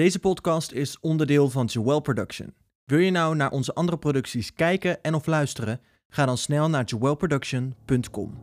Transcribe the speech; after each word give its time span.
Deze 0.00 0.20
podcast 0.20 0.72
is 0.72 1.00
onderdeel 1.00 1.50
van 1.50 1.66
Jewel 1.66 2.00
Production. 2.00 2.54
Wil 2.84 2.98
je 2.98 3.10
nou 3.10 3.36
naar 3.36 3.50
onze 3.50 3.74
andere 3.74 3.98
producties 3.98 4.54
kijken 4.54 5.02
en 5.02 5.14
of 5.14 5.26
luisteren? 5.26 5.80
Ga 6.08 6.26
dan 6.26 6.36
snel 6.38 6.68
naar 6.68 6.84
jewelproduction.com. 6.84 8.38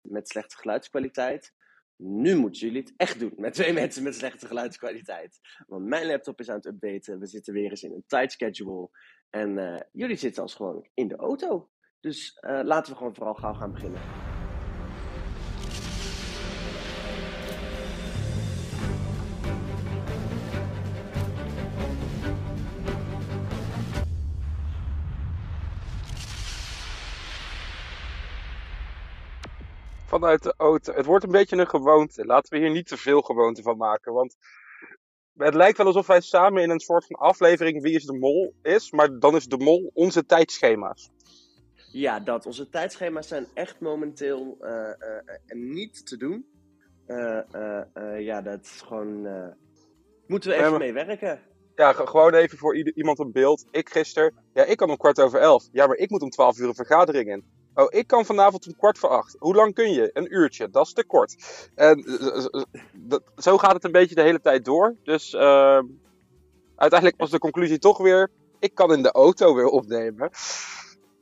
met 0.00 0.28
slechte 0.28 0.56
geluidskwaliteit. 0.56 1.52
Nu 1.96 2.36
moeten 2.36 2.60
jullie 2.60 2.80
het 2.80 2.92
echt 2.96 3.18
doen 3.18 3.32
met 3.36 3.54
twee 3.54 3.72
mensen 3.72 4.02
met 4.02 4.14
slechte 4.14 4.46
geluidskwaliteit. 4.46 5.40
Want 5.66 5.84
mijn 5.84 6.06
laptop 6.06 6.40
is 6.40 6.48
aan 6.48 6.56
het 6.56 6.66
updaten. 6.66 7.18
We 7.18 7.26
zitten 7.26 7.52
weer 7.52 7.70
eens 7.70 7.82
in 7.82 7.92
een 7.92 8.04
tight 8.06 8.32
schedule. 8.32 8.90
En 9.30 9.58
eh, 9.58 9.80
jullie 9.92 10.16
zitten 10.16 10.42
als 10.42 10.54
gewoon 10.54 10.88
in 10.94 11.08
de 11.08 11.16
auto. 11.16 11.70
Dus 12.00 12.38
eh, 12.40 12.60
laten 12.62 12.92
we 12.92 12.98
gewoon 12.98 13.14
vooral 13.14 13.34
gauw 13.34 13.54
gaan 13.54 13.72
beginnen. 13.72 14.00
Vanuit 30.20 30.42
de 30.42 30.54
auto. 30.56 30.92
Het 30.92 31.06
wordt 31.06 31.24
een 31.24 31.30
beetje 31.30 31.56
een 31.56 31.68
gewoonte. 31.68 32.24
Laten 32.24 32.52
we 32.52 32.58
hier 32.64 32.70
niet 32.74 32.86
te 32.86 32.96
veel 32.96 33.20
gewoonte 33.22 33.62
van 33.62 33.76
maken. 33.76 34.12
Want 34.12 34.36
het 35.36 35.54
lijkt 35.54 35.76
wel 35.76 35.86
alsof 35.86 36.06
wij 36.06 36.20
samen 36.20 36.62
in 36.62 36.70
een 36.70 36.80
soort 36.80 37.06
van 37.06 37.16
aflevering 37.16 37.82
Wie 37.82 37.94
is 37.94 38.04
de 38.04 38.18
Mol 38.18 38.54
is. 38.62 38.90
Maar 38.90 39.18
dan 39.18 39.34
is 39.36 39.46
de 39.46 39.56
Mol 39.56 39.90
onze 39.94 40.26
tijdschema's. 40.26 41.10
Ja, 41.92 42.20
dat. 42.20 42.46
Onze 42.46 42.68
tijdschema's 42.68 43.28
zijn 43.28 43.46
echt 43.54 43.80
momenteel 43.80 44.56
eh, 44.60 44.90
eh, 44.90 45.16
eh, 45.46 45.56
niet 45.58 46.06
te 46.06 46.16
doen. 46.16 46.46
Ja, 48.18 48.42
dat 48.42 48.60
is 48.60 48.80
gewoon. 48.80 49.22
moeten 50.26 50.50
we 50.50 50.56
even 50.56 50.70
Ja, 50.72 50.78
mee 50.78 50.92
werken? 50.92 51.40
Ja, 51.74 51.92
ge- 51.92 52.06
gewoon 52.06 52.34
even 52.34 52.58
voor 52.58 52.76
ieder, 52.76 52.96
iemand 52.96 53.18
een 53.18 53.32
beeld. 53.32 53.64
Ik 53.70 53.88
gisteren. 53.88 54.34
Ja, 54.52 54.64
ik 54.64 54.76
kan 54.76 54.90
om 54.90 54.96
kwart 54.96 55.20
over 55.20 55.40
elf. 55.40 55.68
Ja, 55.72 55.86
maar 55.86 55.96
ik 55.96 56.10
moet 56.10 56.22
om 56.22 56.30
twaalf 56.30 56.58
uur 56.58 56.68
een 56.68 56.74
vergadering 56.74 57.30
in. 57.30 57.44
Oh, 57.74 57.86
ik 57.88 58.06
kan 58.06 58.24
vanavond 58.24 58.66
om 58.66 58.76
kwart 58.76 58.98
voor 58.98 59.08
acht. 59.08 59.36
Hoe 59.38 59.54
lang 59.54 59.74
kun 59.74 59.92
je? 59.92 60.10
Een 60.12 60.34
uurtje. 60.34 60.70
Dat 60.70 60.86
is 60.86 60.92
te 60.92 61.04
kort. 61.04 61.36
En 61.74 62.04
eh, 62.04 62.44
eh, 62.44 62.62
eh, 63.08 63.18
zo 63.36 63.58
gaat 63.58 63.72
het 63.72 63.84
een 63.84 63.92
beetje 63.92 64.14
de 64.14 64.22
hele 64.22 64.40
tijd 64.40 64.64
door. 64.64 64.96
Dus 65.02 65.34
ehm, 65.34 65.84
uiteindelijk 66.76 67.20
was 67.20 67.30
de 67.30 67.38
conclusie 67.38 67.78
toch 67.78 67.98
weer... 67.98 68.30
Ik 68.58 68.74
kan 68.74 68.92
in 68.92 69.02
de 69.02 69.12
auto 69.12 69.54
weer 69.54 69.66
opnemen. 69.66 70.30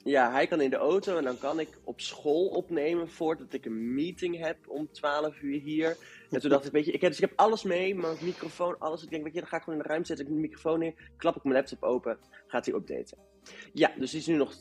Ja, 0.04 0.30
hij 0.32 0.46
kan 0.46 0.60
in 0.60 0.70
de 0.70 0.76
auto 0.76 1.16
en 1.16 1.24
dan 1.24 1.38
kan 1.38 1.60
ik 1.60 1.68
op 1.84 2.00
school 2.00 2.46
opnemen 2.46 3.08
voordat 3.08 3.52
ik 3.52 3.64
een 3.64 3.94
meeting 3.94 4.38
heb 4.38 4.56
om 4.68 4.88
12 4.92 5.40
uur 5.40 5.60
hier. 5.60 5.96
En 6.30 6.40
toen 6.40 6.50
dacht 6.50 6.66
ik, 6.66 6.72
weet 6.72 6.84
je, 6.84 6.92
ik 6.92 7.00
heb, 7.00 7.10
dus 7.10 7.20
ik 7.20 7.32
alles 7.36 7.62
mee, 7.62 7.94
mijn 7.94 8.16
microfoon, 8.20 8.78
alles. 8.78 9.02
Ik 9.02 9.10
denk, 9.10 9.24
weet 9.24 9.34
je, 9.34 9.40
dan 9.40 9.48
ga 9.48 9.56
ik 9.56 9.62
gewoon 9.62 9.78
in 9.78 9.84
de 9.84 9.88
ruimte 9.88 10.06
zetten, 10.06 10.26
ik 10.26 10.30
mijn 10.32 10.46
microfoon 10.46 10.78
neer, 10.78 11.10
klap 11.16 11.36
ik 11.36 11.42
mijn 11.42 11.54
laptop 11.54 11.82
open, 11.82 12.18
gaat 12.46 12.66
hij 12.66 12.74
updaten. 12.74 13.18
Ja, 13.72 13.92
dus 13.98 14.10
die 14.10 14.20
is 14.20 14.26
nu 14.26 14.36
nog, 14.36 14.54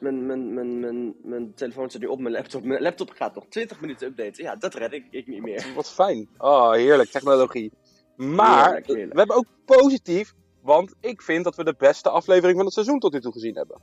mijn, 0.00 0.26
mijn, 0.26 0.54
mijn, 0.54 0.80
mijn, 0.80 1.14
mijn 1.22 1.54
telefoon 1.54 1.88
staat 1.88 2.00
nu 2.00 2.06
op 2.06 2.18
mijn 2.18 2.34
laptop. 2.34 2.64
Mijn 2.64 2.82
laptop 2.82 3.10
gaat 3.10 3.34
nog 3.34 3.46
20 3.48 3.80
minuten 3.80 4.06
updaten. 4.06 4.44
Ja, 4.44 4.56
dat 4.56 4.74
red 4.74 4.92
ik, 4.92 5.06
ik 5.10 5.26
niet 5.26 5.42
meer. 5.42 5.66
Wat 5.74 5.90
fijn. 5.90 6.28
Oh, 6.38 6.72
heerlijk. 6.72 7.10
Technologie. 7.10 7.72
Maar 8.16 8.64
Heerlijk, 8.64 8.86
heerlijk. 8.86 9.12
we 9.12 9.18
hebben 9.18 9.36
ook 9.36 9.46
positief... 9.64 10.34
Want 10.66 10.94
ik 11.00 11.22
vind 11.22 11.44
dat 11.44 11.56
we 11.56 11.64
de 11.64 11.74
beste 11.78 12.10
aflevering 12.10 12.56
van 12.56 12.64
het 12.64 12.74
seizoen 12.74 12.98
tot 12.98 13.12
nu 13.12 13.20
toe 13.20 13.32
gezien 13.32 13.56
hebben. 13.56 13.80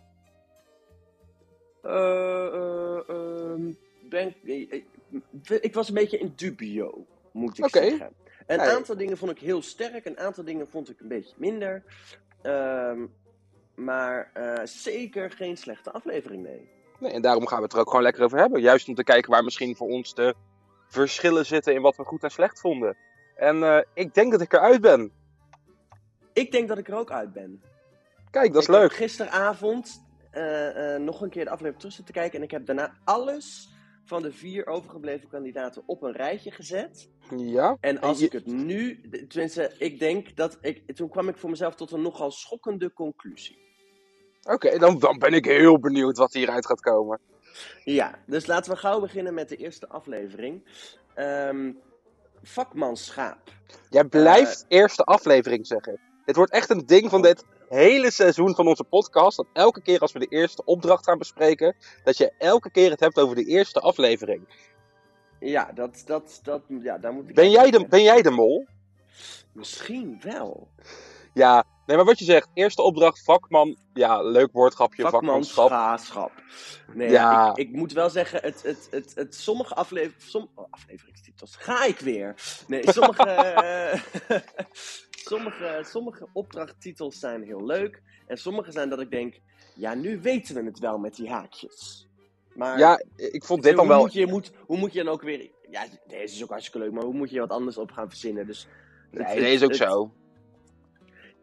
Ben, 4.10 4.36
eh, 4.44 4.82
ik 5.62 5.74
was 5.74 5.88
een 5.88 5.94
beetje 5.94 6.18
in 6.18 6.34
dubio, 6.36 7.06
moet 7.32 7.58
ik 7.58 7.70
zeggen. 7.70 8.14
Een 8.48 8.60
aantal 8.60 8.98
dingen 8.98 9.18
vond 9.18 9.32
ik 9.32 9.40
heel 9.40 9.62
sterk, 9.62 10.06
een 10.06 10.20
aantal 10.20 10.44
dingen 10.44 10.68
vond 10.68 10.90
ik 10.90 11.00
een 11.00 11.08
beetje 11.08 11.34
minder. 11.38 11.84
Ehm, 12.42 13.06
maar 13.76 14.30
eh, 14.34 14.60
zeker 14.64 15.32
geen 15.32 15.58
slechte 15.58 15.92
aflevering, 15.92 16.44
nee. 16.44 16.70
Nee, 17.00 17.12
en 17.12 17.22
daarom 17.22 17.48
gaan 17.48 17.58
we 17.58 17.64
het 17.64 17.74
er 17.74 17.80
ook 17.80 17.90
gewoon 17.90 18.04
lekker 18.04 18.24
over 18.24 18.38
hebben. 18.38 18.62
Juist 18.62 18.88
om 18.88 18.96
te 18.96 19.04
kijken 19.04 19.32
waar 19.32 19.44
misschien 19.44 19.76
voor 19.76 19.88
ons 19.88 20.14
de 20.14 20.36
verschillen 20.88 21.46
zitten 21.46 21.74
in 21.74 21.82
wat 21.82 21.96
we 21.96 22.04
goed 22.04 22.24
en 22.24 22.32
slecht 22.32 22.60
vonden. 22.60 22.98
En 23.36 23.64
eh, 23.64 23.82
ik 23.94 24.14
denk 24.14 24.32
dat 24.32 24.42
ik 24.42 24.54
eruit 24.54 24.82
ben. 24.82 25.12
Ik 26.34 26.52
denk 26.52 26.68
dat 26.68 26.78
ik 26.78 26.88
er 26.88 26.96
ook 26.96 27.12
uit 27.12 27.34
ben. 27.34 27.62
Kijk, 28.32 28.54
dat 28.54 28.62
is 28.62 28.68
ik 28.68 28.74
heb 28.74 28.82
leuk. 28.82 28.94
gisteravond 28.94 30.04
eh, 30.32 30.96
nog 30.96 31.22
een 31.22 31.30
keer 31.30 31.44
de 31.44 31.50
aflevering 31.50 31.80
terug 31.80 31.96
zitten 31.96 32.14
kijken 32.14 32.38
en 32.38 32.44
ik 32.44 32.52
heb 32.52 32.66
daarna 32.66 32.94
alles 33.04 33.73
van 34.06 34.22
de 34.22 34.32
vier 34.32 34.68
overgebleven 34.68 35.30
kandidaten 35.30 35.84
op 35.86 36.02
een 36.04 36.12
rijtje 36.12 36.52
gezet. 36.52 37.10
Ja. 37.38 37.78
En 37.80 38.00
als 38.02 38.20
je- 38.20 38.26
ik 38.26 38.32
het 38.32 38.46
nu, 38.46 39.02
tenminste, 39.28 39.72
ik 39.78 40.00
denk 40.00 40.36
dat 40.36 40.58
ik, 40.62 40.96
toen 40.96 41.10
kwam 41.10 41.28
ik 41.28 41.38
voor 41.38 41.50
mezelf 41.50 41.76
tot 41.76 41.92
een 41.92 42.02
nogal 42.02 42.32
schokkende 42.32 42.94
conclusie. 42.94 43.58
Oké, 44.44 44.78
dan, 44.78 45.00
dan 45.00 45.20
ben 45.20 45.34
ik 45.34 45.46
heel 45.46 45.80
benieuwd 45.80 46.18
wat 46.18 46.34
hieruit 46.34 46.66
gaat 46.66 46.82
komen. 46.82 47.20
Ja, 47.84 48.20
dus 48.26 48.46
laten 48.46 48.72
we 48.72 48.78
gauw 48.78 49.00
beginnen 49.00 49.34
met 49.34 49.50
de 49.50 49.56
eerste 49.56 49.88
aflevering. 49.88 50.64
Ehm 51.14 51.72
vakmanschap. 52.42 53.38
Jij 53.90 54.04
blijft 54.04 54.66
eerste 54.68 55.04
aflevering 55.04 55.68
zeggen. 55.68 56.00
Dit 56.26 56.36
wordt 56.36 56.52
echt 56.52 56.70
een 56.70 56.86
ding 56.86 57.10
van 57.10 57.22
dit 57.22 57.46
hele 57.70 58.12
seizoen 58.12 58.56
van 58.56 58.68
onze 58.68 58.84
podcast. 58.84 59.38
Dat 59.38 59.48
elke 59.54 59.82
keer 59.82 60.00
als 60.00 60.12
we 60.12 60.20
de 60.20 60.28
eerste 60.28 60.66
opdracht 60.66 61.04
gaan 61.04 61.18
bespreken, 61.18 61.76
dat 62.04 62.18
je 62.18 62.32
elke 62.38 62.72
keer 62.72 62.90
het 62.90 63.00
hebt 63.00 63.20
over 63.20 63.36
de 63.36 63.46
eerste 63.46 63.80
aflevering. 63.80 64.48
Ja, 65.40 65.72
dat, 65.76 66.04
dat, 66.06 66.40
dat, 66.44 66.62
ja, 66.68 66.98
daar 66.98 67.14
moet 67.14 67.30
ik 67.30 67.36
Ben 67.36 67.52
jij 67.52 67.72
de, 67.72 67.88
ben 67.88 68.04
jij 68.04 68.22
de 68.22 68.32
mol? 68.32 68.68
Misschien 69.52 70.20
wel. 70.22 70.68
Ja, 71.34 71.64
nee, 71.86 71.96
maar 71.96 72.06
wat 72.06 72.20
je 72.20 72.26
zegt, 72.26 72.50
eerste 72.54 72.82
opdracht, 72.82 73.24
vakman. 73.24 73.78
Ja, 73.94 74.22
leuk 74.22 74.52
woordgrapje, 74.52 75.10
vakmanschap. 75.10 75.70
Vakmanschap. 75.70 76.32
Nee, 76.94 77.10
Ja. 77.10 77.50
ik, 77.50 77.58
ik 77.58 77.72
moet 77.76 77.92
wel 77.92 78.10
zeggen, 78.10 78.42
het, 78.42 78.62
het, 78.64 78.88
het, 78.92 79.12
het, 79.16 79.36
sommige 79.36 79.74
aflever, 79.76 80.14
som, 80.18 80.50
oh, 80.56 80.66
afleveringstitels, 80.70 81.56
ga 81.56 81.86
ik 81.86 82.00
weer. 82.00 82.36
Nee, 82.68 82.92
sommige, 82.92 83.24
sommige, 85.24 85.82
sommige 85.86 86.28
opdrachttitels 86.34 87.20
zijn 87.20 87.44
heel 87.44 87.66
leuk. 87.66 88.02
En 88.28 88.38
sommige 88.38 88.72
zijn 88.72 88.90
dat 88.90 89.00
ik 89.00 89.12
denk, 89.12 89.40
ja, 89.76 89.94
nu 89.94 90.22
weten 90.22 90.56
we 90.56 90.64
het 90.64 90.80
wel 90.80 90.98
met 90.98 91.16
die 91.16 91.30
haakjes. 91.30 92.08
Maar 92.56 92.80
Ja, 92.80 93.02
ik 93.16 93.44
vond 93.44 93.64
dit 93.64 93.76
dan 93.76 93.88
wel. 93.88 94.00
Moet 94.00 94.14
je, 94.14 94.28
moet, 94.28 94.52
hoe 94.66 94.78
moet 94.78 94.94
je 94.94 95.04
dan 95.04 95.14
ook 95.14 95.22
weer... 95.22 95.50
Ja, 95.70 95.86
deze 96.08 96.36
is 96.36 96.44
ook 96.44 96.50
hartstikke 96.50 96.80
leuk, 96.80 96.92
maar 96.92 97.04
hoe 97.04 97.14
moet 97.14 97.30
je 97.30 97.40
wat 97.40 97.50
anders 97.50 97.78
op 97.78 97.92
gaan 97.92 98.10
verzinnen? 98.10 98.48
Dus, 98.48 98.68
Nee, 99.12 99.24
het- 99.26 99.36
deze 99.38 99.54
is 99.54 99.64
ook 99.64 99.70
het- 99.70 99.78
zo. 99.80 100.12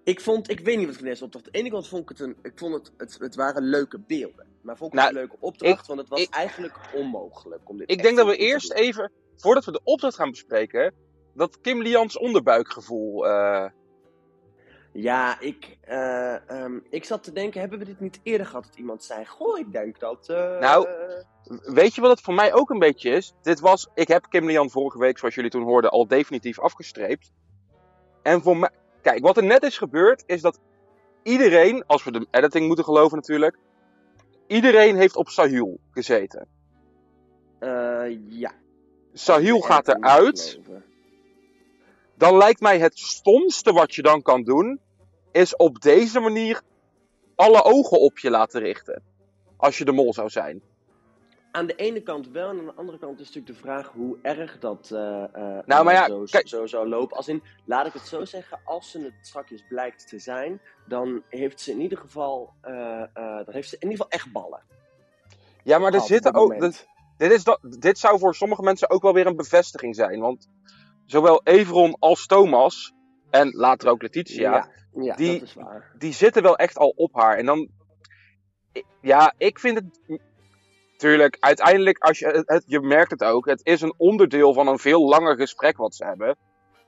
Ik 0.04 0.20
vond, 0.20 0.50
ik 0.50 0.60
weet 0.60 0.76
niet 0.76 0.84
wat 0.84 0.94
ik 0.94 1.00
van 1.00 1.08
deze 1.08 1.24
opdracht. 1.24 1.46
Aan 1.46 1.52
de 1.52 1.58
ene 1.58 1.70
kant 1.70 1.88
vond 1.88 2.02
ik 2.02 2.08
het 2.08 2.20
een, 2.20 2.36
ik 2.42 2.52
vond 2.54 2.74
het, 2.74 2.92
het, 2.96 3.16
het 3.18 3.34
waren 3.34 3.62
leuke 3.62 3.98
beelden. 3.98 4.46
Maar 4.60 4.76
vond 4.76 4.92
ik 4.92 4.98
Nou, 4.98 5.08
het 5.08 5.16
een 5.16 5.22
leuke 5.28 5.44
opdracht, 5.44 5.80
ik- 5.80 5.86
want 5.86 6.00
het 6.00 6.08
was 6.08 6.20
ik- 6.22 6.34
eigenlijk 6.34 6.74
onmogelijk 6.94 7.68
om 7.68 7.76
dit 7.76 7.90
Ik 7.90 8.02
denk 8.02 8.16
dat 8.16 8.26
we 8.26 8.36
eerst 8.36 8.68
doen. 8.68 8.78
even, 8.78 9.12
voordat 9.36 9.64
we 9.64 9.72
de 9.72 9.80
opdracht 9.84 10.16
gaan 10.16 10.30
bespreken, 10.30 10.94
dat 11.40 11.60
Kim 11.60 11.82
Lians 11.82 12.18
onderbuikgevoel. 12.18 13.26
eh, 13.26 13.70
Ja, 14.92 15.40
ik, 15.40 15.78
eh, 15.80 16.50
ehm, 16.50 16.78
ik 16.90 17.04
zat 17.04 17.22
te 17.22 17.32
denken, 17.32 17.60
hebben 17.60 17.78
we 17.78 17.84
dit 17.84 18.00
niet 18.00 18.20
eerder 18.22 18.46
gehad 18.46 18.64
dat 18.64 18.76
iemand 18.76 19.04
zei, 19.04 19.26
goh, 19.26 19.58
ik 19.58 19.72
denk 19.72 19.98
dat... 20.00 20.28
eh, 20.28 20.58
Nou, 20.58 20.88
Weet 21.64 21.94
je 21.94 22.00
wat 22.00 22.10
het 22.10 22.20
voor 22.20 22.34
mij 22.34 22.54
ook 22.54 22.70
een 22.70 22.78
beetje 22.78 23.10
is? 23.10 23.34
Dit 23.42 23.60
was, 23.60 23.88
ik 23.94 24.08
heb 24.08 24.26
Kim 24.28 24.46
Lian 24.46 24.70
vorige 24.70 24.98
week, 24.98 25.18
zoals 25.18 25.34
jullie 25.34 25.50
toen 25.50 25.62
hoorden, 25.62 25.90
al 25.90 26.06
definitief 26.06 26.60
afgestreept. 26.60 27.32
En 28.22 28.42
voor 28.42 28.56
mij, 28.56 28.70
kijk, 29.02 29.22
wat 29.22 29.36
er 29.36 29.44
net 29.44 29.62
is 29.62 29.78
gebeurd, 29.78 30.22
is 30.26 30.40
dat 30.40 30.60
iedereen, 31.22 31.84
als 31.86 32.04
we 32.04 32.10
de 32.12 32.26
editing 32.30 32.66
moeten 32.66 32.84
geloven 32.84 33.16
natuurlijk, 33.16 33.58
iedereen 34.46 34.96
heeft 34.96 35.16
op 35.16 35.28
Sahil 35.28 35.78
gezeten. 35.90 36.48
eh, 37.58 38.18
ja. 38.28 38.52
Sahil 39.12 39.60
gaat 39.60 39.88
eruit. 39.88 40.40
geloven. 40.40 40.84
Dan 42.20 42.36
lijkt 42.36 42.60
mij 42.60 42.78
het 42.78 42.98
stomste 42.98 43.72
wat 43.72 43.94
je 43.94 44.02
dan 44.02 44.22
kan 44.22 44.42
doen, 44.42 44.80
is 45.32 45.56
op 45.56 45.80
deze 45.80 46.20
manier 46.20 46.62
alle 47.34 47.64
ogen 47.64 48.00
op 48.00 48.18
je 48.18 48.30
laten 48.30 48.60
richten. 48.60 49.02
Als 49.56 49.78
je 49.78 49.84
de 49.84 49.92
mol 49.92 50.12
zou 50.12 50.28
zijn. 50.28 50.62
Aan 51.52 51.66
de 51.66 51.74
ene 51.74 52.02
kant 52.02 52.28
wel, 52.28 52.48
en 52.48 52.58
aan 52.58 52.64
de 52.64 52.72
andere 52.74 52.98
kant 52.98 53.20
is 53.20 53.26
natuurlijk 53.26 53.54
de 53.54 53.62
vraag 53.62 53.92
hoe 53.92 54.18
erg 54.22 54.58
dat 54.58 54.90
eh, 54.90 55.24
Nou, 55.66 55.84
maar 55.84 55.94
ja, 55.94 56.06
zo, 56.06 56.24
kijk- 56.30 56.48
zo 56.48 56.66
zou 56.66 56.88
lopen. 56.88 57.16
Als 57.16 57.28
in, 57.28 57.42
laat 57.64 57.86
ik 57.86 57.92
het 57.92 58.06
zo 58.06 58.24
zeggen, 58.24 58.60
als 58.64 58.90
ze 58.90 58.98
het 58.98 59.14
straks 59.20 59.64
blijkt 59.68 60.08
te 60.08 60.18
zijn, 60.18 60.60
dan 60.86 61.22
heeft 61.28 61.60
ze 61.60 61.70
in 61.70 61.80
ieder 61.80 61.98
geval, 61.98 62.52
eh, 62.60 63.02
dan 63.14 63.54
heeft 63.54 63.68
ze 63.68 63.76
in 63.78 63.90
ieder 63.90 64.04
geval 64.04 64.20
echt 64.20 64.32
ballen. 64.32 64.62
Ja, 65.64 65.78
maar 65.78 65.94
er 65.94 66.00
zitten 66.00 66.34
ook. 66.34 66.60
Dit, 66.60 67.32
is 67.32 67.44
dat, 67.44 67.58
dit 67.78 67.98
zou 67.98 68.18
voor 68.18 68.34
sommige 68.34 68.62
mensen 68.62 68.90
ook 68.90 69.02
wel 69.02 69.14
weer 69.14 69.26
een 69.26 69.36
bevestiging 69.36 69.94
zijn. 69.94 70.20
Want 70.20 70.48
zowel 71.10 71.40
Everon 71.44 71.96
als 71.98 72.26
Thomas, 72.26 72.92
en 73.30 73.50
later 73.56 73.88
ook 73.90 74.02
Letitia, 74.02 74.50
ja, 74.52 74.68
ja, 75.02 75.14
die- 75.16 75.42
die 75.98 76.12
zitten 76.12 76.42
wel 76.42 76.56
echt 76.56 76.76
al 76.78 76.92
op 76.96 77.14
haar. 77.14 77.36
En 77.36 77.46
dan. 77.46 77.68
Ja, 79.00 79.34
ik 79.38 79.58
vind 79.58 79.78
het. 79.78 80.18
tuurlijk, 80.96 81.36
uiteindelijk, 81.40 81.98
als 81.98 82.18
je, 82.18 82.26
het- 82.26 82.48
het, 82.48 82.64
je 82.66 82.80
merkt 82.80 83.10
het 83.10 83.24
ook, 83.24 83.46
het 83.46 83.60
is 83.66 83.80
een 83.80 83.94
onderdeel 83.96 84.52
van 84.54 84.66
een 84.68 84.78
veel 84.78 85.08
langer 85.08 85.36
gesprek 85.36 85.76
wat 85.76 85.94
ze 85.94 86.04
hebben. 86.04 86.36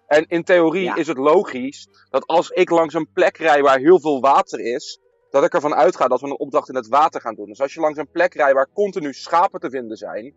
En 0.07 0.25
in 0.29 0.43
theorie 0.45 0.83
Ja. 0.85 0.97
is 0.97 1.07
het 1.07 1.17
logisch 1.17 1.89
dat 2.11 2.27
als 2.27 2.51
ik 2.51 2.71
langs 2.71 2.95
een 2.95 3.09
plek 3.13 3.37
rij 3.37 3.63
waar 3.63 3.79
heel 3.79 4.01
veel 4.01 4.21
water 4.21 4.61
is, 4.61 5.01
dat 5.31 5.45
ik 5.45 5.55
ervan 5.55 5.75
uitga 5.75 6.09
dat 6.09 6.21
we 6.21 6.27
een 6.27 6.39
opdracht 6.39 6.69
in 6.69 6.75
het 6.75 6.89
water 6.89 7.21
gaan 7.21 7.35
doen. 7.35 7.47
Dus 7.47 7.61
als 7.61 7.75
je 7.75 7.81
langs 7.81 7.99
een 7.99 8.11
plek 8.11 8.35
rijdt 8.35 8.55
waar 8.55 8.69
continu 8.73 9.13
schapen 9.13 9.61
te 9.61 9.71
vinden 9.71 9.97
zijn, 9.97 10.35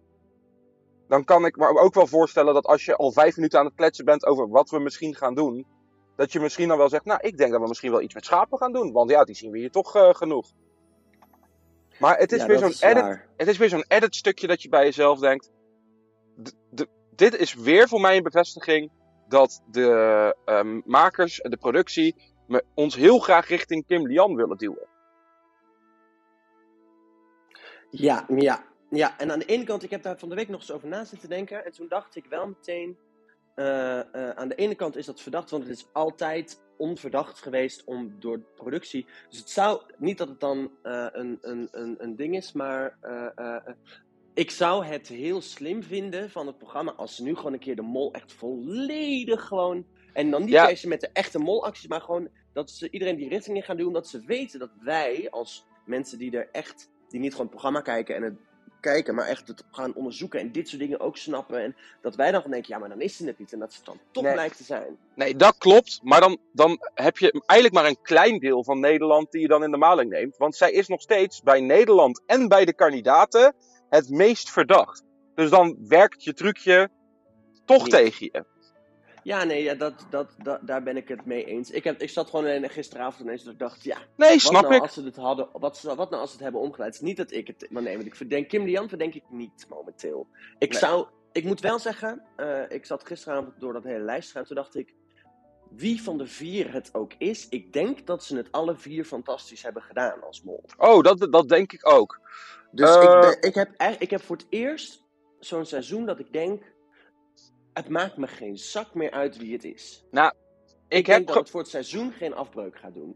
dan 1.07 1.23
kan 1.23 1.45
ik 1.45 1.57
me 1.57 1.79
ook 1.79 1.93
wel 1.93 2.07
voorstellen 2.07 2.53
dat 2.53 2.65
als 2.65 2.85
je 2.85 2.95
al 2.95 3.11
vijf 3.11 3.35
minuten 3.35 3.59
aan 3.59 3.65
het 3.65 3.75
kletsen 3.75 4.05
bent 4.05 4.25
over 4.25 4.49
wat 4.49 4.69
we 4.69 4.79
misschien 4.79 5.15
gaan 5.15 5.35
doen, 5.35 5.65
dat 6.15 6.31
je 6.31 6.39
misschien 6.39 6.67
dan 6.67 6.77
wel 6.77 6.89
zegt, 6.89 7.05
nou, 7.05 7.19
ik 7.21 7.37
denk 7.37 7.51
dat 7.51 7.61
we 7.61 7.67
misschien 7.67 7.91
wel 7.91 8.01
iets 8.01 8.13
met 8.13 8.25
schapen 8.25 8.57
gaan 8.57 8.73
doen, 8.73 8.91
want 8.91 9.09
ja, 9.09 9.23
die 9.23 9.35
zien 9.35 9.51
we 9.51 9.57
hier 9.57 9.71
toch 9.71 9.95
eh, 9.95 10.13
genoeg. 10.13 10.51
Maar 11.99 12.17
het 12.17 12.31
is 12.31 12.41
Ja, 12.41 12.47
weer 12.47 12.57
zo'n 12.57 12.89
edit 12.89 13.19
het 13.37 13.47
is 13.47 13.57
weer 13.57 13.69
zo'n 13.69 13.85
edit 13.87 14.15
stukje 14.15 14.47
dat 14.47 14.61
je 14.61 14.69
bij 14.69 14.83
jezelf 14.83 15.19
denkt. 15.19 15.51
dit 17.15 17.35
is 17.35 17.53
weer 17.53 17.87
voor 17.87 18.01
mij 18.01 18.17
een 18.17 18.23
bevestiging 18.23 18.91
dat 19.27 19.63
de 19.71 20.35
ehm, 20.45 20.81
makers 20.85 21.41
en 21.41 21.51
de 21.51 21.57
productie 21.57 22.15
me, 22.47 22.63
ons 22.73 22.95
heel 22.95 23.19
graag 23.19 23.47
richting 23.47 23.85
Kim 23.85 24.07
Lian 24.07 24.35
willen 24.35 24.57
duwen. 24.57 24.87
Ja, 27.89 28.25
ja, 28.27 28.63
ja. 28.95 29.17
En 29.19 29.31
aan 29.31 29.39
de 29.39 29.45
ene 29.45 29.63
kant, 29.63 29.83
ik 29.83 29.89
heb 29.89 30.03
daar 30.03 30.17
van 30.19 30.29
de 30.29 30.35
week 30.35 30.47
nog 30.49 30.59
eens 30.59 30.71
over 30.71 30.87
na 30.87 31.03
zitten 31.05 31.29
denken. 31.29 31.65
En 31.65 31.71
toen 31.71 31.87
dacht 31.87 32.15
ik 32.15 32.25
wel 32.25 32.47
meteen. 32.47 32.97
eh, 33.55 33.99
eh, 33.99 34.29
aan 34.29 34.47
de 34.47 34.55
ene 34.55 34.75
kant 34.75 34.95
is 34.95 35.05
dat 35.05 35.21
verdacht, 35.21 35.49
want 35.49 35.63
het 35.63 35.71
is 35.77 35.87
altijd 35.93 36.61
onverdacht 36.77 37.41
geweest 37.41 37.83
om 37.83 38.15
door 38.19 38.39
productie. 38.55 39.05
Dus 39.29 39.39
het 39.39 39.49
zou 39.49 39.81
niet 39.97 40.17
dat 40.17 40.27
het 40.27 40.39
dan 40.39 40.71
eh, 40.83 41.07
een, 41.11 41.37
een, 41.41 41.67
een, 41.71 41.95
een 41.97 42.15
ding 42.15 42.35
is, 42.35 42.51
maar 42.53 42.97
ik 44.33 44.51
zou 44.51 44.85
het 44.85 45.07
heel 45.07 45.41
slim 45.41 45.83
vinden 45.83 46.29
van 46.29 46.47
het 46.47 46.57
programma 46.57 46.91
als 46.91 47.15
ze 47.15 47.23
nu 47.23 47.35
gewoon 47.35 47.53
een 47.53 47.59
keer 47.59 47.75
de 47.75 47.81
mol 47.81 48.13
echt 48.13 48.33
volledig 48.33 49.45
gewoon. 49.47 49.85
En 50.13 50.31
dan 50.31 50.41
niet 50.41 50.49
Ja. 50.53 50.69
eens 50.69 50.85
met 50.85 51.01
de 51.01 51.09
echte 51.13 51.39
molacties, 51.39 51.87
maar 51.87 52.01
gewoon 52.01 52.29
dat 52.53 52.71
ze 52.71 52.89
iedereen 52.89 53.15
die 53.15 53.29
richting 53.29 53.57
in 53.57 53.63
gaan 53.63 53.77
doen, 53.77 53.93
dat 53.93 54.07
ze 54.07 54.25
weten 54.25 54.59
dat 54.59 54.71
wij 54.81 55.27
als 55.29 55.65
mensen 55.85 56.17
die 56.17 56.37
er 56.37 56.49
echt, 56.51 56.91
die 57.09 57.19
niet 57.19 57.31
gewoon 57.31 57.45
het 57.45 57.55
programma 57.55 57.81
kijken 57.81 58.15
en 58.15 58.23
het 58.23 58.35
kijken, 58.85 59.15
maar 59.15 59.27
echt 59.27 59.47
het 59.47 59.63
gaan 59.71 59.93
onderzoeken 59.93 60.39
en 60.39 60.51
dit 60.51 60.67
soort 60.67 60.81
dingen 60.81 60.99
ook 60.99 61.17
snappen. 61.17 61.63
En 61.63 61.75
dat 62.01 62.15
wij 62.15 62.25
dan 62.31 62.35
gewoon 62.35 62.51
denken, 62.51 62.73
ja, 62.73 62.79
maar 62.79 62.89
dan 62.89 63.01
is 63.01 63.17
ze 63.17 63.25
het 63.25 63.39
niet. 63.39 63.53
En 63.53 63.59
dat 63.59 63.73
het 63.75 63.85
dan 63.85 63.99
toch 64.11 64.23
Nee. 64.23 64.33
blijkt 64.33 64.57
te 64.57 64.63
zijn. 64.63 64.97
Nee, 65.15 65.35
dat 65.35 65.57
klopt. 65.57 65.99
Maar 66.03 66.19
dan, 66.19 66.37
dan 66.53 66.79
heb 66.93 67.17
je 67.17 67.31
eigenlijk 67.45 67.73
maar 67.73 67.85
een 67.85 68.01
klein 68.01 68.39
deel 68.39 68.63
van 68.63 68.79
Nederland 68.79 69.31
die 69.31 69.41
je 69.41 69.47
dan 69.47 69.63
in 69.63 69.71
de 69.71 69.77
maling 69.77 70.09
neemt. 70.09 70.37
Want 70.37 70.55
zij 70.55 70.71
is 70.71 70.87
nog 70.87 71.01
steeds 71.01 71.41
bij 71.41 71.61
Nederland 71.61 72.21
en 72.25 72.47
bij 72.47 72.65
de 72.65 72.73
kandidaten 72.73 73.55
het 73.89 74.09
meest 74.09 74.49
verdacht. 74.51 75.03
Dus 75.35 75.49
dan 75.49 75.77
werkt 75.87 76.23
je 76.23 76.33
trucje 76.33 76.89
toch 77.65 77.89
tegen 77.89 78.29
je. 78.31 78.45
Ja, 79.25 79.43
nee, 79.43 79.63
ja, 79.63 79.73
dat, 79.73 80.05
dat, 80.09 80.35
dat, 80.43 80.59
daar 80.61 80.83
ben 80.83 80.97
ik 80.97 81.07
het 81.07 81.25
mee 81.25 81.45
eens. 81.45 81.71
Ik, 81.71 81.83
heb, 81.83 82.01
ik 82.01 82.09
zat 82.09 82.29
gewoon 82.29 82.45
alleen 82.45 82.69
gisteravond 82.69 83.23
ineens 83.23 83.43
dat 83.43 83.53
ik 83.53 83.59
dacht, 83.59 83.83
ja, 83.83 83.97
Nee, 84.15 84.29
wat 84.31 84.39
snap 84.41 84.61
nou 84.61 84.75
ik. 84.75 84.81
als 84.81 84.93
ze 84.93 85.03
het 85.03 85.15
hadden, 85.15 85.47
wat, 85.53 85.81
wat 85.81 86.09
nou 86.09 86.21
als 86.21 86.29
ze 86.29 86.35
het 86.35 86.43
hebben 86.43 86.61
omgeleid? 86.61 86.93
Het 86.93 87.01
is 87.01 87.07
niet 87.07 87.17
dat 87.17 87.31
ik 87.31 87.47
het 87.47 87.67
maar 87.69 87.81
neem, 87.81 87.93
want 87.95 88.05
ik 88.07 88.15
verdenk 88.15 88.47
Kim 88.47 88.65
Lian 88.65 88.89
verdenk 88.89 89.13
ik 89.13 89.23
niet 89.29 89.65
momenteel. 89.69 90.27
Ik 90.59 90.69
Nee. 90.71 90.79
zou, 90.79 91.07
ik 91.31 91.43
moet 91.43 91.59
wel 91.59 91.79
zeggen, 91.79 92.21
eh, 92.35 92.61
ik 92.69 92.85
zat 92.85 93.05
gisteravond 93.07 93.59
door 93.59 93.73
dat 93.73 93.83
hele 93.83 94.03
lijst 94.03 94.31
gaan, 94.31 94.43
toen 94.43 94.55
dacht 94.55 94.75
ik, 94.75 94.93
wie 95.69 96.01
van 96.03 96.17
de 96.17 96.27
vier 96.27 96.73
het 96.73 96.89
ook 96.93 97.11
is, 97.17 97.49
ik 97.49 97.73
denk 97.73 98.07
dat 98.07 98.23
ze 98.23 98.37
het 98.37 98.51
alle 98.51 98.75
vier 98.75 99.05
fantastisch 99.05 99.63
hebben 99.63 99.81
gedaan 99.81 100.23
als 100.23 100.43
mol. 100.43 100.63
Oh, 100.77 101.01
dat, 101.03 101.27
dat 101.31 101.49
denk 101.49 101.73
ik 101.73 101.89
ook. 101.89 102.19
Dus 102.71 102.95
Eh. 102.95 103.01
ik, 103.03 103.21
ben, 103.21 103.49
ik, 103.49 103.55
heb, 103.55 103.69
echt- 103.77 104.01
ik 104.01 104.09
heb 104.09 104.21
voor 104.21 104.35
het 104.35 104.45
eerst 104.49 105.03
zo'n 105.39 105.65
seizoen 105.65 106.05
dat 106.05 106.19
ik 106.19 106.33
denk, 106.33 106.63
het 107.75 107.89
maakt 107.89 108.17
me 108.17 108.27
geen 108.27 108.57
zak 108.57 108.93
meer 108.93 109.11
uit 109.11 109.37
wie 109.37 109.53
het 109.53 109.63
is. 109.63 110.05
Ik, 110.11 110.21
Ik, 110.87 111.05
heb 111.05 111.15
denk 111.15 111.27
dat 111.27 111.35
het 111.35 111.49
voor 111.49 111.59
het 111.59 111.69
seizoen 111.69 112.11
geen 112.11 112.33
afbreuk 112.33 112.77
gaat 112.79 112.93
doen. 112.93 113.15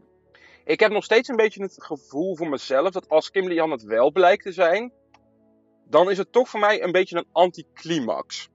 ik 0.64 0.80
heb 0.80 0.90
nog 0.92 1.04
steeds 1.04 1.28
een 1.28 1.36
beetje 1.36 1.62
het 1.62 1.84
gevoel 1.84 2.36
voor 2.36 2.48
mezelf 2.48 2.90
dat 2.90 3.08
als 3.08 3.30
Kim 3.30 3.48
Lian 3.48 3.70
het 3.70 3.82
wel 3.82 4.10
blijkt 4.12 4.42
te 4.42 4.52
zijn, 4.52 4.92
dan 5.84 6.10
is 6.10 6.18
het 6.18 6.32
toch 6.32 6.48
voor 6.48 6.60
mij 6.60 6.82
een 6.82 6.92
beetje 6.92 7.16
een 7.16 7.28
anticlimax. 7.32 8.48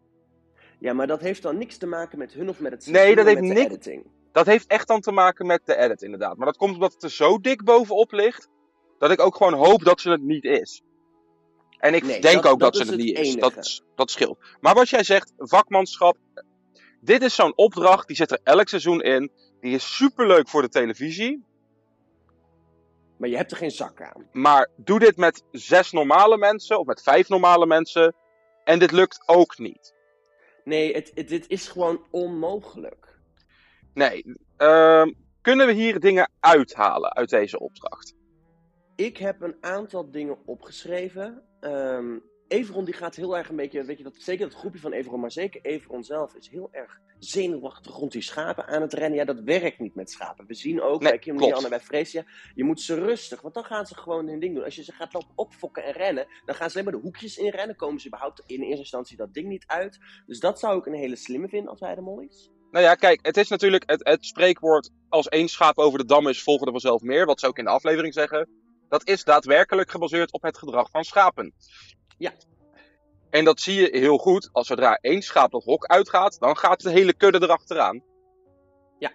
Ja, 0.80 0.94
maar 0.94 1.08
dat 1.08 1.22
heeft 1.22 1.42
dan 1.42 1.58
niks 1.58 1.78
te 1.78 1.86
maken 1.88 2.18
met 2.18 2.34
hun 2.34 2.50
of 2.50 2.60
met 2.60 2.72
het 2.72 2.86
Nee, 2.88 3.16
dat 3.16 3.26
heeft 3.26 3.40
met 3.40 3.48
de 3.50 3.54
niks- 3.54 3.66
editing. 3.74 4.06
Dat 4.32 4.46
heeft 4.46 4.68
echt 4.68 4.88
dan 4.88 5.02
te 5.02 5.12
maken 5.12 5.46
met 5.46 5.62
de 5.66 5.76
edit, 5.78 6.02
inderdaad. 6.02 6.38
Maar 6.38 6.46
dat 6.46 6.58
komt 6.58 6.74
omdat 6.74 6.94
het 6.94 7.04
er 7.04 7.12
zo 7.12 7.40
dik 7.40 7.64
bovenop 7.64 8.12
ligt, 8.12 8.50
dat 8.98 9.12
ik 9.12 9.20
ook 9.20 9.36
gewoon 9.36 9.54
hoop 9.54 9.84
dat 9.84 10.02
ze 10.02 10.10
het 10.10 10.22
niet 10.22 10.44
is. 10.44 10.82
En 11.78 11.94
ik 11.94 12.04
Nee, 12.04 12.22
denk 12.22 12.44
dat- 12.44 12.52
ook 12.52 12.60
dat, 12.60 12.74
dat 12.74 12.86
ze 12.86 12.92
het 12.92 13.02
niet 13.02 13.18
is. 13.18 13.36
Dat, 13.36 13.84
dat 13.96 14.12
scheelt. 14.12 14.38
Maar 14.60 14.74
wat 14.76 14.90
jij 14.90 15.04
zegt, 15.04 15.34
vakmanschap. 15.38 16.18
Dit 17.02 17.22
is 17.22 17.36
zo'n 17.36 17.58
opdracht, 17.58 18.08
die 18.08 18.16
zit 18.16 18.32
er 18.32 18.40
elk 18.44 18.68
seizoen 18.68 19.02
in. 19.02 19.32
Die 19.62 19.74
is 19.76 19.96
superleuk 19.96 20.48
voor 20.50 20.62
de 20.62 20.70
televisie. 20.70 21.44
Maar 23.18 23.30
je 23.30 23.36
hebt 23.38 23.52
er 23.52 23.58
geen 23.58 23.72
zak 23.72 24.02
aan. 24.02 24.30
Maar 24.32 24.70
doe 24.78 25.00
dit 25.00 25.18
met 25.18 25.44
zes 25.52 25.92
normale 25.92 26.38
mensen, 26.38 26.80
of 26.80 26.86
met 26.86 27.02
vijf 27.02 27.30
normale 27.30 27.66
mensen. 27.66 28.16
En 28.64 28.80
dit 28.80 28.92
lukt 28.92 29.24
ook 29.26 29.58
niet. 29.58 29.94
Nee, 30.64 30.94
het, 30.94 31.12
het- 31.16 31.28
dit 31.28 31.48
is 31.48 31.68
gewoon 31.68 32.06
onmogelijk. 32.12 33.20
Nee. 33.94 34.24
ehm, 34.58 35.12
kunnen 35.42 35.68
we 35.68 35.74
hier 35.74 36.00
dingen 36.00 36.32
uithalen 36.40 37.14
uit 37.14 37.30
deze 37.30 37.60
opdracht? 37.60 38.14
Ik 38.96 39.18
heb 39.18 39.42
een 39.42 39.56
aantal 39.62 40.12
dingen 40.12 40.38
opgeschreven. 40.46 41.44
Ehm 41.60 42.18
Everon 42.48 42.86
die 42.86 42.94
gaat 42.94 43.16
heel 43.16 43.38
erg 43.38 43.50
een 43.50 43.56
beetje, 43.56 43.84
weet 43.84 43.98
je, 43.98 44.04
dat, 44.04 44.16
zeker 44.16 44.50
dat 44.50 44.58
groepje 44.58 44.80
van 44.80 44.92
Everon, 44.92 45.20
maar 45.20 45.32
zeker 45.32 45.62
Everon 45.62 46.04
zelf 46.04 46.36
is 46.36 46.50
heel 46.50 46.70
erg 46.72 47.00
zenuwachtig 47.20 47.96
rond 47.96 48.12
die 48.12 48.22
schapen 48.22 48.68
aan 48.68 48.82
het 48.82 48.94
rennen. 48.94 49.20
Ja, 49.20 49.26
dat 49.26 49.40
werkt 49.40 49.80
niet 49.80 49.96
met 49.96 50.12
schapen. 50.12 50.46
We 50.46 50.54
zien 50.54 50.82
ook 50.82 51.02
Nee, 51.02 51.10
bij 51.10 51.20
Kim 51.20 51.40
en 51.40 51.70
bij 51.70 51.80
Freesia, 51.80 52.24
je 52.56 52.64
moet 52.64 52.82
ze 52.82 52.96
rustig, 52.96 53.42
want 53.42 53.54
dan 53.54 53.64
gaan 53.64 53.86
ze 53.86 53.96
gewoon 53.96 54.28
hun 54.28 54.40
ding 54.40 54.56
doen. 54.56 54.64
Als 54.64 54.76
je 54.76 54.84
ze 54.84 54.92
gaat 54.92 55.14
lopen 55.14 55.32
opfokken 55.36 55.84
en 55.84 55.92
rennen, 55.92 56.28
dan 56.46 56.56
gaan 56.56 56.70
ze 56.70 56.74
alleen 56.80 56.92
maar 56.92 57.02
de 57.02 57.08
hoekjes 57.08 57.38
in 57.38 57.50
rennen, 57.50 57.76
komen 57.76 58.00
ze 58.00 58.08
überhaupt 58.08 58.44
in 58.46 58.62
eerste 58.62 58.78
instantie 58.78 59.18
dat 59.18 59.34
ding 59.34 59.48
niet 59.48 59.64
uit. 59.68 60.00
Dus 60.26 60.40
dat 60.40 60.60
zou 60.60 60.78
ik 60.78 60.86
een 60.86 60.94
hele 60.94 61.16
slimme 61.16 61.48
vinden 61.48 61.70
als 61.70 61.80
hij 61.80 61.96
de 61.96 62.02
mol 62.02 62.20
is. 62.20 62.52
Nou 62.72 62.86
ja, 62.86 62.96
kijk, 62.96 63.20
het 63.26 63.38
is 63.38 63.48
natuurlijk 63.48 63.84
het, 63.86 64.08
het 64.08 64.26
spreekwoord 64.26 64.90
als 65.10 65.28
één 65.28 65.48
schaap 65.48 65.78
over 65.78 66.00
de 66.00 66.06
dam 66.06 66.28
is, 66.28 66.44
volgen 66.44 66.66
er 66.66 66.72
vanzelf 66.72 67.02
meer. 67.02 67.26
Wat 67.26 67.40
ze 67.40 67.48
ook 67.48 67.58
in 67.58 67.64
de 67.64 67.70
aflevering 67.70 68.14
zeggen. 68.14 68.64
Dat 68.90 69.08
is 69.08 69.24
daadwerkelijk 69.24 69.92
gebaseerd 69.92 70.32
op 70.32 70.42
het 70.42 70.58
gedrag 70.58 70.90
van 70.90 71.04
schapen. 71.04 71.54
Ja. 72.18 72.34
En 73.30 73.46
dat 73.46 73.60
zie 73.60 73.82
je 73.82 74.00
heel 74.00 74.18
goed. 74.18 74.50
Als 74.52 74.68
zodra 74.68 74.98
één 75.02 75.22
schaap 75.22 75.52
dat 75.52 75.64
hok 75.64 75.86
uitgaat, 75.86 76.40
dan 76.40 76.58
gaat 76.58 76.82
de 76.82 76.90
hele 76.90 77.14
kudde 77.14 77.42
erachteraan. 77.42 78.04
Ja. 79.00 79.12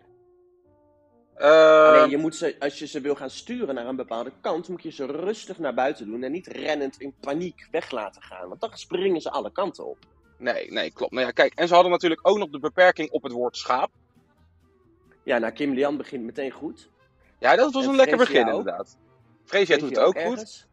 Eh, 1.34 1.88
Alleen 1.88 2.10
je 2.10 2.16
moet 2.16 2.36
ze, 2.36 2.56
als 2.58 2.78
je 2.78 2.86
ze 2.86 3.00
wil 3.00 3.14
gaan 3.14 3.30
sturen 3.30 3.74
naar 3.74 3.86
een 3.86 3.96
bepaalde 3.96 4.32
kant, 4.40 4.68
moet 4.68 4.82
je 4.82 4.90
ze 4.90 5.06
rustig 5.06 5.58
naar 5.58 5.74
buiten 5.74 6.06
doen 6.06 6.22
en 6.22 6.32
niet 6.32 6.46
rennend 6.46 7.00
in 7.00 7.14
paniek 7.20 7.68
weg 7.70 7.90
laten 7.90 8.22
gaan. 8.22 8.48
Want 8.48 8.60
dan 8.60 8.70
springen 8.74 9.20
ze 9.20 9.30
alle 9.30 9.52
kanten 9.52 9.86
op. 9.86 9.98
Nee, 10.38 10.72
nee, 10.72 10.92
klopt. 10.92 11.12
Nou 11.12 11.26
ja, 11.26 11.32
kijk, 11.32 11.54
en 11.54 11.68
ze 11.68 11.74
hadden 11.74 11.92
natuurlijk 11.92 12.28
ook 12.28 12.38
nog 12.38 12.50
de 12.50 12.58
beperking 12.58 13.10
op 13.10 13.22
het 13.22 13.32
woord 13.32 13.56
schaap. 13.56 13.90
Ja, 15.24 15.38
nou, 15.38 15.52
Kim 15.52 15.74
Lian 15.74 15.96
begint 15.96 16.24
meteen 16.24 16.50
goed. 16.50 16.90
Ja, 17.38 17.56
dat 17.56 17.72
was 17.72 17.84
En 17.84 17.90
een 17.90 17.96
lekker 17.96 18.16
begin 18.16 18.48
ook. 18.48 18.84
Freesia 19.50 19.76
doet 19.76 19.88
het 19.88 19.98
ook 19.98 20.20
goed. 20.20 20.68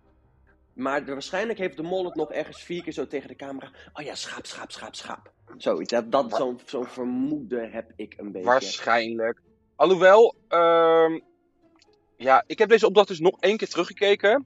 Maar 0.74 1.05
de- 1.05 1.12
waarschijnlijk 1.12 1.60
heeft 1.60 1.77
de 1.77 1.84
mol 1.84 2.05
het 2.05 2.15
nog 2.15 2.31
ergens 2.31 2.63
vier 2.63 2.84
keer 2.84 2.93
zo 2.93 3.07
tegen 3.07 3.27
de 3.27 3.36
camera. 3.36 3.72
Oh 3.93 4.05
ja, 4.05 4.15
schaap, 4.15 4.46
schaap, 4.46 4.72
schaap, 4.72 4.96
schaap. 4.96 5.31
Zoiets. 5.57 5.91
Dat, 5.91 6.12
dat, 6.12 6.36
Zo'n 6.36 6.60
zo'n 6.65 6.86
vermoeden 6.86 7.72
heb 7.72 7.91
ik 7.96 8.13
een 8.17 8.31
beetje. 8.31 8.48
Waarschijnlijk. 8.48 9.41
Alhoewel, 9.75 10.36
ehm, 10.48 11.19
ja, 12.17 12.43
ik 12.48 12.60
heb 12.60 12.69
deze 12.69 12.86
opdracht 12.88 13.07
dus 13.07 13.19
nog 13.19 13.39
één 13.39 13.57
keer 13.57 13.67
teruggekeken. 13.69 14.46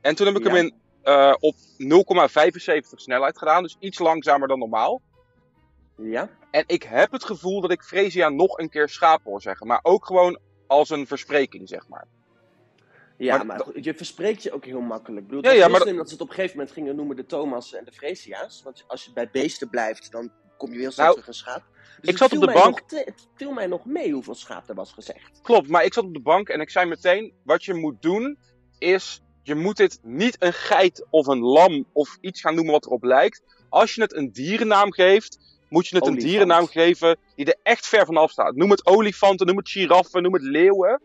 En 0.00 0.14
toen 0.14 0.26
heb 0.26 0.36
ik 0.36 0.44
Ja. 0.44 0.48
hem 0.54 0.64
in, 0.64 0.74
eh, 1.02 1.34
op 1.40 1.54
0,75 1.76 3.00
snelheid 3.00 3.38
gedaan. 3.38 3.62
Dus 3.62 3.76
iets 3.80 3.98
langzamer 3.98 4.48
dan 4.48 4.58
normaal. 4.58 5.00
Ja? 5.96 6.28
En 6.50 6.64
ik 6.66 6.82
heb 6.82 7.12
het 7.12 7.24
gevoel 7.24 7.60
dat 7.60 7.70
ik 7.70 7.82
Freesia 7.82 8.28
nog 8.28 8.58
een 8.58 8.68
keer 8.68 8.88
schaap 8.88 9.24
hoor 9.24 9.42
zeggen. 9.42 9.66
Maar 9.66 9.80
ook 9.82 10.06
gewoon 10.06 10.38
als 10.66 10.90
een 10.90 11.06
verspreking, 11.06 11.68
zeg 11.68 11.88
maar. 11.88 12.06
Ja, 13.24 13.42
Maar 13.42 13.66
je 13.74 13.94
verspreekt 13.94 14.42
je 14.42 14.52
ook 14.52 14.64
heel 14.64 14.80
makkelijk. 14.80 15.20
Ik 15.20 15.26
bedoel, 15.26 15.42
het 15.42 15.52
Ja, 15.52 15.58
ja, 15.58 15.68
maar 15.68 15.84
dat 15.84 16.06
ze 16.08 16.12
het 16.12 16.22
op 16.22 16.28
een 16.28 16.34
gegeven 16.34 16.56
moment 16.56 16.74
gingen 16.74 16.96
noemen 16.96 17.16
de 17.16 17.26
Thomas 17.26 17.74
en 17.74 17.84
de 17.84 17.92
Fresia's. 17.92 18.62
Want 18.62 18.84
als 18.86 19.04
je 19.04 19.12
bij 19.12 19.30
beesten 19.30 19.68
blijft, 19.70 20.10
dan 20.12 20.30
kom 20.56 20.72
je 20.72 20.78
heel 20.78 20.90
snel 20.90 21.04
Nou, 21.04 21.16
terug 21.18 21.28
een 21.28 21.34
schaap. 21.34 21.62
Dus 22.00 22.10
ik 22.10 22.16
zat 22.16 22.32
op 22.32 22.40
de 22.40 22.52
bank. 22.52 22.80
te- 22.80 23.02
het 23.04 23.28
viel 23.34 23.52
mij 23.52 23.66
nog 23.66 23.84
mee 23.84 24.12
hoeveel 24.12 24.34
schaap 24.34 24.68
er 24.68 24.74
was 24.74 24.92
gezegd. 24.92 25.40
Klopt, 25.42 25.68
maar 25.68 25.84
ik 25.84 25.94
zat 25.94 26.04
op 26.04 26.14
de 26.14 26.20
bank 26.20 26.48
en 26.48 26.60
ik 26.60 26.70
zei 26.70 26.86
meteen: 26.86 27.32
wat 27.44 27.64
je 27.64 27.74
moet 27.74 28.02
doen 28.02 28.38
is. 28.78 29.22
Je 29.42 29.54
moet 29.54 29.76
dit 29.76 29.98
niet 30.02 30.36
een 30.38 30.52
geit 30.52 31.06
of 31.10 31.26
een 31.26 31.40
lam 31.40 31.86
of 31.92 32.18
iets 32.20 32.40
gaan 32.40 32.54
noemen 32.54 32.72
wat 32.72 32.86
erop 32.86 33.02
lijkt. 33.02 33.42
Als 33.68 33.94
je 33.94 34.02
het 34.02 34.14
een 34.14 34.32
dierennaam 34.32 34.92
geeft, 34.92 35.38
moet 35.68 35.86
je 35.88 35.96
het 35.96 36.06
een 36.06 36.18
dierennaam 36.18 36.66
geven 36.66 37.16
die 37.34 37.44
er 37.46 37.58
echt 37.62 37.86
ver 37.86 38.06
vanaf 38.06 38.30
staat. 38.30 38.54
Noem 38.54 38.70
het 38.70 38.86
olifanten, 38.86 39.46
noem 39.46 39.56
het 39.56 39.68
giraffen, 39.70 40.22
noem 40.22 40.32
het 40.32 40.42
leeuwen. 40.42 41.00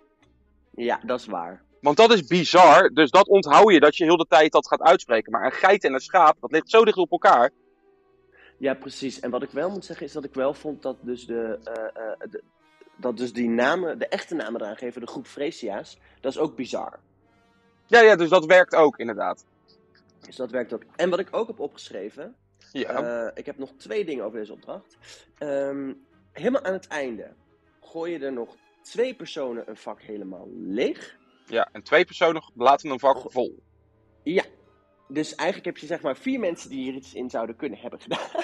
Ja, 0.75 0.99
dat 1.05 1.19
is 1.19 1.25
waar. 1.25 1.63
Want 1.81 1.97
dat 1.97 2.13
is 2.13 2.23
bizar, 2.25 2.89
dus 2.89 3.11
dat 3.11 3.27
onthoud 3.27 3.71
je 3.73 3.79
dat 3.79 3.97
je 3.97 4.03
heel 4.03 4.17
de 4.17 4.25
tijd 4.29 4.51
dat 4.51 4.67
gaat 4.67 4.81
uitspreken. 4.81 5.31
Maar 5.31 5.45
een 5.45 5.51
geit 5.51 5.83
en 5.83 5.93
een 5.93 5.99
schaap, 5.99 6.37
dat 6.39 6.51
ligt 6.51 6.69
zo 6.69 6.85
dicht 6.85 6.97
op 6.97 7.11
elkaar. 7.11 7.51
Ja, 8.57 8.73
precies. 8.73 9.19
En 9.19 9.29
wat 9.31 9.43
ik 9.43 9.49
wel 9.49 9.69
moet 9.69 9.85
zeggen 9.85 10.05
is 10.05 10.11
dat 10.11 10.23
ik 10.23 10.33
wel 10.33 10.53
vond 10.53 10.81
dat 10.81 10.97
dus 11.01 11.25
de, 11.25 11.59
eh, 11.63 12.03
eh, 12.11 12.19
de- 12.31 12.43
dat 12.97 13.17
dus 13.17 13.33
die 13.33 13.49
namen, 13.49 13.99
de 13.99 14.07
echte 14.07 14.35
namen 14.35 14.61
eraan 14.61 14.77
geven, 14.77 15.01
de 15.01 15.07
groep 15.07 15.27
Fresia's, 15.27 15.97
dat 16.21 16.31
is 16.31 16.39
ook 16.39 16.55
bizar. 16.55 16.99
Ja, 17.85 17.99
ja, 18.01 18.15
dus 18.15 18.29
dat 18.29 18.45
werkt 18.45 18.75
ook 18.75 18.97
inderdaad. 18.97 19.45
Dus 20.19 20.35
dat 20.35 20.51
werkt 20.51 20.73
ook. 20.73 20.83
En 20.95 21.09
wat 21.09 21.19
ik 21.19 21.27
ook 21.31 21.47
heb 21.47 21.59
opgeschreven, 21.59 22.35
Ja, 22.71 22.89
eh, 23.25 23.31
ik 23.33 23.45
heb 23.45 23.57
nog 23.57 23.71
twee 23.77 24.05
dingen 24.05 24.25
over 24.25 24.39
deze 24.39 24.53
opdracht. 24.53 24.97
Ehm, 25.37 25.93
helemaal 26.31 26.63
aan 26.63 26.73
het 26.73 26.87
einde 26.87 27.33
gooi 27.81 28.11
je 28.11 28.19
er 28.25 28.33
nog 28.33 28.55
twee 28.81 29.15
personen 29.15 29.69
een 29.69 29.77
vak 29.77 30.01
helemaal 30.01 30.47
leeg. 30.53 31.17
Ja. 31.47 31.69
en 31.71 31.83
twee 31.83 32.05
personen 32.05 32.51
laten 32.55 32.89
een 32.89 32.99
vak 32.99 33.31
vol. 33.31 33.63
Ja. 34.23 34.43
Dus 35.07 35.35
eigenlijk 35.35 35.65
heb 35.65 35.77
je 35.77 35.85
zeg 35.85 36.01
maar 36.01 36.17
vier 36.17 36.39
mensen 36.39 36.69
die 36.69 36.83
hier 36.83 36.93
iets 36.93 37.13
in 37.13 37.29
zouden 37.29 37.55
kunnen 37.55 37.79
hebben 37.79 38.01
gedaan. 38.01 38.29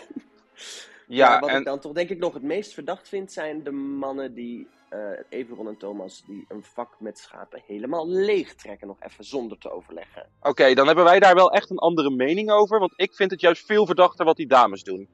Ja, 1.12 1.30
Maar 1.30 1.40
wat 1.40 1.50
ik 1.50 1.56
en 1.56 1.64
dan 1.64 1.80
toch 1.80 1.94
denk 1.94 2.10
ik 2.10 2.18
nog 2.18 2.34
het 2.34 2.44
meest 2.44 2.74
verdacht 2.74 3.10
vind, 3.10 3.32
zijn 3.32 3.64
de 3.64 3.72
mannen 3.72 4.34
die, 4.34 4.68
eh 4.90 5.00
Everon 5.30 5.68
en 5.68 5.78
Thomas, 5.78 6.24
die 6.26 6.46
een 6.48 6.64
vak 6.64 7.00
met 7.00 7.20
schapen 7.20 7.64
helemaal 7.66 8.10
leeg 8.10 8.56
trekken, 8.56 8.88
nog 8.88 8.98
even 9.00 9.24
zonder 9.24 9.58
te 9.58 9.72
overleggen. 9.72 10.30
oké, 10.42 10.74
dan 10.74 10.86
hebben 10.86 11.04
wij 11.04 11.20
daar 11.20 11.36
wel 11.36 11.52
echt 11.52 11.70
een 11.70 11.78
andere 11.78 12.10
mening 12.10 12.52
over. 12.52 12.80
Want 12.80 12.94
ik 12.96 13.16
vind 13.16 13.32
het 13.32 13.42
juist 13.42 13.66
veel 13.66 13.86
verdachter 13.86 14.26
wat 14.26 14.36
die 14.36 14.48
dames 14.48 14.84
doen. 14.84 15.10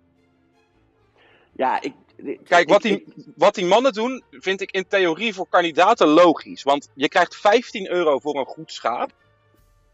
Ja, 1.52 1.82
ik... 1.82 1.94
Kijk, 2.44 2.70
wat 2.70 2.82
die, 2.82 3.06
wat 3.36 3.56
die 3.56 3.66
mannen 3.66 3.94
doen, 3.94 4.24
vind 4.30 4.62
ik 4.62 4.72
in 4.72 4.88
theorie 4.88 5.34
voor 5.34 5.48
kandidaten 5.50 6.08
logisch. 6.08 6.64
Want 6.64 6.90
je 6.94 7.08
krijgt 7.08 7.36
15 7.36 7.90
euro 7.92 8.20
voor 8.20 8.36
een 8.36 8.46
goed 8.46 8.72
schaap. 8.72 9.12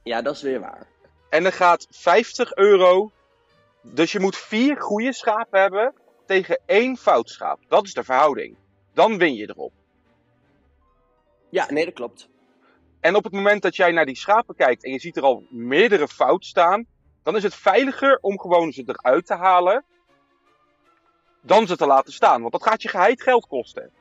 ja, 0.03 0.21
dat 0.21 0.35
is 0.35 0.41
weer 0.41 0.59
waar. 0.59 0.87
En 1.29 1.45
er 1.45 1.53
gaat 1.53 1.87
50 1.89 2.55
euro. 2.55 3.11
Dus 3.81 4.11
je 4.11 4.19
moet 4.19 4.37
vier 4.37 4.81
goede 4.81 5.13
schapen 5.13 5.61
hebben 5.61 5.93
tegen 6.25 6.59
één 6.65 6.97
fout 6.97 7.29
schaap. 7.29 7.59
Dat 7.67 7.85
is 7.85 7.93
de 7.93 8.03
verhouding. 8.03 8.55
Dan 8.93 9.17
win 9.17 9.35
je 9.35 9.49
erop. 9.49 9.73
Ja, 11.49 11.71
nee, 11.71 11.85
dat 11.85 11.93
klopt. 11.93 12.29
En 12.99 13.15
op 13.15 13.23
het 13.23 13.33
moment 13.33 13.61
dat 13.61 13.75
jij 13.75 13.91
naar 13.91 14.05
die 14.05 14.17
schapen 14.17 14.55
kijkt 14.55 14.83
en 14.83 14.91
je 14.91 14.99
ziet 14.99 15.17
er 15.17 15.23
al 15.23 15.45
meerdere 15.49 16.07
fout 16.07 16.45
staan, 16.45 16.85
dan 17.23 17.35
is 17.35 17.43
het 17.43 17.55
veiliger 17.55 18.17
om 18.21 18.39
gewoon 18.39 18.71
ze 18.71 18.83
eruit 18.85 19.25
te 19.25 19.33
halen 19.33 19.85
dan 21.43 21.67
ze 21.67 21.77
te 21.77 21.85
laten 21.85 22.13
staan. 22.13 22.39
Want 22.41 22.51
dat 22.53 22.63
gaat 22.63 22.81
je 22.81 22.87
geheid 22.89 23.21
geld 23.21 23.47
kosten. 23.47 23.91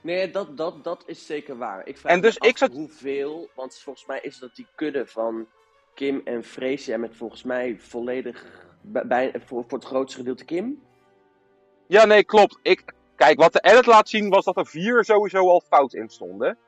Nee, 0.00 0.30
dat, 0.30 0.56
dat, 0.56 0.84
dat 0.84 1.02
is 1.06 1.26
zeker 1.26 1.58
waar. 1.58 1.86
Ik 1.86 1.98
vraag 1.98 2.12
En 2.12 2.20
dus 2.20 2.34
me 2.34 2.40
af 2.40 2.48
ik 2.48 2.58
zat- 2.58 2.72
hoeveel, 2.72 3.50
want 3.54 3.78
volgens 3.78 4.06
mij 4.06 4.20
is 4.22 4.38
dat 4.38 4.54
die 4.54 4.66
kudde 4.74 5.06
van 5.06 5.46
Kim 5.94 6.20
en 6.24 6.44
Freesia 6.44 6.98
met 6.98 7.16
volgens 7.16 7.42
mij 7.42 7.76
volledig, 7.78 8.66
bij, 8.82 9.32
voor, 9.44 9.64
voor 9.68 9.78
het 9.78 9.86
grootste 9.86 10.18
gedeelte 10.18 10.44
Kim. 10.44 10.82
Ja, 11.86 12.04
nee, 12.04 12.24
klopt. 12.24 12.58
Ik, 12.62 12.92
kijk, 13.16 13.38
wat 13.38 13.52
de 13.52 13.60
edit 13.60 13.86
laat 13.86 14.08
zien 14.08 14.28
was 14.30 14.44
dat 14.44 14.56
er 14.56 14.66
vier 14.66 15.04
sowieso 15.04 15.48
al 15.48 15.60
fout 15.68 15.94
in 15.94 16.08
stonden. 16.08 16.58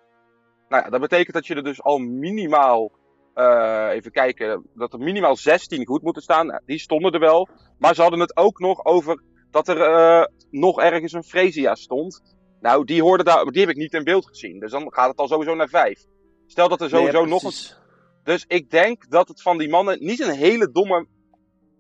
Nou 0.69 0.85
ja, 0.85 0.91
dat 0.91 1.01
betekent 1.01 1.35
dat 1.35 1.47
je 1.47 1.55
er 1.55 1.65
dus 1.65 1.83
al 1.83 1.99
minimaal, 1.99 2.91
eh, 3.35 3.89
even 3.91 4.11
kijken, 4.11 4.67
dat 4.75 4.93
er 4.93 4.99
minimaal 4.99 5.37
16 5.37 5.87
goed 5.87 6.03
moeten 6.03 6.23
staan. 6.23 6.47
Nou, 6.47 6.61
Die 6.67 6.79
stonden 6.79 7.13
er 7.13 7.21
wel. 7.21 7.49
Maar 7.79 7.95
ze 7.95 8.01
hadden 8.03 8.21
het 8.21 8.37
ook 8.37 8.59
nog 8.59 8.85
over 8.85 9.23
dat 9.53 9.69
er 9.69 9.81
eh, 9.81 10.25
nog 10.51 10.81
ergens 10.81 11.13
een 11.13 11.25
Fresia 11.25 11.75
stond. 11.75 12.23
Nou, 12.61 12.85
die, 12.85 13.03
hoorde 13.03 13.25
daar, 13.25 13.45
die 13.45 13.61
heb 13.61 13.71
ik 13.71 13.77
niet 13.77 13.93
in 13.93 14.05
beeld 14.05 14.27
gezien. 14.27 14.59
Dus 14.59 14.71
dan 14.71 14.93
gaat 14.93 15.09
het 15.09 15.19
al 15.19 15.29
sowieso 15.29 15.55
naar 15.55 15.69
5. 15.69 16.05
Stel 16.47 16.69
dat 16.69 16.81
er 16.81 16.89
sowieso 16.89 17.21
Nee, 17.21 17.31
nog 17.31 17.43
een 17.43 17.81
dus 18.23 18.45
ik 18.49 18.71
denk 18.71 19.11
dat 19.11 19.29
het 19.29 19.43
van 19.43 19.59
die 19.59 19.69
mannen 19.69 20.05
niet 20.05 20.21
een 20.21 20.35
hele 20.35 20.71
domme 20.71 21.07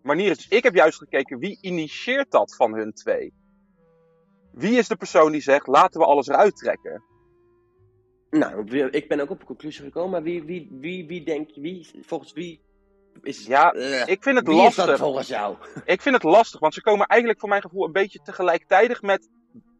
manier 0.02 0.30
is. 0.30 0.36
Dus 0.36 0.48
ik 0.48 0.62
heb 0.62 0.74
juist 0.74 0.98
gekeken, 0.98 1.38
wie 1.38 1.58
initieert 1.60 2.30
dat 2.30 2.56
van 2.56 2.74
hun 2.74 2.92
twee? 2.92 3.32
Wie 4.52 4.78
is 4.78 4.88
de 4.88 4.96
persoon 4.96 5.32
die 5.32 5.40
zegt, 5.40 5.66
laten 5.66 6.00
we 6.00 6.06
alles 6.06 6.26
eruit 6.26 6.56
trekken? 6.56 7.02
Nou, 8.30 8.78
ik 8.90 9.08
ben 9.08 9.20
ook 9.20 9.30
op 9.30 9.40
een 9.40 9.46
conclusie 9.46 9.84
gekomen, 9.84 10.10
maar 10.10 10.22
wie, 10.22 10.42
wie, 10.42 10.68
wie, 10.70 11.06
wie 11.06 11.24
denk 11.24 11.50
je, 11.50 11.60
wie, 11.60 11.88
volgens 12.02 12.32
wie 12.32 12.60
is 13.22 13.46
Ja, 13.46 13.72
Eh, 13.72 14.06
Ik 14.06 14.22
vind 14.22 14.36
het 14.38 14.46
wie 14.46 14.56
is 14.56 14.74
dat 14.74 14.76
lastig. 14.86 14.98
volgens 15.06 15.28
jou? 15.28 15.56
Ik 15.84 16.02
vind 16.02 16.14
het 16.14 16.24
lastig, 16.24 16.60
want 16.60 16.74
ze 16.74 16.80
komen 16.82 17.06
eigenlijk 17.06 17.40
voor 17.40 17.48
mijn 17.48 17.62
gevoel 17.62 17.84
een 17.84 17.92
beetje 17.92 18.20
tegelijkertijd 18.22 19.02
met 19.02 19.28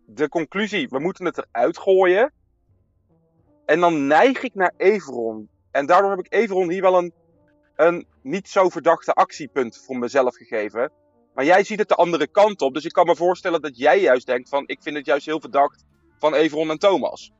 de 0.07 0.29
conclusie, 0.29 0.89
we 0.89 0.99
moeten 0.99 1.25
het 1.25 1.39
eruit 1.51 1.79
gooien. 1.79 2.33
En 3.67 3.81
dan 3.81 4.07
neig 4.07 4.43
ik 4.43 4.55
naar 4.55 4.73
Everon. 4.77 5.49
En 5.71 5.87
daardoor 5.87 6.11
heb 6.11 6.19
ik 6.19 6.33
Everon 6.33 6.71
hier 6.71 6.83
wel 6.83 6.99
een, 6.99 7.13
een 7.77 8.07
niet 8.23 8.49
zo 8.49 8.69
verdachte 8.69 9.13
actiepunt 9.13 9.83
voor 9.87 9.99
mezelf 9.99 10.37
gegeven. 10.37 10.91
Maar 11.35 11.45
jij 11.45 11.65
ziet 11.65 11.79
het 11.79 11.89
de 11.89 11.95
andere 11.95 12.27
kant 12.27 12.61
op, 12.61 12.75
dus 12.75 12.85
ik 12.85 12.93
kan 12.93 13.07
me 13.07 13.17
voorstellen 13.17 13.63
dat 13.63 13.77
jij 13.79 14.01
juist 14.01 14.27
denkt 14.27 14.49
van, 14.49 14.63
ik 14.67 14.83
vind 14.83 14.97
het 14.97 15.07
juist 15.07 15.27
heel 15.27 15.41
verdacht 15.41 15.85
van 16.19 16.35
Everon 16.35 16.71
en 16.71 16.79
Thomas. 16.79 17.33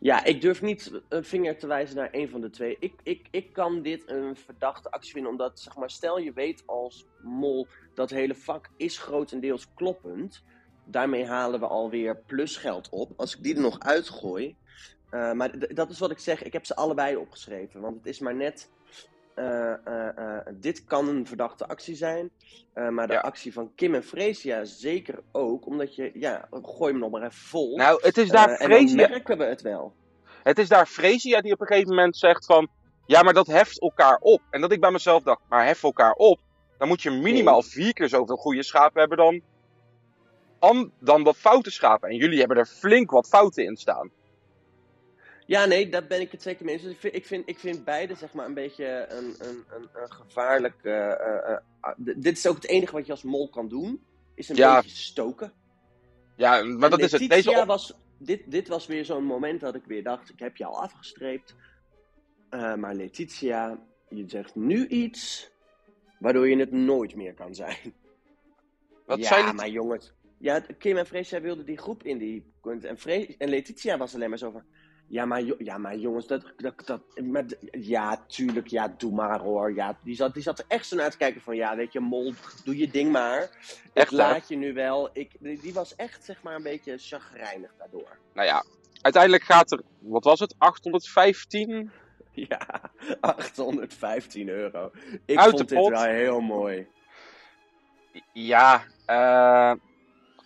Ja, 0.00 0.24
ik 0.24 0.40
durf 0.40 0.62
niet 0.62 1.00
een 1.08 1.24
vinger 1.24 1.58
te 1.58 1.66
wijzen 1.66 1.96
naar 1.96 2.08
een 2.12 2.28
van 2.28 2.40
de 2.40 2.50
twee. 2.50 2.76
Ik, 2.80 2.92
ik, 3.02 3.28
ik 3.30 3.52
kan 3.52 3.82
dit 3.82 4.08
een 4.10 4.36
verdachte 4.36 4.90
actie 4.90 5.12
vinden, 5.12 5.30
omdat, 5.30 5.60
zeg 5.60 5.76
maar, 5.76 5.90
stel 5.90 6.18
je 6.18 6.32
weet 6.32 6.62
als 6.66 7.06
mol 7.22 7.66
dat 7.94 8.10
hele 8.10 8.34
vak 8.34 8.70
is 8.76 8.98
grotendeels 8.98 9.66
kloppend. 9.74 10.44
Daarmee 10.84 11.26
halen 11.26 11.60
we 11.60 11.66
alweer 11.66 12.16
plusgeld 12.16 12.88
op. 12.88 13.12
Als 13.16 13.36
ik 13.36 13.42
die 13.42 13.54
er 13.54 13.60
nog 13.60 13.78
uitgooi. 13.78 14.56
eh, 15.10 15.32
maar 15.32 15.74
dat 15.74 15.90
is 15.90 15.98
wat 15.98 16.10
ik 16.10 16.18
zeg, 16.18 16.42
ik 16.42 16.52
heb 16.52 16.66
ze 16.66 16.76
allebei 16.76 17.16
opgeschreven. 17.16 17.80
Want 17.80 17.96
het 17.96 18.06
is 18.06 18.18
maar 18.18 18.34
net. 18.34 18.70
Eh, 19.34 19.72
eh, 19.72 20.08
eh, 20.16 20.46
dit 20.54 20.84
kan 20.84 21.08
een 21.08 21.26
verdachte 21.26 21.66
actie 21.68 21.94
zijn. 21.96 22.30
maar 22.90 23.06
de 23.06 23.12
Ja. 23.12 23.20
actie 23.20 23.52
van 23.52 23.72
Kim 23.74 23.94
en 23.94 24.02
Freesia 24.04 24.64
zeker 24.64 25.18
ook. 25.32 25.66
Omdat 25.66 25.94
je, 25.94 26.10
ja, 26.14 26.48
gooi 26.62 26.90
hem 26.92 27.00
nog 27.00 27.10
maar 27.10 27.22
even 27.22 27.32
vol. 27.34 27.76
Nou, 27.76 28.00
het 28.02 28.18
is 28.18 28.28
daar 28.28 28.48
en 28.48 28.68
dan 28.68 28.78
Freesia... 28.78 29.08
merken 29.08 29.38
we 29.38 29.44
het 29.44 29.62
wel. 29.62 29.92
Het 30.42 30.58
is 30.58 30.68
daar 30.68 30.86
Freesia 30.86 31.40
die 31.40 31.52
op 31.52 31.60
een 31.60 31.66
gegeven 31.66 31.88
moment 31.88 32.16
zegt 32.16 32.44
van... 32.46 32.68
Ja, 33.06 33.22
maar 33.22 33.34
dat 33.34 33.46
heft 33.46 33.80
elkaar 33.80 34.18
op. 34.20 34.40
En 34.50 34.60
dat 34.60 34.72
ik 34.72 34.80
bij 34.80 34.90
mezelf 34.90 35.22
dacht, 35.22 35.40
maar 35.48 35.66
hef 35.66 35.82
elkaar 35.82 36.12
op. 36.12 36.38
Dan 36.78 36.88
moet 36.88 37.02
je 37.02 37.10
minimaal 37.10 37.62
vier 37.62 37.92
keer 37.92 38.08
zoveel 38.08 38.36
goede 38.36 38.62
schapen 38.62 39.00
hebben 39.00 39.18
dan... 39.18 39.40
an- 40.58 40.92
dan 40.98 41.22
wat 41.22 41.36
foute 41.36 41.70
schapen. 41.70 42.08
En 42.08 42.16
jullie 42.16 42.38
hebben 42.38 42.56
er 42.56 42.66
flink 42.66 43.10
wat 43.10 43.28
fouten 43.28 43.64
in 43.64 43.76
staan. 43.76 44.10
Ja, 45.50 45.64
nee, 45.64 45.88
daar 45.88 46.06
ben 46.06 46.20
ik 46.20 46.32
het 46.32 46.42
zeker 46.42 46.64
mee 46.64 46.74
eens. 46.74 46.82
Dus 46.82 46.92
ik 46.92 46.98
vind, 47.00 47.14
ik 47.14 47.26
vind, 47.26 47.48
ik 47.48 47.58
vind 47.58 47.84
beide 47.84 48.14
zeg 48.14 48.32
maar 48.32 48.46
een 48.46 48.54
beetje 48.54 49.06
een, 49.08 49.34
een, 49.38 49.64
een, 49.70 49.88
een 49.92 50.12
gevaarlijk... 50.12 50.74
eh, 50.82 51.10
eh, 51.10 51.50
eh, 51.52 51.58
ah, 51.80 51.94
dit 51.98 52.36
is 52.36 52.46
ook 52.46 52.54
het 52.54 52.66
enige 52.66 52.92
wat 52.92 53.06
je 53.06 53.12
als 53.12 53.22
mol 53.22 53.48
kan 53.48 53.68
doen. 53.68 54.04
Is 54.34 54.48
een 54.48 54.56
Ja. 54.56 54.80
beetje 54.80 54.96
stoken. 54.96 55.52
Ja, 56.36 56.50
maar 56.62 56.82
En 56.84 56.90
dat 56.90 57.00
is 57.00 57.12
het. 57.12 57.20
Letitia 57.20 57.36
Deze 57.50 57.60
op- 57.60 57.66
was, 57.66 57.94
dit, 58.18 58.50
dit 58.50 58.68
was 58.68 58.86
weer 58.86 59.04
zo'n 59.04 59.24
moment 59.24 59.60
dat 59.60 59.74
ik 59.74 59.84
weer 59.84 60.02
dacht, 60.02 60.30
ik 60.30 60.38
heb 60.38 60.56
je 60.56 60.64
al 60.64 60.82
afgestreept. 60.82 61.54
Maar 62.50 62.94
Letitia, 62.94 63.78
je 64.08 64.24
zegt 64.26 64.54
nu 64.54 64.86
iets 64.86 65.50
waardoor 66.18 66.48
je 66.48 66.56
het 66.56 66.72
nooit 66.72 67.14
meer 67.14 67.34
kan 67.34 67.54
zijn. 67.54 67.94
Wat 69.06 69.18
ja, 69.18 69.24
zijn 69.28 69.44
die- 69.44 69.54
maar 69.54 69.68
jongens. 69.68 70.12
Ja, 70.38 70.60
Kim 70.78 70.96
en 70.96 71.06
Freesia 71.06 71.40
wilden 71.40 71.64
die 71.66 71.78
groep 71.78 72.02
in 72.02 72.18
die... 72.18 72.52
En, 72.82 72.98
Fre 72.98 73.34
en 73.38 73.48
Letitia 73.48 73.98
was 73.98 74.14
alleen 74.14 74.28
maar 74.28 74.38
zo 74.38 74.50
van... 74.50 74.64
Ja, 75.10 75.24
maar, 75.24 75.42
ja, 75.58 75.78
maar 75.78 75.96
jongens, 75.96 76.26
dat... 76.26 76.42
dat, 76.56 76.74
dat 76.86 77.00
d- 77.48 77.56
ja, 77.70 78.24
tuurlijk, 78.26 78.66
ja, 78.66 78.94
doe 78.98 79.12
maar 79.12 79.40
hoor. 79.40 79.74
Ja, 79.74 79.98
die, 80.02 80.14
zat, 80.14 80.34
die 80.34 80.42
zat 80.42 80.58
er 80.58 80.64
echt 80.68 80.86
zo 80.86 80.96
naar 80.96 81.10
te 81.10 81.16
kijken 81.16 81.40
van... 81.40 81.56
Ja, 81.56 81.76
weet 81.76 81.92
je, 81.92 82.00
mol, 82.00 82.32
doe 82.64 82.76
je 82.76 82.90
ding 82.90 83.12
maar. 83.12 83.42
Ik 83.42 83.50
Echt, 83.92 84.10
laat 84.10 84.48
je 84.48 84.56
nu 84.56 84.72
wel. 84.72 85.10
Ik, 85.12 85.30
die, 85.38 85.60
die 85.60 85.72
was 85.74 85.96
echt, 85.96 86.24
zeg 86.24 86.42
maar, 86.42 86.54
een 86.54 86.62
beetje 86.62 86.98
chagrijnig 86.98 87.74
daardoor. 87.78 88.18
Nou 88.32 88.46
ja, 88.46 88.64
uiteindelijk 89.00 89.42
gaat 89.42 89.72
er... 89.72 89.82
Wat 89.98 90.24
was 90.24 90.40
het? 90.40 90.54
815? 90.58 91.90
Ja, 92.32 92.90
815 93.20 94.48
euro. 94.48 94.90
Ik 95.24 95.38
Uit 95.38 95.48
vond 95.50 95.68
de 95.68 95.74
dit 95.74 95.88
wel 95.88 96.02
heel 96.02 96.40
mooi. 96.40 96.86
Ja, 98.32 98.84
eh... 99.06 99.72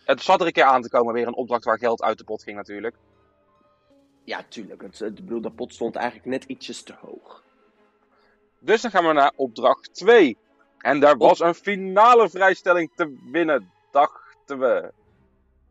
Het 0.04 0.22
zat 0.22 0.40
er 0.40 0.46
een 0.46 0.52
keer 0.52 0.64
aan 0.64 0.82
te 0.82 0.88
komen, 0.90 1.14
weer 1.14 1.26
een 1.26 1.34
opdracht 1.34 1.64
waar 1.64 1.78
geld 1.78 2.02
uit 2.02 2.18
de 2.18 2.24
pot 2.24 2.42
ging 2.42 2.56
natuurlijk. 2.56 2.96
Ja, 4.24 4.42
tuurlijk. 4.48 4.82
Het, 4.82 4.98
het, 4.98 5.14
bedoel, 5.14 5.40
de 5.40 5.50
pot 5.50 5.74
stond 5.74 5.96
eigenlijk 5.96 6.26
net 6.26 6.44
ietsjes 6.44 6.82
te 6.82 6.94
hoog. 7.00 7.42
Dus 8.58 8.82
dan 8.82 8.90
gaan 8.90 9.06
we 9.06 9.12
naar 9.12 9.32
opdracht 9.36 9.94
2. 9.94 10.36
En 10.78 11.00
daar 11.00 11.16
was 11.16 11.40
een 11.40 11.54
finale 11.54 12.28
vrijstelling 12.30 12.90
te 12.94 13.16
winnen, 13.30 13.70
dachten 13.90 14.58
we. 14.58 14.92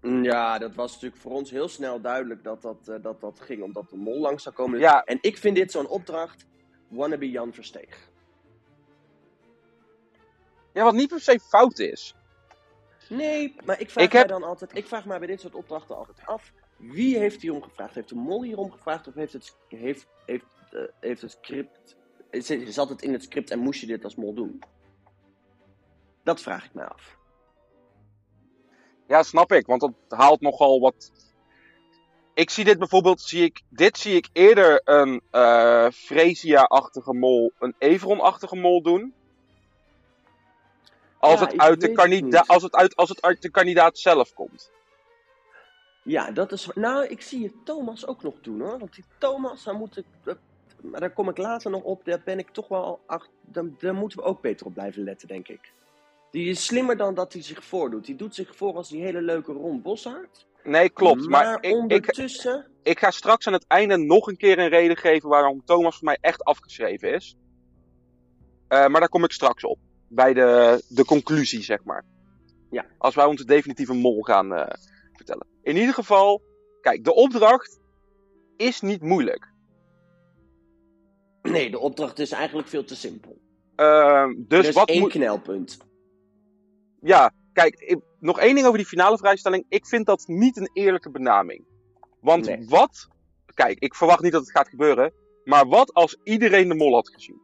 Mm, 0.01 0.23
Ja, 0.23 0.57
dat 0.57 0.75
was 0.75 0.93
natuurlijk 0.93 1.21
voor 1.21 1.31
ons 1.31 1.49
heel 1.51 1.67
snel 1.67 2.01
duidelijk 2.01 2.43
dat 2.43 2.61
dat, 2.61 2.87
eh, 2.87 2.95
dat, 3.01 3.21
dat 3.21 3.39
ging 3.39 3.63
omdat 3.63 3.89
de 3.89 3.97
mol 3.97 4.19
langs 4.19 4.43
zou 4.43 4.55
komen. 4.55 4.79
Ja. 4.79 5.03
En 5.03 5.17
ik 5.21 5.37
vind 5.37 5.55
dit 5.55 5.71
zo'n 5.71 5.87
opdracht, 5.87 6.45
wannabe 6.87 7.29
Jan 7.29 7.53
Versteeg. 7.53 8.09
Ja, 10.73 10.83
wat 10.83 10.93
niet 10.93 11.09
per 11.09 11.19
se 11.21 11.39
fout 11.39 11.79
is. 11.79 12.15
Nee, 13.09 13.55
maar 13.65 13.79
ik 13.79 13.89
vraag 13.89 14.05
Ik 14.05 14.11
heb- 14.11 14.27
mij 14.29 14.39
dan 14.39 14.47
altijd, 14.49 14.75
ik 14.77 14.87
vraag 14.87 15.05
mij 15.05 15.17
bij 15.19 15.27
dit 15.27 15.41
soort 15.41 15.55
opdrachten 15.55 15.95
altijd 15.97 16.17
af, 16.25 16.51
wie 16.91 17.17
heeft 17.17 17.41
hierom 17.41 17.63
gevraagd? 17.63 17.95
Heeft 17.95 18.09
de 18.09 18.15
mol 18.15 18.43
hierom 18.43 18.71
gevraagd 18.71 19.07
of 19.07 19.13
heeft 19.13 19.33
het, 19.33 19.55
heeft, 19.67 20.07
heeft, 20.25 20.45
eh, 20.71 20.81
heeft 20.99 21.21
het 21.21 21.31
script, 21.31 21.95
zat 22.73 22.89
het 22.89 23.01
in 23.01 23.13
het 23.13 23.23
script 23.23 23.51
en 23.51 23.59
moest 23.59 23.79
je 23.79 23.87
dit 23.87 24.03
als 24.03 24.15
mol 24.15 24.33
doen? 24.33 24.63
Dat 26.23 26.41
vraag 26.41 26.65
ik 26.65 26.73
mij 26.73 26.85
af. 26.85 27.17
Ja, 29.07 29.23
snap 29.23 29.51
ik, 29.51 29.65
want 29.65 29.81
dat 29.81 29.93
haalt 30.07 30.41
nogal 30.41 30.79
wat. 30.79 31.11
Ik 32.33 32.49
zie 32.49 32.63
dit 32.63 32.79
bijvoorbeeld, 32.79 33.21
zie 33.21 33.43
ik, 33.43 33.61
dit 33.69 33.97
zie 33.97 34.15
ik 34.15 34.29
eerder 34.33 34.81
een 34.83 35.21
eh 35.31 35.87
Fresia-achtige 35.91 37.13
mol, 37.13 37.51
een 37.59 37.75
Everon-achtige 37.77 38.55
mol 38.55 38.81
doen. 38.81 39.13
Als, 41.17 41.39
Ja, 41.39 41.45
het 41.45 41.57
uit 41.57 41.81
de 41.81 42.43
als, 42.45 42.63
het 42.63 42.75
uit, 42.75 42.95
als 42.95 43.09
het 43.09 43.21
uit 43.21 43.41
de 43.41 43.49
kandidaat 43.49 43.97
zelf 43.97 44.33
komt. 44.33 44.71
Ja, 46.03 46.31
dat 46.31 46.51
is. 46.51 46.69
Nou, 46.75 47.05
ik 47.05 47.21
zie 47.21 47.43
het 47.43 47.65
Thomas 47.65 48.07
ook 48.07 48.23
nog 48.23 48.33
doen 48.41 48.61
hoor. 48.61 48.79
Want 48.79 48.95
die 48.95 49.03
Thomas, 49.17 49.63
daar 49.63 49.75
moet 49.75 49.97
ik. 49.97 50.05
maar 50.81 50.99
daar 50.99 51.13
kom 51.13 51.29
ik 51.29 51.37
later 51.37 51.71
nog 51.71 51.83
op. 51.83 52.05
Daar 52.05 52.21
ben 52.25 52.39
ik 52.39 52.49
toch 52.49 52.67
wel. 52.67 52.99
Ach, 53.05 53.27
daar, 53.41 53.65
daar 53.79 53.93
moeten 53.93 54.17
we 54.19 54.25
ook 54.25 54.41
beter 54.41 54.65
op 54.65 54.73
blijven 54.73 55.03
letten, 55.03 55.27
denk 55.27 55.47
ik. 55.47 55.73
Die 56.31 56.49
is 56.49 56.65
slimmer 56.65 56.97
dan 56.97 57.13
dat 57.13 57.33
hij 57.33 57.41
zich 57.41 57.63
voordoet. 57.63 58.05
Die 58.05 58.15
doet 58.15 58.35
zich 58.35 58.55
voor 58.55 58.75
als 58.75 58.89
die 58.89 59.01
hele 59.01 59.21
leuke 59.21 59.51
Ron 59.51 59.81
Boshart. 59.81 60.45
Nee, 60.63 60.89
klopt. 60.89 61.27
Maar, 61.27 61.45
Maar, 61.45 61.63
ik, 61.63 61.73
ondertussen. 61.73 62.67
ik 62.83 62.99
ga 62.99 63.11
straks 63.11 63.47
aan 63.47 63.53
het 63.53 63.67
einde 63.67 63.97
nog 63.97 64.27
een 64.27 64.37
keer 64.37 64.59
een 64.59 64.69
reden 64.69 64.97
geven 64.97 65.29
waarom 65.29 65.65
Thomas 65.65 65.95
voor 65.97 66.05
mij 66.05 66.17
echt 66.21 66.43
afgeschreven 66.43 67.13
is. 67.13 67.35
Eh, 68.67 68.87
maar 68.87 68.99
daar 68.99 69.09
kom 69.09 69.23
ik 69.23 69.31
straks 69.31 69.63
op. 69.63 69.77
Bij 70.07 70.33
de, 70.33 70.83
de 70.87 71.05
conclusie, 71.05 71.63
zeg 71.63 71.83
maar. 71.83 72.05
Ja. 72.69 72.85
Als 72.97 73.15
wij 73.15 73.25
onze 73.25 73.45
definitieve 73.45 73.93
mol 73.93 74.21
gaan 74.21 74.53
eh, 74.53 74.75
vertellen. 75.13 75.52
In 75.63 75.77
ieder 75.77 75.93
geval, 75.93 76.41
kijk, 76.81 77.03
de 77.03 77.13
opdracht 77.13 77.79
is 78.57 78.81
niet 78.81 79.01
moeilijk. 79.01 79.51
Nee, 81.41 81.71
de 81.71 81.79
opdracht 81.79 82.19
is 82.19 82.31
eigenlijk 82.31 82.67
veel 82.67 82.83
te 82.83 82.95
simpel. 82.95 83.37
Ehm, 83.75 84.33
dus 84.37 84.59
er 84.59 84.65
is 84.67 84.75
wat 84.75 84.89
één 84.89 85.07
knelpunt. 85.09 85.77
Ja, 87.01 87.33
kijk, 87.53 87.75
ik- 87.79 88.01
nog 88.19 88.39
één 88.39 88.53
ding 88.55 88.65
over 88.65 88.77
die 88.77 88.87
finale 88.87 89.17
vrijstelling. 89.17 89.65
Ik 89.69 89.85
vind 89.87 90.05
dat 90.05 90.27
niet 90.27 90.57
een 90.57 90.69
eerlijke 90.73 91.09
benaming. 91.11 91.65
Want 92.21 92.45
Nee. 92.45 92.65
wat. 92.67 93.07
Kijk, 93.53 93.79
ik 93.79 93.95
verwacht 93.95 94.21
niet 94.21 94.31
dat 94.31 94.41
het 94.41 94.51
gaat 94.51 94.67
gebeuren. 94.67 95.13
Maar 95.43 95.67
wat 95.67 95.93
als 95.93 96.17
iedereen 96.23 96.67
de 96.67 96.75
mol 96.75 96.93
had 96.93 97.09
gezien? 97.09 97.41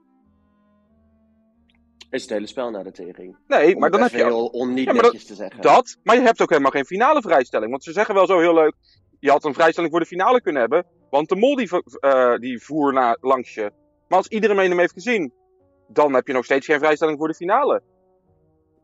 Is 2.09 2.21
het 2.21 2.29
hele 2.31 2.47
spel 2.47 2.69
naar 2.69 2.83
de 2.83 2.91
tering. 2.91 3.37
Nee, 3.47 3.73
Om 3.73 3.79
maar 3.79 3.91
dan 3.91 4.01
heb 4.01 4.11
je 4.11 4.17
heel 4.23 4.45
on 4.47 4.73
niet 4.73 4.85
Ja, 4.85 4.93
dat- 4.93 5.01
netjes 5.01 5.25
te 5.25 5.35
zeggen. 5.35 5.61
dat. 5.61 5.97
Maar 6.03 6.15
je 6.15 6.21
hebt 6.21 6.41
ook 6.41 6.49
helemaal 6.49 6.71
geen 6.71 6.85
finale 6.85 7.21
vrijstelling. 7.21 7.71
Want 7.71 7.83
ze 7.83 7.91
zeggen 7.91 8.15
wel 8.15 8.25
zo 8.27 8.39
heel 8.39 8.53
leuk. 8.53 8.73
Je 9.19 9.29
had 9.29 9.43
een 9.43 9.53
vrijstelling 9.53 9.91
voor 9.91 10.01
de 10.01 10.05
finale 10.07 10.41
kunnen 10.41 10.61
hebben. 10.61 10.85
Want 11.09 11.29
de 11.29 11.35
mol 11.35 11.55
die, 11.55 11.69
eh, 11.99 12.35
die 12.35 12.63
voer 12.63 12.93
naar, 12.93 13.17
langs 13.21 13.53
je. 13.53 13.71
Maar 14.07 14.17
als 14.17 14.27
iedereen 14.27 14.69
hem 14.69 14.79
heeft 14.79 14.93
gezien. 14.93 15.33
Dan 15.87 16.13
heb 16.13 16.27
je 16.27 16.33
nog 16.33 16.45
steeds 16.45 16.65
geen 16.65 16.79
vrijstelling 16.79 17.17
voor 17.17 17.27
de 17.27 17.33
finale. 17.33 17.81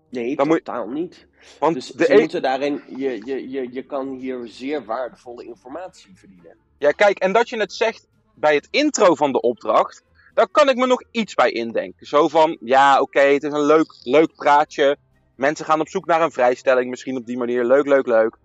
Nee, 0.10 0.36
Dan 0.36 0.48
moet 0.48 0.58
totaal 0.66 0.88
niet. 0.88 1.28
Want 1.60 1.74
Dus 1.74 1.88
de 1.92 2.06
ze 2.06 2.14
moeten 2.14 2.42
daarin, 2.42 2.82
je, 2.98 3.26
je, 3.26 3.50
je, 3.50 3.74
je 3.74 3.84
kan 3.86 4.16
hier 4.16 4.48
zeer 4.48 4.86
waardevolle 4.86 5.44
informatie 5.46 6.18
verdienen. 6.18 6.58
Ja, 6.78 6.92
kijk, 6.92 7.20
en 7.20 7.34
dat 7.34 7.50
je 7.50 7.60
het 7.60 7.74
zegt 7.74 8.08
bij 8.36 8.56
het 8.56 8.68
intro 8.72 9.16
van 9.16 9.32
de 9.32 9.42
opdracht, 9.42 10.04
daar 10.36 10.48
kan 10.50 10.70
ik 10.70 10.76
me 10.76 10.86
nog 10.88 11.04
iets 11.12 11.34
bij 11.34 11.52
indenken. 11.52 12.08
Zo 12.08 12.28
van, 12.28 12.58
ja, 12.62 13.02
oké, 13.02 13.20
het 13.20 13.44
is 13.44 13.52
een 13.54 13.66
leuk, 13.66 13.96
leuk 14.04 14.36
praatje. 14.36 14.98
Mensen 15.36 15.66
gaan 15.66 15.80
op 15.80 15.90
zoek 15.90 16.06
naar 16.06 16.22
een 16.22 16.32
vrijstelling, 16.32 16.90
misschien 16.90 17.18
op 17.18 17.26
die 17.26 17.38
manier. 17.38 17.66
Leuk, 17.66 17.86
leuk, 17.86 18.06
leuk. 18.08 18.38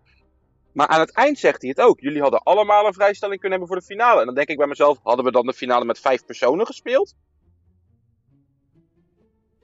Maar 0.72 0.86
aan 0.86 1.00
het 1.00 1.12
eind 1.12 1.38
zegt 1.38 1.60
hij 1.60 1.70
het 1.70 1.80
ook. 1.80 2.00
Jullie 2.00 2.20
hadden 2.20 2.42
allemaal 2.42 2.86
een 2.86 2.92
vrijstelling 2.92 3.40
kunnen 3.40 3.58
hebben 3.58 3.76
voor 3.76 3.86
de 3.86 3.94
finale. 3.94 4.20
En 4.20 4.26
dan 4.26 4.34
denk 4.34 4.48
ik 4.48 4.56
bij 4.56 4.66
mezelf, 4.66 4.98
hadden 5.02 5.24
we 5.24 5.30
dan 5.30 5.46
de 5.46 5.52
finale 5.52 5.84
met 5.84 5.98
vijf 5.98 6.24
personen 6.24 6.66
gespeeld? 6.66 7.14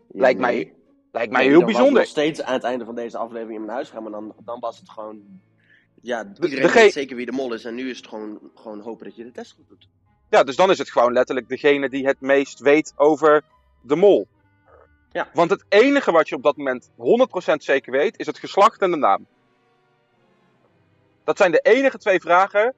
Lijkt 0.09 0.41
mij. 0.41 0.75
Lijkt 1.13 1.33
mij 1.33 1.41
Nee, 1.41 1.51
heel 1.51 1.65
bijzonder. 1.65 1.93
nog 1.93 2.07
steeds 2.07 2.43
aan 2.43 2.53
het 2.53 2.63
einde 2.63 2.85
van 2.85 2.95
deze 2.95 3.19
aflevering 3.19 3.55
in 3.55 3.61
mijn 3.65 3.73
huis 3.73 3.91
gaan, 3.91 4.03
maar 4.03 4.13
dan, 4.13 4.35
dan 4.45 4.61
was 4.61 4.79
het 4.79 4.91
gewoon... 4.91 5.23
Ja, 6.03 6.25
iedereen 6.35 6.63
dege- 6.63 6.79
weet 6.79 6.93
zeker 6.93 7.17
wie 7.17 7.27
de 7.27 7.33
mol 7.33 7.53
is 7.53 7.65
en 7.65 7.75
nu 7.75 7.91
is 7.91 7.97
het 7.97 8.07
gewoon, 8.07 8.51
gewoon 8.55 8.81
hopen 8.81 9.05
dat 9.07 9.17
je 9.17 9.25
de 9.25 9.33
test 9.33 9.53
goed 9.53 9.69
doet. 9.69 9.89
Ja, 10.31 10.43
dus 10.43 10.57
dan 10.57 10.71
is 10.71 10.79
het 10.79 10.91
gewoon 10.91 11.13
letterlijk 11.13 11.49
degene 11.49 11.89
die 11.89 12.07
het 12.07 12.21
meest 12.21 12.59
weet 12.59 12.93
over 12.97 13.45
de 13.83 13.97
mol. 13.97 14.27
Ja. 15.13 15.29
Want 15.33 15.51
het 15.51 15.65
enige 15.69 16.13
wat 16.13 16.29
je 16.29 16.35
op 16.35 16.43
dat 16.43 16.57
moment 16.57 16.91
100% 16.91 16.93
zeker 17.57 17.93
weet, 17.93 18.19
is 18.19 18.27
het 18.27 18.39
geslacht 18.39 18.81
en 18.81 18.91
de 18.91 18.97
naam. 18.97 19.27
Dat 21.25 21.37
zijn 21.37 21.53
de 21.53 21.61
enige 21.63 21.99
twee 21.99 22.21
vragen 22.21 22.75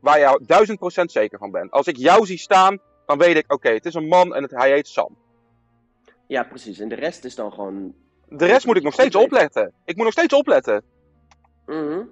waar 0.00 0.18
je 0.18 0.76
1000% 1.02 1.04
zeker 1.04 1.38
van 1.38 1.50
bent. 1.50 1.70
Als 1.70 1.86
ik 1.86 1.96
jou 1.96 2.26
zie 2.26 2.38
staan, 2.38 2.78
dan 3.06 3.18
weet 3.18 3.36
ik, 3.36 3.52
oké, 3.52 3.68
het 3.68 3.84
is 3.84 3.94
een 3.94 4.08
man 4.08 4.34
en 4.34 4.42
het, 4.42 4.50
hij 4.50 4.70
heet 4.70 4.88
Sam. 4.88 5.16
Ja, 6.26 6.42
precies. 6.42 6.78
En 6.78 6.88
de 6.88 6.94
rest 6.94 7.24
is 7.24 7.34
dan 7.34 7.52
gewoon... 7.52 7.94
De 8.28 8.46
rest 8.46 8.66
moet 8.66 8.76
ik 8.76 8.82
nog 8.82 8.92
steeds 8.92 9.16
opletten. 9.16 9.72
Ik 9.84 9.94
moet 9.96 10.04
nog 10.04 10.12
steeds 10.12 10.34
opletten. 10.34 10.82
Mhm. 11.66 12.02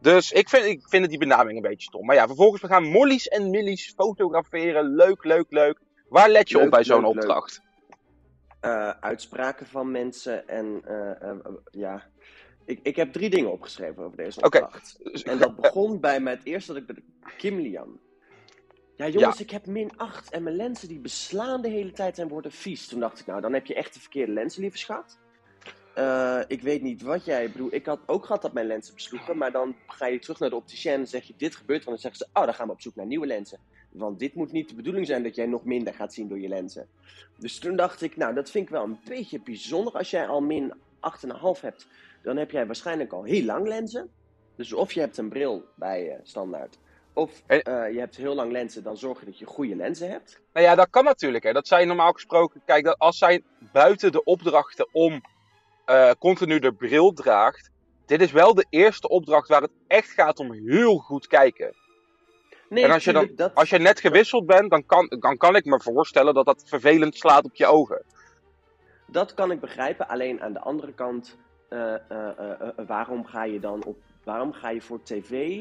Dus 0.00 0.32
ik 0.32 0.48
vind, 0.48 0.64
ik 0.64 0.88
vind 0.88 1.08
die 1.08 1.18
benaming 1.18 1.56
een 1.56 1.68
beetje 1.68 1.86
stom. 1.86 2.06
Maar 2.06 2.16
ja, 2.16 2.26
vervolgens 2.26 2.62
we 2.62 2.68
gaan 2.68 2.84
Molly's 2.84 3.28
en 3.28 3.50
Millie's 3.50 3.92
fotograferen. 3.96 4.94
Leuk, 4.94 5.24
leuk, 5.24 5.46
leuk. 5.48 5.78
Waar 6.08 6.28
let 6.28 6.48
je 6.48 6.56
Leuk, 6.56 6.64
op 6.64 6.70
bij 6.70 6.84
zo'n 6.84 7.04
opdracht? 7.04 7.62
Eh, 8.60 8.88
uitspraken 8.88 9.66
van 9.66 9.90
mensen 9.90 10.48
en 10.48 10.82
eh, 10.84 11.28
eh, 11.30 11.36
ja... 11.70 12.08
Ik, 12.64 12.80
ik 12.82 12.96
heb 12.96 13.12
drie 13.12 13.30
dingen 13.30 13.52
opgeschreven 13.52 14.04
over 14.04 14.16
deze 14.16 14.40
Oké. 14.42 14.58
opdracht. 14.58 14.98
En 15.24 15.38
dat 15.38 15.56
begon 15.56 16.00
bij 16.00 16.20
mij 16.20 16.32
het 16.32 16.44
eerste 16.44 16.72
dat 16.72 16.80
ik 16.80 16.86
bij 16.86 16.96
de 16.96 17.30
Kim 17.36 17.58
Lian. 17.58 18.00
Ja, 18.96 19.08
jongens, 19.08 19.40
ik 19.40 19.50
heb 19.50 19.66
min 19.66 19.90
8 19.96 20.30
en 20.30 20.42
mijn 20.42 20.56
lenzen 20.56 20.88
die 20.88 20.98
beslaan 20.98 21.62
de 21.62 21.68
hele 21.68 21.92
tijd 21.92 22.18
en 22.18 22.28
worden 22.28 22.52
vies. 22.52 22.86
Toen 22.86 23.00
dacht 23.00 23.20
ik, 23.20 23.26
nou, 23.26 23.40
dan 23.40 23.52
heb 23.52 23.66
je 23.66 23.74
echt 23.74 23.94
de 23.94 24.00
verkeerde 24.00 24.32
lenzen, 24.32 24.60
lieve 24.60 24.78
schat. 24.78 25.18
Eh, 25.94 26.40
ik 26.46 26.62
weet 26.62 26.82
niet 26.82 27.02
wat 27.02 27.24
jij 27.24 27.44
ik 27.44 27.52
bedoel. 27.52 27.74
Ik 27.74 27.86
had 27.86 28.00
ook 28.06 28.26
gehad 28.26 28.42
dat 28.42 28.52
mijn 28.52 28.66
lenzen 28.66 28.94
besloegen, 28.94 29.36
maar 29.36 29.52
dan 29.52 29.76
ga 29.86 30.06
je 30.06 30.18
terug 30.18 30.38
naar 30.38 30.50
de 30.50 30.56
opticien 30.56 30.92
en 30.92 31.08
zeg 31.08 31.24
je 31.24 31.34
dit 31.36 31.56
gebeurt. 31.56 31.84
Want 31.84 32.02
dan 32.02 32.10
zeggen 32.12 32.26
ze, 32.32 32.40
oh, 32.40 32.44
dan 32.44 32.54
gaan 32.54 32.66
we 32.66 32.72
op 32.72 32.80
zoek 32.80 32.94
naar 32.94 33.06
nieuwe 33.06 33.26
lenzen. 33.26 33.58
Want 33.90 34.18
dit 34.18 34.34
moet 34.34 34.52
niet 34.52 34.68
de 34.68 34.74
bedoeling 34.74 35.06
zijn 35.06 35.22
dat 35.22 35.34
jij 35.34 35.46
nog 35.46 35.64
minder 35.64 35.94
gaat 35.94 36.14
zien 36.14 36.28
door 36.28 36.40
je 36.40 36.48
lenzen. 36.48 36.88
Dus 37.38 37.58
toen 37.58 37.76
dacht 37.76 38.02
ik, 38.02 38.16
nou, 38.16 38.34
dat 38.34 38.50
vind 38.50 38.64
ik 38.64 38.70
wel 38.70 38.82
een 38.84 39.00
beetje 39.04 39.40
bijzonder. 39.40 39.92
Als 39.92 40.10
jij 40.10 40.26
al 40.26 40.40
min 40.40 40.74
8,5 41.00 41.60
hebt, 41.60 41.86
dan 42.22 42.36
heb 42.36 42.50
jij 42.50 42.66
waarschijnlijk 42.66 43.12
al 43.12 43.22
heel 43.22 43.44
lang 43.44 43.66
lenzen. 43.68 44.10
Dus 44.56 44.72
of 44.72 44.92
je 44.92 45.00
hebt 45.00 45.16
een 45.18 45.28
bril 45.28 45.64
bij 45.74 46.04
je 46.04 46.18
standaard, 46.22 46.78
of 47.12 47.42
En- 47.46 47.62
eh, 47.62 47.92
je 47.92 47.98
hebt 47.98 48.16
heel 48.16 48.34
lang 48.34 48.52
lenzen, 48.52 48.82
dan 48.82 48.96
zorg 48.96 49.20
je 49.20 49.26
dat 49.26 49.38
je 49.38 49.46
goede 49.46 49.76
lenzen 49.76 50.10
hebt. 50.10 50.40
Nou 50.52 50.66
ja, 50.66 50.74
dat 50.74 50.90
kan 50.90 51.04
natuurlijk. 51.04 51.44
Hè. 51.44 51.52
Dat 51.52 51.66
zij 51.68 51.84
normaal 51.84 52.12
gesproken. 52.12 52.62
Kijk, 52.64 52.84
dat 52.84 52.98
als 52.98 53.18
zij 53.18 53.42
buiten 53.72 54.12
de 54.12 54.24
opdrachten 54.24 54.88
om 54.92 55.20
eh, 55.90 56.10
continu 56.18 56.58
de 56.58 56.72
bril 56.72 57.12
draagt. 57.12 57.70
Dit 58.06 58.20
is 58.20 58.32
wel 58.32 58.54
de 58.54 58.66
eerste 58.70 59.08
opdracht 59.08 59.48
waar 59.48 59.62
het 59.62 59.70
echt 59.86 60.10
gaat 60.10 60.38
om 60.38 60.52
heel 60.52 60.96
goed 60.98 61.26
kijken. 61.26 61.74
Nee, 62.68 62.84
En 62.84 62.90
als 62.90 63.04
je 63.04 63.12
dan- 63.12 63.30
dat, 63.34 63.54
Als 63.54 63.70
je 63.70 63.78
net 63.78 64.00
gewisseld 64.00 64.46
bent, 64.46 64.70
dan 64.70 64.86
kan, 64.86 65.06
dan 65.20 65.36
kan 65.36 65.56
ik 65.56 65.64
me 65.64 65.80
voorstellen 65.80 66.34
dat 66.34 66.46
dat 66.46 66.62
vervelend 66.66 67.16
slaat 67.16 67.44
op 67.44 67.54
je 67.54 67.66
ogen. 67.66 68.02
dat 69.06 69.34
kan 69.34 69.50
ik 69.50 69.60
begrijpen. 69.60 70.08
Alleen 70.08 70.40
aan 70.42 70.52
de 70.52 70.60
andere 70.60 70.92
kant, 70.92 71.36
eh, 71.68 71.94
eh, 71.94 72.68
waarom 72.86 73.24
ga 73.26 73.44
je 73.44 73.60
dan 73.60 73.84
op, 73.84 73.96
waarom 74.24 74.52
ga 74.52 74.70
je 74.70 74.80
voor 74.80 75.02
tv 75.02 75.60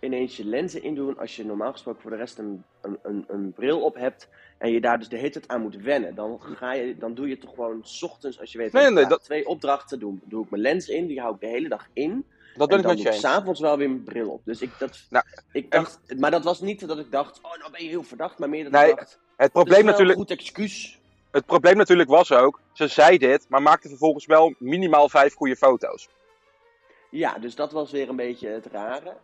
ineens 0.00 0.36
je 0.36 0.44
lenzen 0.44 0.82
indoen 0.82 1.18
als 1.18 1.36
je 1.36 1.44
normaal 1.44 1.72
gesproken 1.72 2.02
voor 2.02 2.10
de 2.10 2.16
rest 2.16 2.38
een, 2.38 2.64
een, 2.82 2.98
een, 3.02 3.24
een 3.28 3.52
bril 3.52 3.80
op 3.82 3.94
hebt 3.94 4.28
en 4.58 4.70
je 4.70 4.80
daar 4.80 4.98
dus 4.98 5.08
de 5.08 5.16
hele 5.16 5.30
tijd 5.30 5.48
aan 5.48 5.60
moet 5.60 5.76
wennen? 5.76 6.14
Dan, 6.14 6.40
ga 6.40 6.72
je, 6.72 6.96
dan 6.98 7.14
doe 7.14 7.28
je 7.28 7.38
toch 7.38 7.50
gewoon 7.54 7.80
's 7.82 8.02
ochtends, 8.02 8.40
als 8.40 8.52
je 8.52 8.58
weet, 8.58 8.72
Nee, 8.72 8.90
nee, 8.90 9.06
dat- 9.06 9.24
twee 9.24 9.46
opdrachten 9.46 9.98
doe, 9.98 10.18
doe 10.24 10.44
ik 10.44 10.50
mijn 10.50 10.62
lens 10.62 10.88
in, 10.88 11.06
die 11.06 11.20
hou 11.20 11.34
ik 11.34 11.40
de 11.40 11.46
hele 11.46 11.68
dag 11.68 11.88
in. 11.92 12.24
Dat 12.54 12.68
ben 12.68 12.76
en 12.78 12.82
ik 12.84 12.90
met 12.90 12.98
je 13.02 13.06
ik 13.08 13.12
eens. 13.12 13.20
s'avonds 13.20 13.60
wel 13.60 13.76
weer 13.76 13.88
mijn 13.90 14.02
bril 14.04 14.30
op. 14.30 14.40
Dus 14.44 14.62
ik, 14.62 14.70
dat, 14.78 14.98
Nou, 15.10 15.24
ik 15.52 15.70
dacht, 15.70 16.00
maar 16.18 16.30
dat 16.30 16.44
was 16.44 16.60
niet 16.60 16.88
dat 16.88 16.98
ik 16.98 17.10
dacht, 17.10 17.38
oh 17.42 17.56
nou 17.58 17.70
ben 17.72 17.82
je 17.82 17.88
heel 17.88 18.02
verdacht, 18.02 18.38
maar 18.38 18.48
meer 18.48 18.62
dat 18.64 18.72
Nee, 18.72 18.90
ik 18.90 18.96
dacht, 18.96 19.18
Het 19.36 19.52
probleem, 19.52 19.84
natuurlijk, 19.84 20.18
een 20.18 20.24
goed 20.26 20.30
excuus. 20.38 20.98
het 21.30 21.46
probleem 21.46 21.76
natuurlijk 21.76 22.08
was 22.08 22.32
ook, 22.32 22.60
ze 22.72 22.86
zei 22.88 23.18
dit, 23.18 23.46
maar 23.48 23.62
maakte 23.62 23.88
vervolgens 23.88 24.26
wel 24.26 24.54
minimaal 24.58 25.08
vijf 25.08 25.34
goede 25.34 25.56
foto's. 25.56 26.08
Ja, 27.10 27.38
dus 27.38 27.54
dat 27.54 27.72
was 27.72 27.90
weer 27.90 28.08
een 28.08 28.16
beetje 28.16 28.48
het 28.48 28.66
rare. 28.66 29.16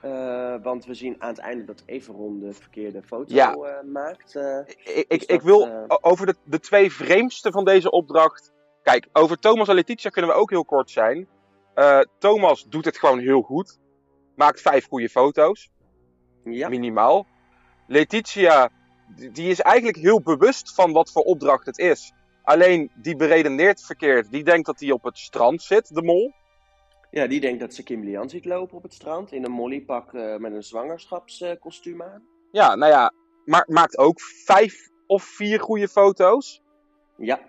Eh, 0.00 0.54
want 0.62 0.84
we 0.84 0.94
zien 0.94 1.16
aan 1.18 1.28
het 1.28 1.38
einde 1.38 1.64
dat 1.64 1.82
Everon 1.86 2.40
de 2.40 2.52
verkeerde 2.52 3.02
foto 3.02 3.34
Ja. 3.34 3.52
eh, 3.54 3.84
maakt. 3.92 4.36
eh. 4.36 4.58
Ik, 4.66 5.04
ik, 5.08 5.22
ik 5.22 5.40
wil 5.40 5.86
over 6.00 6.26
de, 6.26 6.34
de 6.44 6.60
twee 6.60 6.92
vreemdste 6.92 7.50
van 7.50 7.64
deze 7.64 7.90
opdracht. 7.90 8.52
Kijk, 8.82 9.08
over 9.12 9.38
Thomas 9.38 9.68
en 9.68 9.74
Letitia 9.74 10.10
kunnen 10.10 10.30
we 10.30 10.36
ook 10.36 10.50
heel 10.50 10.64
kort 10.64 10.90
zijn. 10.90 11.28
Thomas 12.18 12.64
doet 12.68 12.84
het 12.84 12.98
gewoon 12.98 13.18
heel 13.18 13.42
goed. 13.42 13.78
Maakt 14.34 14.60
vijf 14.60 14.86
goede 14.86 15.08
foto's, 15.08 15.70
ja, 16.44 16.68
minimaal. 16.68 17.26
Letitia, 17.86 18.70
die 19.16 19.30
die 19.30 19.50
is 19.50 19.60
eigenlijk 19.60 19.96
heel 19.96 20.22
bewust 20.22 20.74
van 20.74 20.92
wat 20.92 21.12
voor 21.12 21.22
opdracht 21.22 21.66
het 21.66 21.78
is. 21.78 22.12
Alleen 22.42 22.90
die 22.94 23.16
beredeneert 23.16 23.84
verkeerd. 23.84 24.30
Die 24.30 24.44
denkt 24.44 24.66
dat 24.66 24.80
hij 24.80 24.90
op 24.90 25.02
het 25.04 25.18
strand 25.18 25.62
zit, 25.62 25.94
de 25.94 26.02
mol. 26.02 26.32
Ja, 27.18 27.26
die 27.26 27.40
denkt 27.40 27.60
dat 27.60 27.74
ze 27.74 27.82
Kim 27.82 28.04
Lian 28.04 28.28
ziet 28.28 28.44
lopen 28.44 28.76
op 28.76 28.82
het 28.82 28.92
strand 28.92 29.32
in 29.32 29.44
een 29.44 29.50
mollypak 29.50 30.14
eh, 30.14 30.36
met 30.36 30.52
een 30.52 30.62
zwangerschapskostuum 30.62 32.02
aan. 32.02 32.22
Ja, 32.52 32.74
nou 32.74 32.92
ja, 32.92 33.12
maar 33.44 33.64
maakt 33.68 33.98
ook 33.98 34.20
vijf 34.20 34.88
of 35.06 35.22
vier 35.22 35.60
goede 35.60 35.88
foto's. 35.88 36.62
Ja, 37.16 37.40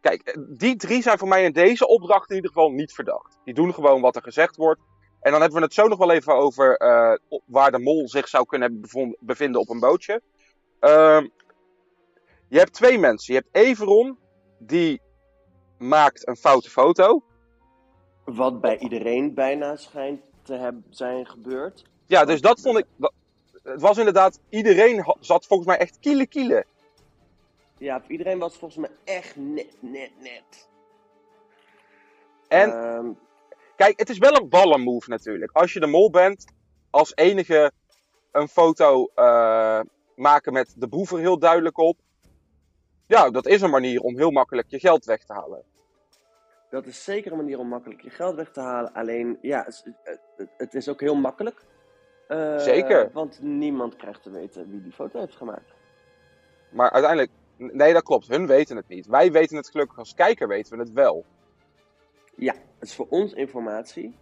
Kijk, 0.00 0.22
eh, 0.22 0.42
die 0.48 0.76
drie 0.76 1.02
zijn 1.02 1.18
voor 1.18 1.28
mij 1.28 1.44
in 1.44 1.52
deze 1.52 1.86
opdracht 1.86 2.30
in 2.30 2.36
ieder 2.36 2.50
geval 2.50 2.70
niet 2.70 2.92
verdacht. 2.92 3.38
Die 3.44 3.54
doen 3.54 3.74
gewoon 3.74 4.00
wat 4.00 4.16
er 4.16 4.22
gezegd 4.22 4.56
wordt. 4.56 4.80
En 5.20 5.30
dan 5.30 5.40
hebben 5.40 5.58
we 5.58 5.64
het 5.64 5.74
zo 5.74 5.88
nog 5.88 5.98
wel 5.98 6.10
even 6.10 6.34
over 6.34 6.76
eh, 6.76 7.38
waar 7.44 7.70
de 7.70 7.78
mol 7.78 8.08
zich 8.08 8.28
zou 8.28 8.46
kunnen 8.46 8.80
bevinden 9.18 9.60
op 9.60 9.68
een 9.68 9.80
bootje. 9.80 10.22
Ehm, 10.80 11.28
je 12.48 12.58
hebt 12.58 12.72
twee 12.72 12.98
mensen. 12.98 13.34
Je 13.34 13.40
hebt 13.40 13.56
Everon, 13.56 14.18
die 14.58 15.00
maakt 15.78 16.26
een 16.28 16.36
foute 16.36 16.70
foto. 16.70 17.22
Wat 18.34 18.60
bij 18.60 18.78
iedereen 18.78 19.34
bijna 19.34 19.76
schijnt 19.76 20.20
te 20.42 20.54
hebben 20.54 20.84
zijn 20.90 21.26
gebeurd. 21.26 21.84
Ja, 22.06 22.24
dus 22.24 22.40
dat 22.40 22.60
vond 22.60 22.78
ik. 22.78 22.86
het 23.62 23.80
was 23.80 23.98
inderdaad, 23.98 24.40
iedereen 24.48 25.14
zat 25.20 25.46
volgens 25.46 25.68
mij 25.68 25.78
echt 25.78 25.98
kiele 25.98 26.26
kiele. 26.26 26.64
Ja, 27.78 28.02
iedereen 28.06 28.38
was 28.38 28.56
volgens 28.56 28.80
mij 28.80 29.14
echt 29.14 29.36
net, 29.36 29.74
net, 29.80 30.10
net. 30.20 30.68
En 32.48 32.72
Ehm, 32.72 33.06
Kijk, 33.78 33.98
het 33.98 34.08
is 34.08 34.18
wel 34.18 34.34
een 34.36 34.48
ballenmove 34.48 35.10
natuurlijk. 35.10 35.52
Als 35.52 35.72
je 35.72 35.80
de 35.80 35.86
mol 35.86 36.10
bent, 36.10 36.44
als 36.90 37.12
enige 37.14 37.72
een 38.32 38.48
foto 38.48 39.10
eh, 39.14 39.80
maken 40.14 40.52
met 40.52 40.74
de 40.76 40.88
boef 40.88 41.12
er 41.12 41.18
heel 41.18 41.38
duidelijk 41.38 41.78
op. 41.78 41.98
Ja, 43.06 43.30
dat 43.30 43.46
is 43.46 43.60
een 43.60 43.70
manier 43.70 44.00
om 44.00 44.16
heel 44.16 44.30
makkelijk 44.30 44.70
je 44.70 44.78
geld 44.78 45.04
weg 45.04 45.24
te 45.24 45.32
halen. 45.32 45.62
Dat 46.70 46.86
is 46.86 47.04
zeker 47.04 47.30
een 47.32 47.38
manier 47.38 47.58
om 47.58 47.68
makkelijk 47.68 48.00
je 48.00 48.10
geld 48.10 48.34
weg 48.34 48.50
te 48.50 48.60
halen. 48.60 48.92
Alleen, 48.92 49.38
ja, 49.40 49.66
het, 50.56 50.74
is 50.74 50.88
ook 50.88 51.00
heel 51.00 51.14
makkelijk. 51.14 51.64
Eh, 52.28 52.58
Zeker. 52.58 53.10
Want 53.12 53.42
niemand 53.42 53.96
krijgt 53.96 54.22
te 54.22 54.30
weten 54.30 54.70
wie 54.70 54.82
die 54.82 54.92
foto 54.92 55.18
heeft 55.20 55.36
gemaakt. 55.36 55.72
Maar 56.70 56.90
uiteindelijk, 56.90 57.32
nee, 57.56 57.92
dat 57.92 58.02
klopt. 58.02 58.28
Hun 58.28 58.46
weten 58.46 58.76
het 58.76 58.88
niet. 58.88 59.06
Wij 59.06 59.32
weten 59.32 59.56
het 59.56 59.70
gelukkig 59.70 59.98
als 59.98 60.14
kijker, 60.14 60.48
weten 60.48 60.76
we 60.76 60.82
het 60.82 60.92
wel. 60.92 61.24
Ja, 62.36 62.52
het 62.78 62.88
is 62.88 62.94
voor 62.94 63.06
ons 63.08 63.32
informatie. 63.32 64.16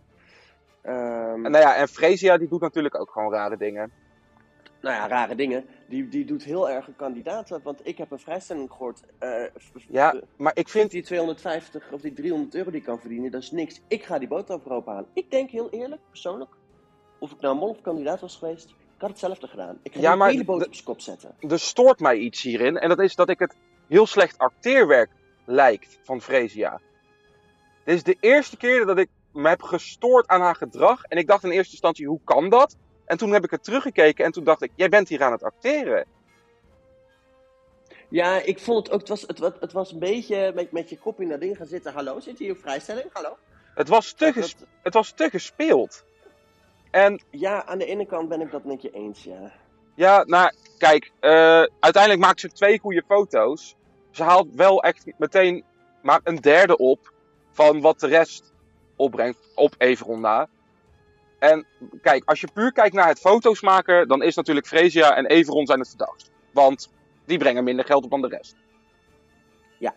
Ehm, 0.83 1.45
En 1.45 1.51
nou 1.51 1.65
ja, 1.65 1.77
en 1.77 1.89
Fresia 1.89 2.39
die 2.39 2.49
doet 2.49 2.61
natuurlijk 2.61 3.01
ook 3.01 3.11
gewoon 3.11 3.33
rare 3.33 3.57
dingen. 3.57 3.93
Nou 4.87 4.97
ja, 4.99 5.09
rare 5.09 5.35
dingen. 5.35 5.65
Die, 5.89 6.09
die 6.09 6.25
doet 6.25 6.43
heel 6.45 6.71
erg 6.71 6.87
een 6.87 6.97
kandidaat. 6.97 7.49
Want 7.63 7.81
ik 7.87 7.99
heb 7.99 8.11
een 8.11 8.19
vrijstelling 8.19 8.71
gehoord. 8.71 9.01
eh, 9.19 9.45
Ja, 9.89 10.11
de- 10.13 10.25
maar 10.37 10.53
ik 10.57 10.69
vind 10.69 10.91
die 10.91 11.03
250 11.03 11.93
of 11.93 12.01
die 12.01 12.13
300 12.13 12.55
euro 12.55 12.71
die 12.71 12.81
ik 12.81 12.87
kan 12.87 13.01
verdienen, 13.01 13.31
dat 13.31 13.43
is 13.43 13.51
niks. 13.51 13.81
Ik 13.89 14.05
ga 14.05 14.19
die 14.19 14.29
boot 14.29 14.51
overhoop 14.51 14.87
halen. 14.87 15.07
Ik 15.13 15.31
denk 15.31 15.51
heel 15.51 15.71
eerlijk, 15.71 16.01
persoonlijk, 16.11 16.51
of 17.19 17.31
ik 17.33 17.41
nou 17.41 17.57
mol 17.57 17.69
of 17.69 17.81
kandidaat 17.81 18.21
was 18.21 18.37
geweest, 18.37 18.69
ik 18.71 19.01
had 19.03 19.11
hetzelfde 19.11 19.47
gedaan. 19.49 19.79
Ik 19.83 19.95
ga 19.95 20.01
Ja, 20.01 20.17
maar 20.17 20.31
hele 20.31 20.45
boot 20.45 20.61
de- 20.61 20.67
op 20.67 20.73
zijn 20.75 20.85
kop 20.87 21.01
zetten. 21.01 21.35
er 21.49 21.59
stoort 21.61 22.01
mij 22.01 22.17
iets 22.17 22.43
hierin. 22.43 22.79
En 22.79 22.89
dat 22.89 23.01
is 23.01 23.15
dat 23.15 23.29
ik 23.29 23.39
het 23.39 23.55
heel 23.89 24.07
slecht 24.07 24.39
acteerwerk 24.39 25.11
lijkt 25.45 25.99
van 26.03 26.21
Fresia. 26.21 26.81
Dit 27.85 27.95
is 27.95 28.03
de 28.03 28.17
eerste 28.21 28.57
keer 28.57 28.87
dat 28.87 28.99
ik 28.99 29.09
me 29.33 29.49
heb 29.49 29.63
gestoord 29.63 30.27
aan 30.27 30.41
haar 30.41 30.57
gedrag. 30.57 31.03
En 31.05 31.19
ik 31.19 31.27
dacht 31.27 31.45
in 31.45 31.51
eerste 31.51 31.73
instantie, 31.73 32.07
hoe 32.07 32.21
kan 32.25 32.49
dat? 32.49 32.77
En 33.07 33.17
toen 33.19 33.33
heb 33.33 33.45
ik 33.45 33.51
het 33.51 33.65
teruggekeken 33.65 34.25
en 34.25 34.33
toen 34.33 34.45
dacht 34.45 34.63
ik, 34.63 34.71
jij 34.75 34.89
bent 34.89 35.09
hier 35.09 35.23
aan 35.23 35.33
het 35.33 35.43
acteren. 35.43 36.07
Ja, 38.09 38.41
ik 38.41 38.59
vond 38.59 38.87
het 38.87 38.95
ook, 38.95 39.01
het 39.01 39.09
was, 39.09 39.23
het, 39.23 39.61
het 39.61 39.73
was 39.73 39.93
een 39.93 39.99
beetje 39.99 40.53
met, 40.55 40.73
met 40.73 40.91
je 40.91 40.99
kop 40.99 41.21
in 41.21 41.29
dat 41.29 41.41
ding 41.41 41.57
gaan 41.57 41.67
zitten. 41.67 41.93
Hallo, 41.93 42.21
zit 42.21 42.39
hier 42.39 42.51
een 42.51 42.57
vrijstelling? 42.57 43.07
Hallo? 43.13 43.37
Het 43.75 43.89
was 43.89 44.13
te, 44.13 44.25
Dat- 44.25 44.35
ges- 44.35 44.55
dat- 44.57 44.69
het 44.83 44.95
was 44.95 45.11
te 45.13 45.31
gespeeld. 45.31 46.05
En 46.91 47.23
ja, 47.31 47.65
aan 47.65 47.79
de 47.79 47.85
ene 47.87 48.07
kant 48.07 48.29
ben 48.29 48.41
ik 48.41 48.51
dat 48.51 48.65
met 48.65 48.83
je 48.83 48.91
eens, 48.91 49.25
ja. 49.25 49.53
ja, 49.95 50.25
nou, 50.25 50.53
kijk, 50.79 51.13
eh, 51.21 51.31
uiteindelijk 51.81 52.19
maakt 52.25 52.41
ze 52.41 52.49
twee 52.49 52.79
goede 52.79 53.03
foto's. 53.07 53.77
Ze 54.11 54.23
haalt 54.23 54.55
wel 54.55 54.83
echt 54.83 55.07
meteen 55.19 55.65
maar 56.03 56.21
een 56.25 56.37
derde 56.37 56.77
op 56.77 57.13
van 57.53 57.81
wat 57.81 58.01
de 58.01 58.07
rest 58.07 58.53
opbrengt 58.97 59.39
op 59.55 59.75
Everon 59.79 60.21
na. 60.21 60.49
En 61.39 61.67
kijk, 62.03 62.23
als 62.25 62.41
je 62.41 62.49
puur 62.53 62.73
kijkt 62.73 62.95
naar 62.95 63.09
het 63.09 63.19
foto's 63.21 63.61
maken, 63.61 64.09
dan 64.09 64.23
is 64.23 64.35
natuurlijk 64.35 64.67
Fresia 64.67 65.17
en 65.17 65.27
Everon 65.27 65.67
zijn 65.67 65.79
het 65.79 65.89
verdacht. 65.89 66.31
Want 66.53 66.93
die 67.25 67.39
brengen 67.39 67.65
minder 67.65 67.85
geld 67.85 68.05
op 68.05 68.11
dan 68.11 68.21
de 68.21 68.29
rest. 68.29 68.57
Ja. 69.79 69.95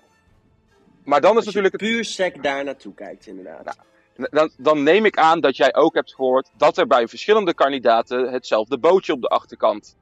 Maar 1.03 1.21
dan 1.21 1.29
is 1.31 1.35
Als 1.35 1.45
je 1.45 1.61
natuurlijk 1.61 1.81
het 1.81 1.91
puur 1.91 2.05
sec 2.05 2.43
daar 2.43 2.63
naartoe 2.63 2.93
kijkt, 2.93 3.27
inderdaad. 3.27 3.77
dan, 4.15 4.51
dan 4.57 4.83
neem 4.83 5.05
ik 5.05 5.17
aan 5.17 5.39
dat 5.39 5.57
jij 5.57 5.75
ook 5.75 5.93
hebt 5.93 6.15
gehoord 6.15 6.49
dat 6.57 6.77
er 6.77 6.87
bij 6.87 7.07
verschillende 7.07 7.53
kandidaten 7.53 8.31
hetzelfde 8.31 8.77
bootje 8.79 9.13
op 9.13 9.21
de 9.21 9.27
achterkant 9.27 9.95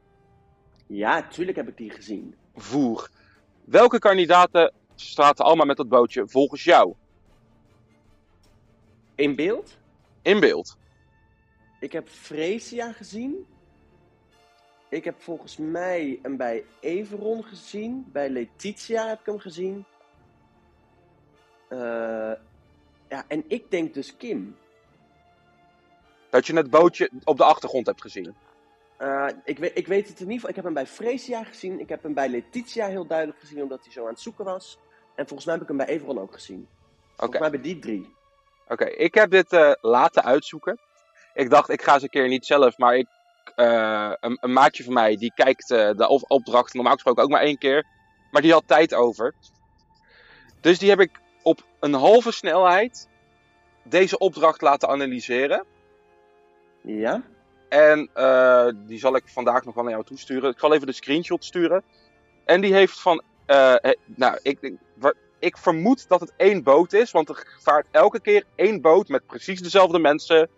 Ja, 0.88 1.28
tuurlijk 1.28 1.58
heb 1.58 1.68
ik 1.68 1.78
die 1.78 1.90
gezien. 1.92 2.36
voer. 2.56 3.10
Welke 3.66 4.00
kandidaten 4.00 4.74
zaten 4.96 5.46
allemaal 5.46 5.66
met 5.66 5.78
dat 5.78 5.90
bootje 5.90 6.28
volgens 6.28 6.64
jou 6.64 6.94
In 9.16 9.36
beeld? 9.36 9.78
in 10.22 10.40
beeld? 10.40 10.78
Ik 11.80 11.92
heb 11.92 12.08
Fresia 12.08 12.92
gezien. 12.92 13.48
Ik 14.90 15.04
heb 15.04 15.22
volgens 15.22 15.58
mij 15.58 16.20
hem 16.22 16.38
bij 16.38 16.66
Everon 16.80 17.44
gezien. 17.44 18.06
Bij 18.12 18.30
Letitia 18.30 19.08
heb 19.08 19.20
ik 19.20 19.26
hem 19.26 19.40
gezien. 19.40 19.86
Eh, 21.68 22.34
ja, 23.10 23.26
en 23.28 23.44
ik 23.48 23.72
denk 23.72 23.94
dus 23.94 24.18
Kim. 24.18 24.58
Dat 26.30 26.48
je 26.48 26.56
het 26.56 26.70
bootje 26.70 27.12
op 27.24 27.38
de 27.38 27.44
achtergrond 27.44 27.86
hebt 27.86 28.02
gezien. 28.02 28.36
Eh, 28.98 29.28
ik, 29.44 29.58
weet, 29.58 29.78
ik 29.78 29.88
weet 29.88 30.08
het 30.08 30.20
in 30.20 30.20
ieder 30.20 30.34
geval. 30.34 30.50
Ik 30.50 30.56
heb 30.56 30.66
hem 30.66 30.74
bij 30.74 30.88
Fresia 30.88 31.44
gezien. 31.44 31.80
Ik 31.80 31.90
heb 31.90 32.04
hem 32.04 32.14
bij 32.14 32.30
Letitia 32.30 32.88
heel 32.88 33.08
duidelijk 33.08 33.40
gezien, 33.40 33.62
omdat 33.62 33.84
hij 33.84 33.92
zo 33.92 34.04
aan 34.04 34.12
het 34.12 34.20
zoeken 34.20 34.46
was. 34.46 34.78
En 35.16 35.28
volgens 35.28 35.46
mij 35.46 35.54
heb 35.54 35.64
ik 35.64 35.70
hem 35.70 35.78
bij 35.78 35.88
Everon 35.88 36.20
ook 36.20 36.34
gezien. 36.34 36.68
Volgens 37.16 37.40
mij 37.40 37.50
bij 37.50 37.62
die 37.62 37.80
drie. 37.80 38.16
Oké, 38.68 38.86
ik 38.86 39.14
heb 39.14 39.32
dit 39.32 39.54
eh, 39.54 39.72
laten 39.82 40.24
uitzoeken. 40.24 40.80
Ik 41.38 41.50
dacht, 41.50 41.70
ik 41.70 41.82
ga 41.82 41.94
eens 41.94 42.04
een 42.04 42.10
keer 42.10 42.28
niet 42.28 42.46
zelf, 42.46 42.78
maar 42.78 42.96
ik, 42.96 43.08
eh, 43.56 44.12
een, 44.20 44.38
een 44.42 44.54
maatje 44.54 44.84
van 44.84 44.94
mij 44.94 45.16
die 45.18 45.32
kijkt 45.36 45.72
eh, 45.72 45.92
de 45.96 46.08
op- 46.08 46.32
opdracht 46.32 46.74
normaal 46.74 46.94
gesproken 46.94 47.24
ook 47.24 47.30
maar 47.30 47.42
één 47.42 47.58
keer. 47.58 47.86
Maar 48.32 48.42
die 48.42 48.52
had 48.52 48.64
tijd 48.68 48.94
over. 48.94 49.34
Dus 50.62 50.80
die 50.80 50.90
heb 50.90 51.00
ik 51.00 51.20
op 51.44 51.66
een 51.80 51.94
halve 51.94 52.32
snelheid 52.32 53.08
deze 53.84 54.18
opdracht 54.18 54.62
laten 54.62 54.90
analyseren. 54.90 55.66
Ja? 56.82 57.24
En 57.70 58.10
eh, 58.14 58.68
die 58.76 59.00
zal 59.00 59.16
ik 59.16 59.24
vandaag 59.28 59.66
nog 59.66 59.76
wel 59.76 59.84
naar 59.84 59.94
jou 59.94 60.06
toesturen. 60.06 60.52
Ik 60.52 60.60
zal 60.60 60.74
even 60.74 60.88
de 60.88 60.94
screenshot 60.94 61.46
sturen. 61.46 61.84
En 62.46 62.62
die 62.62 62.74
heeft 62.74 63.02
van. 63.02 63.24
nou, 64.06 64.40
ik, 64.42 64.74
ik 65.40 65.58
vermoed 65.58 66.08
dat 66.08 66.20
het 66.20 66.34
één 66.38 66.64
boot 66.64 66.94
is. 66.94 67.12
Want 67.12 67.30
er 67.30 67.58
vaart 67.60 67.88
elke 67.92 68.22
keer 68.22 68.44
één 68.56 68.82
boot 68.82 69.08
met 69.08 69.26
precies 69.26 69.62
dezelfde 69.62 70.00
mensen. 70.00 70.50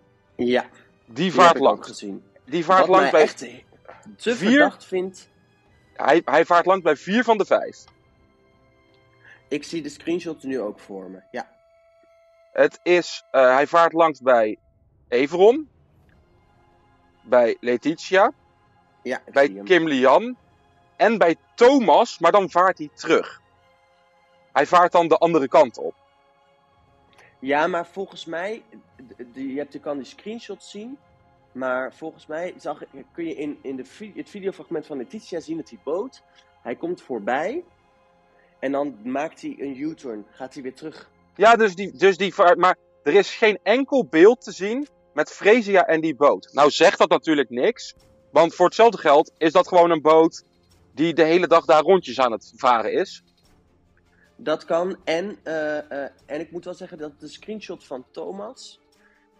Ja. 0.46 0.66
Die 1.06 1.14
Die 1.16 1.32
vaart 1.34 1.56
ook 1.56 1.62
langs. 1.64 1.88
gezien. 1.88 2.24
Die 2.46 2.66
vaart 2.66 2.80
Wat 2.80 2.90
langs 2.90 3.02
mij 3.04 3.12
bij. 3.12 3.22
echt 3.22 3.38
te 4.18 4.36
vier- 4.36 4.50
verdacht 4.52 4.86
vindt. 4.86 5.30
Hij, 5.94 6.22
hij 6.26 6.46
vaart 6.46 6.66
langs 6.66 6.84
bij 6.84 6.96
vier 6.96 7.24
van 7.24 7.38
de 7.38 7.46
vijf. 7.46 7.84
Ik 9.48 9.64
zie 9.64 9.82
de 9.82 9.90
screenshots 9.90 10.44
nu 10.44 10.60
ook 10.60 10.80
voor 10.80 11.10
me. 11.10 11.20
Ja. 11.32 11.50
Het 12.52 12.80
is. 12.84 13.24
eh, 13.32 13.54
hij 13.54 13.68
vaart 13.68 13.94
langs 13.94 14.22
bij 14.22 14.58
Everon. 15.08 15.70
Bij 17.24 17.58
Letitia. 17.60 18.32
Ja, 19.04 19.22
bij. 19.32 19.62
Kim 19.64 19.88
Lian. 19.88 20.38
En 20.96 21.18
bij 21.18 21.36
Thomas. 21.56 22.20
Maar 22.20 22.32
dan 22.32 22.50
vaart 22.50 22.78
hij 22.78 22.90
terug. 22.94 23.42
Hij 24.54 24.66
vaart 24.66 24.92
dan 24.92 25.08
de 25.08 25.18
andere 25.18 25.48
kant 25.48 25.78
op. 25.78 25.96
Ja, 27.40 27.68
maar 27.68 27.88
volgens 27.88 28.26
mij, 28.26 28.64
je, 29.34 29.58
hebt, 29.58 29.74
je 29.74 29.80
kan 29.80 29.98
die 29.98 30.06
screenshots 30.06 30.70
zien, 30.70 30.98
maar 31.52 31.94
volgens 31.94 32.28
mij 32.28 32.54
zag, 32.58 32.84
kun 33.14 33.26
je 33.26 33.36
in, 33.36 33.60
in 33.62 33.76
de, 33.76 34.12
het 34.16 34.30
videofragment 34.30 34.86
van 34.86 34.98
Letitia 34.98 35.40
zien 35.40 35.58
dat 35.58 35.68
die 35.68 35.80
boot, 35.84 36.24
hij 36.62 36.76
komt 36.76 37.02
voorbij 37.02 37.64
en 38.60 38.72
dan 38.72 38.98
maakt 39.04 39.42
hij 39.42 39.56
een 39.60 39.80
U-turn, 39.80 40.26
gaat 40.30 40.54
hij 40.54 40.64
weer 40.64 40.74
terug. 40.74 41.10
Ja, 41.36 41.56
dus 41.56 41.76
die, 41.76 41.98
dus 41.98 42.18
die. 42.18 42.34
Maar 42.58 42.76
er 43.04 43.14
is 43.14 43.36
geen 43.36 43.60
enkel 43.64 44.06
beeld 44.06 44.42
te 44.42 44.52
zien 44.52 44.88
met 45.14 45.32
Fresia 45.32 45.86
en 45.86 46.02
die 46.02 46.16
boot. 46.16 46.50
Nou 46.54 46.70
zegt 46.70 46.98
dat 46.98 47.10
natuurlijk 47.10 47.50
niks. 47.50 47.96
Want 48.32 48.56
voor 48.56 48.66
hetzelfde 48.66 48.98
geld 48.98 49.32
is 49.38 49.52
dat 49.52 49.68
gewoon 49.68 49.92
een 49.92 50.02
boot 50.02 50.44
die 50.94 51.14
de 51.14 51.24
hele 51.24 51.48
dag 51.48 51.66
daar 51.66 51.82
rondjes 51.82 52.20
aan 52.20 52.32
het 52.32 52.54
varen 52.56 52.94
is. 52.94 53.24
Dat 54.42 54.66
kan, 54.66 54.98
en, 55.04 55.38
eh, 55.44 55.78
eh, 56.04 56.12
en 56.26 56.40
ik 56.40 56.52
moet 56.52 56.66
wel 56.66 56.74
zeggen 56.74 56.98
dat 56.98 57.20
de 57.20 57.28
screenshot 57.28 57.86
van 57.86 58.06
Thomas, 58.12 58.80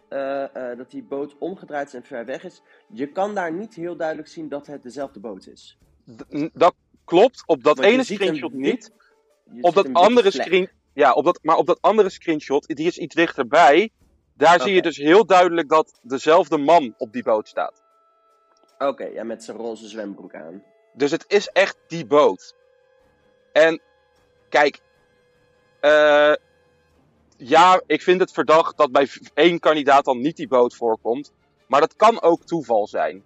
eh, 0.08 0.44
dat 0.76 0.90
die 0.90 1.02
boot 1.02 1.38
omgedraaid 1.38 1.86
is 1.86 1.94
en 1.94 2.04
ver 2.04 2.24
weg 2.24 2.44
is, 2.44 2.62
je 2.88 3.06
kan 3.12 3.34
daar 3.34 3.52
niet 3.52 3.74
heel 3.74 3.96
duidelijk 3.96 4.28
zien 4.28 4.48
dat 4.48 4.66
het 4.66 4.82
dezelfde 4.82 5.20
boot 5.20 5.46
is. 5.46 5.78
D- 6.16 6.48
dat 6.52 6.74
klopt, 7.04 7.42
op 7.46 7.62
dat 7.62 7.78
ene 7.80 8.04
screenshot 8.04 8.52
wit- 8.52 8.60
niet. 8.60 8.92
Op 9.60 9.74
dat 9.74 9.92
andere 9.92 10.30
screen. 10.30 10.70
Ja, 10.94 11.12
op 11.12 11.24
dat, 11.24 11.38
maar 11.42 11.56
op 11.56 11.66
dat 11.66 11.78
andere 11.80 12.10
screenshot, 12.10 12.66
die 12.66 12.86
is 12.86 12.98
iets 12.98 13.14
dichterbij. 13.14 13.90
Daar 14.34 14.60
zie 14.60 14.74
je 14.74 14.82
dus 14.82 14.96
heel 14.96 15.26
duidelijk 15.26 15.68
dat 15.68 15.98
dezelfde 16.02 16.58
man 16.58 16.94
op 16.98 17.12
die 17.12 17.22
boot 17.22 17.48
staat. 17.48 17.82
Oké, 18.78 19.04
ja, 19.04 19.24
met 19.24 19.44
zijn 19.44 19.56
roze 19.56 19.88
zwembroek 19.88 20.34
aan. 20.34 20.62
Dus 20.92 21.10
het 21.10 21.24
is 21.28 21.48
echt 21.48 21.76
die 21.86 22.06
boot. 22.06 22.54
En 23.52 23.80
kijk, 24.48 24.80
eh, 25.80 26.32
ja, 27.36 27.82
ik 27.86 28.02
vind 28.02 28.20
het 28.20 28.32
verdacht 28.32 28.76
dat 28.76 28.92
bij 28.92 29.08
één 29.34 29.58
kandidaat 29.58 30.04
dan 30.04 30.20
niet 30.20 30.36
die 30.36 30.48
boot 30.48 30.74
voorkomt. 30.74 31.32
Maar 31.66 31.80
dat 31.80 31.96
kan 31.96 32.22
ook 32.22 32.44
toeval 32.44 32.86
zijn. 32.86 33.22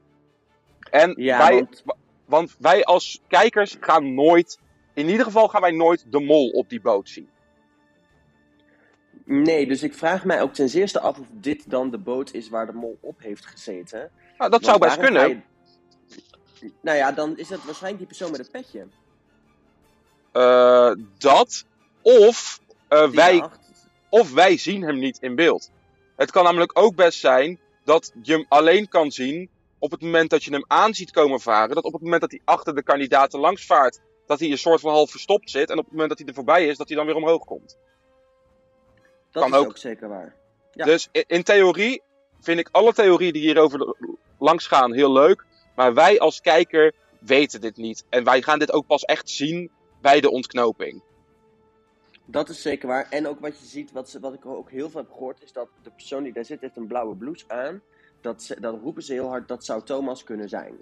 En 0.90 1.14
Ja, 1.16 1.38
wij, 1.38 1.54
want- 1.54 1.82
wa- 1.84 1.96
want 2.24 2.56
wij 2.58 2.84
als 2.84 3.20
kijkers 3.28 3.76
gaan 3.80 4.14
nooit, 4.14 4.58
in 4.94 5.08
ieder 5.08 5.24
geval 5.24 5.48
gaan 5.48 5.60
wij 5.60 5.70
nooit 5.70 6.12
de 6.12 6.20
mol 6.20 6.48
op 6.50 6.68
die 6.68 6.80
boot 6.80 7.08
zien. 7.08 7.28
Nee, 9.24 9.66
dus 9.66 9.82
ik 9.82 9.94
vraag 9.94 10.24
mij 10.24 10.42
ook 10.42 10.52
ten 10.54 10.68
zeerste 10.68 11.00
af 11.00 11.18
of 11.18 11.26
dit 11.32 11.70
dan 11.70 11.90
de 11.90 11.98
boot 11.98 12.32
is 12.32 12.48
waar 12.48 12.66
de 12.66 12.72
mol 12.72 12.98
op 13.00 13.20
heeft 13.20 13.46
gezeten. 13.46 14.10
Nou, 14.38 14.50
dat 14.50 14.64
zou 14.64 14.78
best 14.78 14.98
kunnen. 14.98 15.44
Nou 16.82 16.96
ja, 16.96 17.12
dan 17.12 17.36
is 17.38 17.48
het 17.48 17.64
waarschijnlijk 17.64 17.98
die 17.98 18.06
persoon 18.06 18.30
met 18.30 18.40
het 18.40 18.50
petje. 18.50 18.86
Eh, 20.32 20.92
dat, 21.18 21.66
of, 22.04 22.60
eh, 22.88 23.08
wij, 23.08 23.44
of 24.08 24.32
wij 24.32 24.56
zien 24.56 24.82
hem 24.82 24.98
niet 24.98 25.18
in 25.20 25.34
beeld. 25.34 25.70
Het 26.16 26.30
kan 26.30 26.44
namelijk 26.44 26.78
ook 26.78 26.94
best 26.94 27.18
zijn 27.18 27.60
dat 27.84 28.12
je 28.22 28.32
hem 28.32 28.46
alleen 28.48 28.88
kan 28.88 29.10
zien 29.10 29.50
op 29.78 29.90
het 29.90 30.00
moment 30.00 30.30
dat 30.30 30.44
je 30.44 30.50
hem 30.50 30.64
aan 30.66 30.94
ziet 30.94 31.10
komen 31.10 31.40
varen. 31.40 31.74
Dat 31.74 31.84
op 31.84 31.92
het 31.92 32.02
moment 32.02 32.20
dat 32.20 32.30
hij 32.30 32.40
achter 32.44 32.74
de 32.74 32.82
kandidaten 32.82 33.40
langs 33.40 33.66
vaart, 33.66 34.00
dat 34.26 34.40
hij 34.40 34.50
een 34.50 34.58
soort 34.58 34.80
van 34.80 34.92
half 34.92 35.10
verstopt 35.10 35.50
zit. 35.50 35.70
En 35.70 35.78
op 35.78 35.84
het 35.84 35.92
moment 35.92 36.08
dat 36.08 36.18
hij 36.18 36.28
er 36.28 36.34
voorbij 36.34 36.66
is, 36.66 36.76
dat 36.76 36.88
hij 36.88 36.96
dan 36.96 37.06
weer 37.06 37.14
omhoog 37.14 37.44
komt. 37.44 37.78
Dat 39.30 39.42
kan 39.42 39.52
is 39.52 39.58
ook. 39.58 39.66
ook 39.66 39.78
zeker 39.78 40.08
waar. 40.08 40.34
Ja. 40.72 40.84
Dus 40.84 41.08
in, 41.12 41.24
in 41.26 41.42
theorie 41.42 42.02
vind 42.40 42.58
ik 42.58 42.68
alle 42.72 42.92
theorieën 42.92 43.32
die 43.32 43.42
hierover 43.42 43.96
langs 44.38 44.66
gaan 44.66 44.92
heel 44.92 45.12
leuk. 45.12 45.44
Maar 45.74 45.94
wij 45.94 46.18
als 46.18 46.40
kijker 46.40 46.94
weten 47.18 47.60
dit 47.60 47.76
niet. 47.76 48.04
En 48.08 48.24
wij 48.24 48.42
gaan 48.42 48.58
dit 48.58 48.72
ook 48.72 48.86
pas 48.86 49.04
echt 49.04 49.30
zien 49.30 49.70
bij 50.00 50.20
de 50.20 50.30
ontknoping. 50.30 51.02
Dat 52.26 52.48
is 52.48 52.62
zeker 52.62 52.88
waar. 52.88 53.06
En 53.10 53.26
ook 53.28 53.40
wat 53.40 53.58
je 53.58 53.66
ziet, 53.66 53.92
wat, 53.92 54.10
ze, 54.10 54.20
wat 54.20 54.34
ik 54.34 54.46
ook 54.46 54.70
heel 54.70 54.90
veel 54.90 55.00
heb 55.00 55.10
gehoord, 55.12 55.42
is 55.42 55.52
dat 55.52 55.68
de 55.82 55.90
persoon 55.90 56.22
die 56.22 56.32
daar 56.32 56.44
zit, 56.44 56.60
heeft 56.60 56.76
een 56.76 56.86
blauwe 56.86 57.16
blouse 57.16 57.44
aan. 57.48 57.82
Dat, 58.20 58.42
ze, 58.42 58.56
roepen 58.82 59.02
ze 59.02 59.12
heel 59.12 59.28
hard, 59.28 59.48
dat 59.48 59.64
zou 59.64 59.82
Thomas 59.82 60.24
kunnen 60.24 60.48
zijn. 60.48 60.74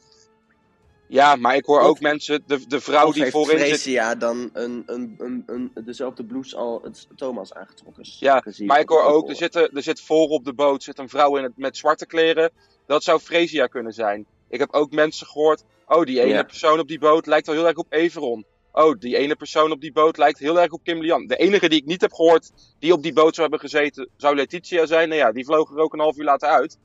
Ja, 1.06 1.36
maar 1.36 1.56
ik 1.56 1.64
hoor 1.64 1.80
Of- 1.80 1.86
ook 1.86 2.00
mensen, 2.00 2.42
de, 2.46 2.66
de 2.66 2.80
vrouw 2.80 3.12
die 3.12 3.30
voorin 3.30 3.58
zit. 3.58 3.66
Fresia 3.68 4.14
dan 4.14 4.50
een, 4.52 4.82
een, 4.86 5.14
een, 5.18 5.42
een, 5.46 5.72
dezelfde 5.84 6.24
blouse 6.24 6.56
al 6.56 6.80
het 6.82 7.08
Thomas 7.16 7.54
aangetrokken? 7.54 8.04
Ja, 8.18 8.42
Maar 8.58 8.80
ik 8.80 8.88
hoor 8.88 9.02
ook, 9.02 9.22
er 9.22 9.26
hoor. 9.26 9.34
zit, 9.34 9.54
er 9.54 9.82
zit 9.82 10.00
voor 10.00 10.28
op 10.28 10.44
de 10.44 10.52
boot 10.54 10.82
zit 10.82 10.98
een 10.98 11.08
vrouw 11.08 11.36
in 11.36 11.42
het, 11.42 11.56
met 11.56 11.76
zwarte 11.76 12.06
kleren. 12.06 12.50
Dat 12.86 13.02
zou 13.04 13.20
Fresia 13.20 13.66
kunnen 13.66 13.92
zijn. 13.92 14.26
Ik 14.48 14.58
heb 14.58 14.72
ook 14.72 14.90
mensen 14.92 15.26
gehoord. 15.26 15.64
Oh, 15.86 16.04
die 16.04 16.20
ene 16.20 16.32
Ja. 16.32 16.42
persoon 16.42 16.78
op 16.80 16.88
die 16.88 16.98
boot 16.98 17.26
lijkt 17.26 17.46
wel 17.46 17.56
heel 17.56 17.66
erg 17.66 17.76
op 17.76 17.86
Everon. 17.92 18.44
Oh, 18.72 18.98
die 18.98 19.16
ene 19.16 19.36
persoon 19.36 19.72
op 19.72 19.80
die 19.80 19.92
boot 19.92 20.16
lijkt 20.16 20.38
heel 20.38 20.60
erg 20.60 20.70
op 20.70 20.80
Kim 20.82 21.00
Lian. 21.00 21.26
De 21.26 21.36
enige 21.36 21.68
die 21.68 21.80
ik 21.80 21.86
niet 21.86 22.00
heb 22.00 22.12
gehoord 22.12 22.50
die 22.78 22.92
op 22.92 23.02
die 23.02 23.12
boot 23.12 23.34
zou 23.34 23.48
hebben 23.48 23.70
gezeten, 23.70 24.08
zou 24.16 24.34
Letitia 24.34 24.86
zijn. 24.86 25.08
Nou 25.08 25.20
ja, 25.20 25.32
die 25.32 25.44
vloog 25.44 25.70
er 25.70 25.78
ook 25.78 25.92
een 25.92 26.00
half 26.00 26.16
uur 26.16 26.24
later 26.24 26.48
uit. 26.48 26.78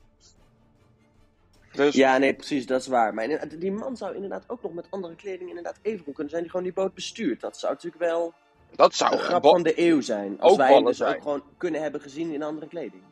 Dus 1.72 1.96
Ja, 1.96 2.18
nee, 2.18 2.34
precies, 2.34 2.66
dat 2.66 2.82
is 2.82 2.88
waar. 2.88 3.14
Maar 3.14 3.58
die 3.60 3.72
man 3.72 3.98
zou 3.98 4.16
inderdaad 4.16 4.44
ook 4.48 4.62
nog 4.62 4.74
met 4.74 4.88
andere 4.90 5.16
kleding 5.16 5.50
inderdaad 5.50 5.80
even 5.82 6.14
kunnen 6.14 6.30
zijn 6.30 6.42
die 6.42 6.52
gewoon 6.52 6.66
die 6.66 6.76
boot 6.76 6.94
bestuurt. 6.94 7.42
Dat 7.42 7.58
zou 7.58 7.74
natuurlijk 7.74 8.04
wel 8.04 8.34
dat 8.76 8.96
zou 8.96 9.14
een 9.14 9.20
grap 9.20 9.44
van 9.44 9.64
de 9.64 9.82
eeuw 9.82 10.02
zijn. 10.02 10.40
Als 10.40 10.52
ook 10.52 10.58
wij 10.58 10.74
hem 10.74 10.86
dus 10.86 11.04
ook 11.04 11.22
gewoon 11.22 11.44
kunnen 11.58 11.82
hebben 11.82 12.02
gezien 12.02 12.34
in 12.34 12.44
andere 12.44 12.68
kleding. 12.68 13.04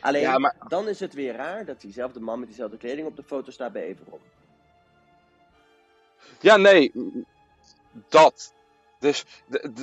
Alleen, 0.00 0.22
Ja, 0.22 0.38
maar- 0.38 0.56
dan 0.68 0.88
is 0.88 1.00
het 1.00 1.14
weer 1.14 1.34
raar 1.34 1.64
dat 1.64 1.80
diezelfde 1.80 2.20
man 2.20 2.38
met 2.38 2.48
diezelfde 2.48 2.76
kleding 2.76 3.06
op 3.06 3.16
de 3.16 3.22
foto 3.22 3.50
staat 3.50 3.72
bij 3.72 3.82
Everon. 3.82 4.20
Ja, 6.40 6.56
nee. 6.56 6.92
Dat. 8.08 8.54
Dus 8.98 9.24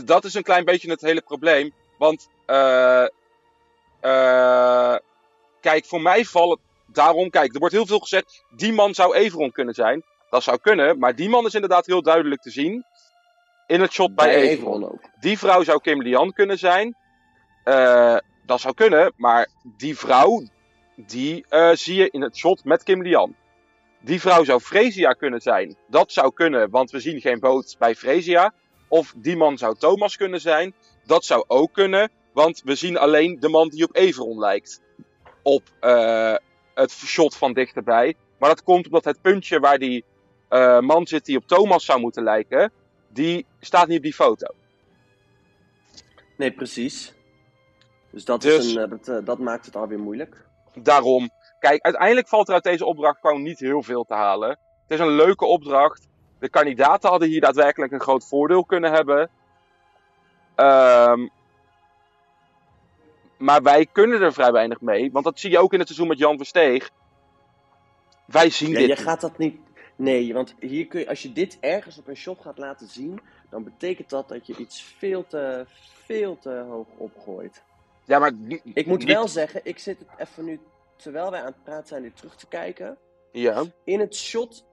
dat 0.05 0.23
is 0.23 0.33
een 0.33 0.43
klein 0.43 0.65
beetje 0.65 0.89
het 0.89 1.01
hele 1.01 1.21
probleem. 1.21 1.73
Want, 1.97 2.29
eh 2.45 3.07
eh 4.01 4.95
kijk, 5.61 5.85
voor 5.85 6.01
mij 6.01 6.25
vallen. 6.25 6.59
Daarom, 6.85 7.29
kijk, 7.29 7.53
er 7.53 7.59
wordt 7.59 7.73
heel 7.73 7.85
veel 7.85 7.99
gezegd. 7.99 8.43
Die 8.49 8.73
man 8.73 8.93
zou 8.93 9.15
Everon 9.15 9.51
kunnen 9.51 9.73
zijn. 9.73 10.03
Dat 10.29 10.43
zou 10.43 10.57
kunnen, 10.57 10.99
maar 10.99 11.15
die 11.15 11.29
man 11.29 11.45
is 11.45 11.53
inderdaad 11.53 11.85
heel 11.85 12.01
duidelijk 12.01 12.41
te 12.41 12.49
zien. 12.49 12.85
In 13.67 13.81
het 13.81 13.91
shot 13.91 14.15
bij, 14.15 14.35
Everon. 14.35 14.85
ook. 14.85 15.01
Die 15.19 15.37
vrouw 15.37 15.63
zou 15.63 15.81
Kim 15.81 16.01
Lian 16.01 16.33
kunnen 16.33 16.59
zijn. 16.59 16.95
Eh, 17.63 18.17
dat 18.45 18.61
zou 18.61 18.73
kunnen, 18.73 19.13
maar 19.15 19.47
die 19.77 19.97
vrouw, 19.97 20.43
die 20.95 21.45
eh, 21.49 21.71
zie 21.71 21.95
je 21.95 22.09
in 22.09 22.21
het 22.21 22.37
shot 22.37 22.63
met 22.63 22.83
Kim 22.83 23.01
Lian. 23.01 23.35
Die 24.03 24.19
vrouw 24.19 24.43
zou 24.43 24.59
Fresia 24.59 25.11
kunnen 25.11 25.41
zijn. 25.41 25.75
Dat 25.87 26.11
zou 26.11 26.33
kunnen, 26.33 26.69
want 26.69 26.91
we 26.91 26.99
zien 26.99 27.21
geen 27.21 27.39
boot 27.39 27.75
bij 27.79 27.95
Fresia. 27.95 28.53
Of 28.87 29.13
die 29.17 29.37
man 29.37 29.57
zou 29.57 29.75
Thomas 29.77 30.17
kunnen 30.17 30.41
zijn. 30.41 30.73
Dat 31.05 31.25
zou 31.25 31.43
ook 31.47 31.73
kunnen, 31.73 32.11
want 32.33 32.61
we 32.65 32.75
zien 32.75 32.97
alleen 32.97 33.39
de 33.39 33.49
man 33.49 33.69
die 33.69 33.83
op 33.83 33.95
Everon 33.95 34.39
lijkt. 34.39 34.81
Op 35.41 35.63
eh, 35.79 36.35
het 36.73 36.91
shot 36.91 37.35
van 37.35 37.53
dichterbij. 37.53 38.15
Maar 38.39 38.49
dat 38.49 38.63
komt 38.63 38.85
omdat 38.85 39.05
het 39.05 39.21
puntje 39.21 39.59
waar 39.59 39.77
die 39.77 40.03
eh, 40.49 40.79
man 40.79 41.07
zit 41.07 41.25
die 41.25 41.37
op 41.37 41.47
Thomas 41.47 41.85
zou 41.85 41.99
moeten 41.99 42.23
lijken, 42.23 42.71
die 43.07 43.45
staat 43.59 43.87
niet 43.87 43.97
op 43.97 44.03
die 44.03 44.13
foto. 44.13 44.47
Nee, 46.37 46.51
precies. 46.51 47.13
Dus 48.09 48.25
dat, 48.25 48.41
Dus- 48.41 48.65
is 48.65 48.73
een, 48.73 48.83
eh, 48.83 48.89
dat, 48.89 49.07
eh, 49.07 49.25
dat 49.25 49.39
maakt 49.39 49.65
het 49.65 49.75
alweer 49.75 49.99
moeilijk. 49.99 50.45
Daarom. 50.73 51.29
Kijk, 51.63 51.81
uiteindelijk 51.81 52.27
valt 52.27 52.47
er 52.47 52.53
uit 52.53 52.63
deze 52.63 52.85
opdracht 52.85 53.19
gewoon 53.19 53.41
niet 53.41 53.59
heel 53.59 53.83
veel 53.83 54.03
te 54.03 54.13
halen. 54.13 54.49
Het 54.49 54.59
is 54.87 54.99
een 54.99 55.15
leuke 55.15 55.45
opdracht. 55.45 56.07
De 56.39 56.49
kandidaten 56.49 57.09
hadden 57.09 57.27
hier 57.27 57.41
daadwerkelijk 57.41 57.91
een 57.91 57.99
groot 57.99 58.27
voordeel 58.27 58.65
kunnen 58.65 58.91
hebben. 58.91 59.29
Ehm, 60.55 61.27
maar 63.37 63.61
wij 63.61 63.87
kunnen 63.91 64.21
er 64.21 64.33
vrij 64.33 64.51
weinig 64.51 64.81
mee. 64.81 65.11
Want 65.11 65.25
dat 65.25 65.39
zie 65.39 65.51
je 65.51 65.59
ook 65.59 65.73
in 65.73 65.79
het 65.79 65.87
seizoen 65.87 66.07
met 66.07 66.17
Jan 66.17 66.37
Versteeg. 66.37 66.89
Wij 68.25 68.49
zien 68.49 68.71
Ja, 68.71 68.77
dit 68.77 68.87
je 68.87 68.95
gaat 68.95 69.21
dat 69.21 69.37
niet. 69.37 69.59
Nee, 69.95 70.33
want 70.33 70.55
hier 70.59 70.87
kun 70.87 70.99
je, 70.99 71.07
als 71.07 71.21
je 71.21 71.33
dit 71.33 71.57
ergens 71.59 71.97
op 71.97 72.07
een 72.07 72.17
shot 72.17 72.41
gaat 72.41 72.57
laten 72.57 72.87
zien, 72.87 73.19
dan 73.49 73.63
betekent 73.63 74.09
dat 74.09 74.27
dat 74.27 74.47
je 74.47 74.55
iets 74.57 74.83
veel 74.97 75.27
te, 75.27 75.65
veel 76.05 76.37
te 76.39 76.65
hoog 76.69 76.87
opgooit. 76.97 77.63
Ja, 78.05 78.19
maar 78.19 78.31
Ik 78.73 78.85
moet 78.85 79.03
wel 79.03 79.27
zeggen, 79.27 79.61
ik 79.63 79.79
zit 79.79 79.99
het 79.99 80.27
even 80.27 80.45
nu, 80.45 80.59
terwijl 81.03 81.31
wij 81.31 81.39
aan 81.39 81.45
het 81.45 81.63
praten 81.63 81.87
zijn, 81.87 82.01
weer 82.01 82.13
terug 82.13 82.35
te 82.35 82.47
kijken. 82.47 82.97
Ja, 83.31 83.63
In 83.83 83.99
het 83.99 84.15
shot 84.15 84.65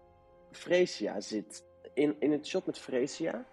Fresia 0.53 1.21
zit. 1.21 1.65
In, 1.95 2.17
in 2.19 2.33
het 2.33 2.47
shot 2.47 2.67
met 2.67 2.79
Fresia. 2.79 3.45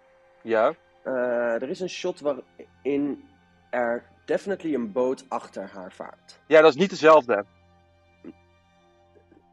ja. 0.41 0.73
eh, 1.03 1.61
er 1.61 1.69
is 1.69 1.79
een 1.79 1.89
shot 1.89 2.19
waarin 2.19 3.29
er 3.69 4.05
definitely 4.25 4.73
een 4.73 4.91
boot 4.91 5.25
achter 5.27 5.69
haar 5.73 5.91
vaart. 5.93 6.39
Ja, 6.47 6.61
dat 6.61 6.69
is 6.69 6.79
niet 6.79 6.89
dezelfde. 6.89 7.45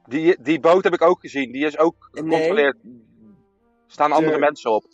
Die, 0.06 0.36
die 0.42 0.60
boot 0.60 0.84
heb 0.84 0.92
ik 0.92 1.02
ook 1.02 1.20
gezien. 1.20 1.52
Die 1.52 1.64
is 1.66 1.78
ook 1.78 2.08
gecontroleerd. 2.12 2.76
Er 2.84 2.90
staan 3.86 4.12
andere 4.12 4.32
de- 4.34 4.38
mensen 4.40 4.70
op. 4.70 4.84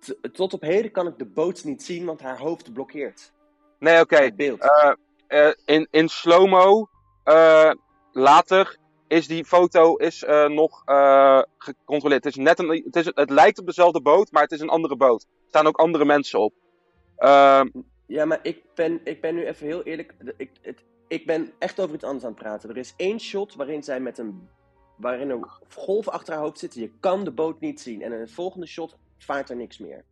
T- 0.00 0.18
tot 0.34 0.52
op 0.54 0.60
heden 0.62 0.90
kan 0.90 1.06
ik 1.06 1.18
de 1.18 1.26
boot 1.26 1.64
niet 1.64 1.82
zien, 1.82 2.04
want 2.04 2.20
haar 2.20 2.38
hoofd 2.38 2.72
blokkeert 2.72 3.32
Nee, 3.78 4.00
oké. 4.00 4.16
het 4.16 4.36
beeld. 4.36 4.60
Eh, 4.60 4.92
eh, 5.28 5.50
in, 5.64 5.88
in 5.90 6.08
slow-mo, 6.08 6.88
eh, 7.24 7.70
later, 8.12 8.76
is 9.08 9.26
die 9.26 9.44
foto 9.44 9.96
is, 9.96 10.24
eh, 10.24 10.48
nog 10.48 10.82
gecontroleerd. 11.58 12.24
Het, 12.24 12.36
is 12.36 12.42
net 12.42 12.58
een, 12.58 12.82
het, 12.84 12.96
is, 12.96 13.10
het 13.14 13.30
lijkt 13.30 13.58
op 13.58 13.66
dezelfde 13.66 14.00
boot, 14.00 14.30
maar 14.30 14.42
het 14.42 14.52
is 14.52 14.60
een 14.60 14.68
andere 14.68 14.96
boot. 14.96 15.22
Er 15.22 15.48
staan 15.48 15.66
ook 15.66 15.78
andere 15.78 16.04
mensen 16.04 16.40
op. 16.40 16.54
Ehm, 17.16 17.68
Ja, 18.06 18.24
maar 18.24 18.38
ik 18.42 18.62
ben, 18.74 19.00
ik 19.04 19.20
ben 19.20 19.34
nu 19.34 19.46
even 19.46 19.66
heel 19.66 19.82
eerlijk. 19.82 20.14
Ik, 20.36 20.50
het, 20.62 20.84
ik 21.08 21.26
ben 21.26 21.52
echt 21.58 21.80
over 21.80 21.94
iets 21.94 22.04
anders 22.04 22.24
aan 22.24 22.30
het 22.30 22.40
praten. 22.42 22.70
Er 22.70 22.76
is 22.76 22.94
één 22.96 23.20
shot 23.20 23.54
waarin 23.54 23.82
zij 23.82 24.00
met 24.00 24.18
een. 24.18 24.48
waarin 24.96 25.30
een 25.30 25.46
golf 25.74 26.08
achter 26.08 26.34
haar 26.34 26.42
hoofd 26.42 26.58
zit. 26.58 26.74
Je 26.74 26.90
kan 27.00 27.24
de 27.24 27.30
boot 27.32 27.60
niet 27.60 27.80
zien. 27.80 28.02
En 28.02 28.12
in 28.12 28.20
het 28.20 28.32
volgende 28.32 28.66
shot 28.66 28.96
vaart 29.18 29.50
er 29.50 29.56
niks 29.56 29.78
meer. 29.78 30.04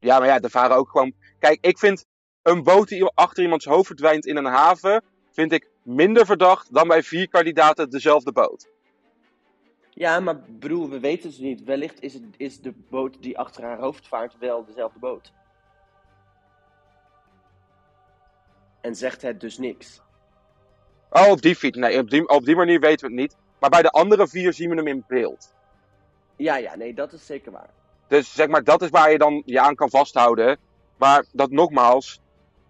ja, 0.00 0.18
maar 0.18 0.28
ja, 0.28 0.40
er 0.40 0.50
varen 0.50 0.76
ook 0.76 0.90
gewoon... 0.90 1.12
Kijk, 1.38 1.58
ik 1.60 1.78
vind 1.78 2.06
een 2.48 2.62
boot 2.62 2.88
die 2.88 3.04
achter 3.04 3.42
iemands 3.42 3.64
hoofd 3.64 3.86
verdwijnt 3.86 4.26
in 4.26 4.36
een 4.36 4.44
haven... 4.44 5.02
vind 5.30 5.52
ik 5.52 5.68
minder 5.82 6.26
verdacht 6.26 6.74
dan 6.74 6.88
bij 6.88 7.02
vier 7.02 7.28
kandidaten 7.28 7.90
dezelfde 7.90 8.32
boot. 8.32 8.68
Ja, 9.90 10.20
maar 10.20 10.40
bedoel, 10.48 10.88
we 10.88 11.00
weten 11.00 11.30
het 11.30 11.38
niet. 11.38 11.64
Wellicht 11.64 12.02
is, 12.02 12.14
het, 12.14 12.22
is 12.36 12.60
de 12.60 12.72
boot 12.90 13.22
die 13.22 13.38
achter 13.38 13.62
haar 13.62 13.78
hoofd 13.78 14.08
vaart 14.08 14.38
wel 14.38 14.64
dezelfde 14.64 14.98
boot. 14.98 15.32
En 18.80 18.94
zegt 18.94 19.22
het 19.22 19.40
dus 19.40 19.58
niks. 19.58 20.00
Oh, 21.10 21.30
op 21.30 21.42
die 21.42 21.56
fiets. 21.56 21.78
Nee, 21.78 21.98
op 21.98 22.10
die, 22.10 22.28
op 22.28 22.44
die 22.44 22.56
manier 22.56 22.80
weten 22.80 23.08
we 23.08 23.12
het 23.12 23.20
niet. 23.20 23.36
Maar 23.60 23.70
bij 23.70 23.82
de 23.82 23.90
andere 23.90 24.28
vier 24.28 24.52
zien 24.52 24.70
we 24.70 24.76
hem 24.76 24.86
in 24.86 25.04
beeld. 25.08 25.54
Ja, 26.36 26.56
ja, 26.56 26.76
nee, 26.76 26.94
dat 26.94 27.12
is 27.12 27.26
zeker 27.26 27.52
waar. 27.52 27.70
Dus 28.08 28.34
zeg 28.34 28.48
maar, 28.48 28.64
dat 28.64 28.82
is 28.82 28.88
waar 28.88 29.10
je 29.10 29.18
dan 29.18 29.42
je 29.44 29.60
aan 29.60 29.74
kan 29.74 29.90
vasthouden. 29.90 30.58
Maar 30.96 31.24
dat 31.32 31.50
nogmaals, 31.50 32.20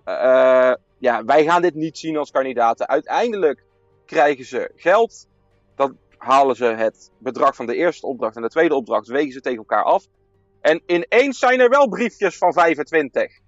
eh, 0.08 0.74
ja, 0.98 1.24
wij 1.24 1.44
gaan 1.44 1.62
dit 1.62 1.74
niet 1.74 1.98
zien 1.98 2.16
als 2.16 2.30
kandidaten. 2.30 2.88
Uiteindelijk 2.88 3.64
krijgen 4.06 4.44
ze 4.44 4.72
geld. 4.76 5.28
Dan 5.76 5.96
halen 6.16 6.56
ze 6.56 6.64
het 6.64 7.10
bedrag 7.18 7.56
van 7.56 7.66
de 7.66 7.74
eerste 7.74 8.06
opdracht 8.06 8.36
en 8.36 8.42
de 8.42 8.48
tweede 8.48 8.74
opdracht, 8.74 9.06
wegen 9.06 9.32
ze 9.32 9.40
tegen 9.40 9.58
elkaar 9.58 9.84
af. 9.84 10.06
En 10.60 10.82
ineens 10.86 11.38
zijn 11.38 11.60
er 11.60 11.68
wel 11.68 11.88
briefjes 11.88 12.38
van 12.38 12.52
25. 12.52 13.40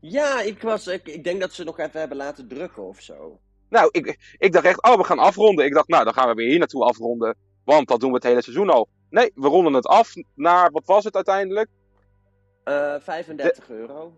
Ja, 0.00 0.40
ik, 0.40 0.62
was, 0.62 0.86
ik, 0.86 1.06
ik 1.06 1.24
denk 1.24 1.40
dat 1.40 1.52
ze 1.52 1.64
nog 1.64 1.78
even 1.78 2.00
hebben 2.00 2.16
laten 2.16 2.48
drukken 2.48 2.82
of 2.82 3.00
zo. 3.00 3.38
Nou, 3.68 3.88
ik, 3.90 4.34
ik 4.38 4.52
dacht 4.52 4.64
echt, 4.64 4.82
oh, 4.82 4.96
we 4.96 5.04
gaan 5.04 5.18
afronden. 5.18 5.64
Ik 5.64 5.74
dacht, 5.74 5.88
nou, 5.88 6.04
dan 6.04 6.14
gaan 6.14 6.28
we 6.28 6.34
weer 6.34 6.48
hier 6.48 6.58
naartoe 6.58 6.84
afronden. 6.84 7.36
Want 7.64 7.88
dat 7.88 8.00
doen 8.00 8.08
we 8.08 8.14
het 8.14 8.24
hele 8.24 8.42
seizoen 8.42 8.70
al. 8.70 8.88
Nee, 9.10 9.30
we 9.34 9.48
ronden 9.48 9.72
het 9.72 9.86
af 9.86 10.12
naar, 10.34 10.70
wat 10.70 10.86
was 10.86 11.04
het 11.04 11.14
uiteindelijk? 11.14 11.68
Eh 12.64 12.94
35 13.00 13.70
euro. 13.70 14.12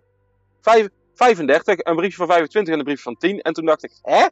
Vijf, 0.61 0.89
35, 1.17 1.85
een 1.85 1.97
briefje 1.97 2.17
van 2.17 2.27
25 2.27 2.73
en 2.73 2.79
een 2.79 2.85
briefje 2.85 3.03
van 3.03 3.17
10. 3.17 3.41
En 3.41 3.53
toen 3.53 3.65
dacht 3.65 3.85
ik, 3.85 3.93
hè? 4.03 4.27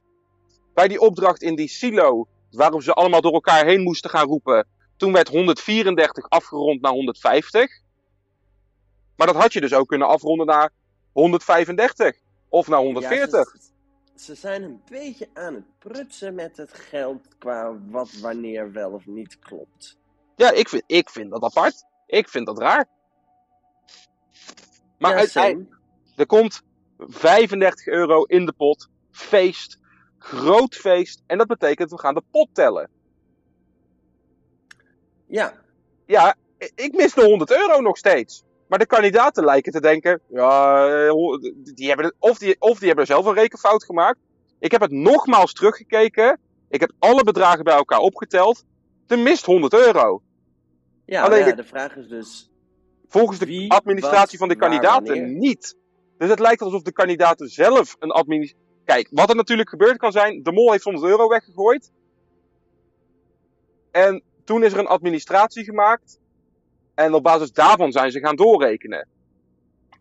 Bij 0.75 0.89
die 0.89 1.01
opdracht 1.01 1.43
in 1.43 1.55
die 1.55 1.69
silo, 1.69 2.27
waarop 2.51 2.83
ze 2.83 2.93
allemaal 2.93 3.21
door 3.21 3.33
elkaar 3.33 3.65
heen 3.65 3.83
moesten 3.83 4.11
gaan 4.11 4.27
roepen. 4.27 4.67
Toen 4.97 5.13
werd 5.13 5.29
134 5.29 6.29
afgerond 6.29 6.81
naar 6.81 6.93
150. 6.93 7.81
Maar 9.17 9.27
dat 9.27 9.37
had 9.37 9.53
je 9.53 9.61
dus 9.61 9.75
ook 9.75 9.89
kunnen 9.89 10.09
afronden 10.09 10.47
naar 10.47 10.71
135. 11.13 12.17
Of 12.49 12.69
naar 12.69 12.81
140. 12.81 13.31
Ja, 13.31 13.61
ze, 13.61 14.25
ze 14.25 14.35
zijn 14.35 14.63
een 14.63 14.83
beetje 14.89 15.29
aan 15.33 15.55
het 15.55 15.79
prutsen 15.79 16.35
met 16.35 16.57
het 16.57 16.75
geld 16.75 17.39
qua 17.39 17.79
wat 17.91 18.13
wanneer 18.13 18.73
wel 18.73 18.91
of 18.91 19.07
niet 19.07 19.39
klopt. 19.39 19.97
Ja, 20.37 20.51
ik 20.51 20.69
vind, 20.69 20.83
ik 20.87 21.11
vind 21.11 21.31
dat 21.31 21.43
apart. 21.43 21.85
Ik 22.07 22.29
vind 22.29 22.47
dat 22.47 22.59
raar. 22.59 22.87
Maar 24.99 25.11
ja, 25.11 25.17
uiteindelijk, 25.17 25.79
er 26.17 26.27
komt 26.27 26.63
35 27.09 27.87
euro 27.87 28.23
in 28.23 28.47
de 28.47 28.53
pot. 28.53 28.89
Feest. 29.11 29.79
Groot 30.19 30.75
feest. 30.75 31.23
En 31.27 31.39
dat 31.39 31.47
betekent, 31.47 31.91
we 31.91 31.99
gaan 31.99 32.15
de 32.15 32.23
pot 32.31 32.49
tellen. 32.53 32.91
Ja, 35.27 35.53
Ja, 36.07 36.37
ik 36.75 36.93
mis 36.95 37.15
de 37.15 37.25
100 37.25 37.51
euro 37.51 37.81
nog 37.81 37.97
steeds. 37.97 38.45
Maar 38.69 38.79
de 38.79 38.87
kandidaten 38.87 39.45
lijken 39.45 39.73
te 39.73 39.81
denken, 39.81 40.21
ja, 40.29 40.87
eh, 41.07 41.13
die 41.75 41.87
hebben 41.89 42.07
het, 42.07 42.15
of, 42.19 42.39
die, 42.39 42.57
of 42.59 42.79
die 42.79 42.87
hebben 42.89 43.07
zelf 43.07 43.27
een 43.27 43.35
rekenfout 43.35 43.85
gemaakt. 43.85 44.19
Ik 44.59 44.71
heb 44.73 44.81
het 44.81 44.91
nogmaals 44.91 45.53
teruggekeken. 45.53 46.39
Ik 46.69 46.81
heb 46.81 46.93
alle 46.99 47.25
bedragen 47.25 47.65
bij 47.65 47.75
elkaar 47.75 47.99
opgeteld. 47.99 48.65
Er 49.07 49.19
mist 49.19 49.45
100 49.47 49.73
euro. 49.75 50.23
ja, 51.07 51.23
Alleen 51.25 51.39
ja 51.39 51.45
de- 51.45 51.55
de 51.55 51.65
vraag 51.65 51.97
is 51.97 52.09
dus... 52.09 52.49
Volgens 53.09 53.39
de 53.39 53.47
Wie, 53.47 53.73
administratie 53.73 54.39
wat, 54.39 54.49
van 54.49 54.49
de 54.49 54.57
kandidaten 54.57 55.39
niet. 55.39 55.77
Dus 56.19 56.29
het 56.29 56.39
lijkt 56.39 56.63
alsof 56.63 56.83
de 56.83 56.93
kandidaten 56.93 57.49
zelf 57.49 57.97
een 57.99 58.11
administratie. 58.11 58.63
Kijk, 58.85 59.09
wat 59.11 59.31
er 59.31 59.37
natuurlijk 59.37 59.69
gebeurd 59.69 59.97
kan 59.97 60.13
zijn. 60.13 60.43
De 60.43 60.53
mol 60.53 60.71
heeft 60.71 60.85
100 60.85 61.05
euro 61.07 61.29
weggegooid. 61.29 61.93
En 63.91 64.23
toen 64.45 64.65
is 64.65 64.73
er 64.73 64.79
een 64.79 64.87
administratie 64.87 65.65
gemaakt. 65.65 66.21
En 66.95 67.15
op 67.15 67.23
basis 67.23 67.53
daarvan 67.53 67.93
zijn 67.93 68.11
ze 68.11 68.21
gaan 68.21 68.37
doorrekenen. 68.37 69.09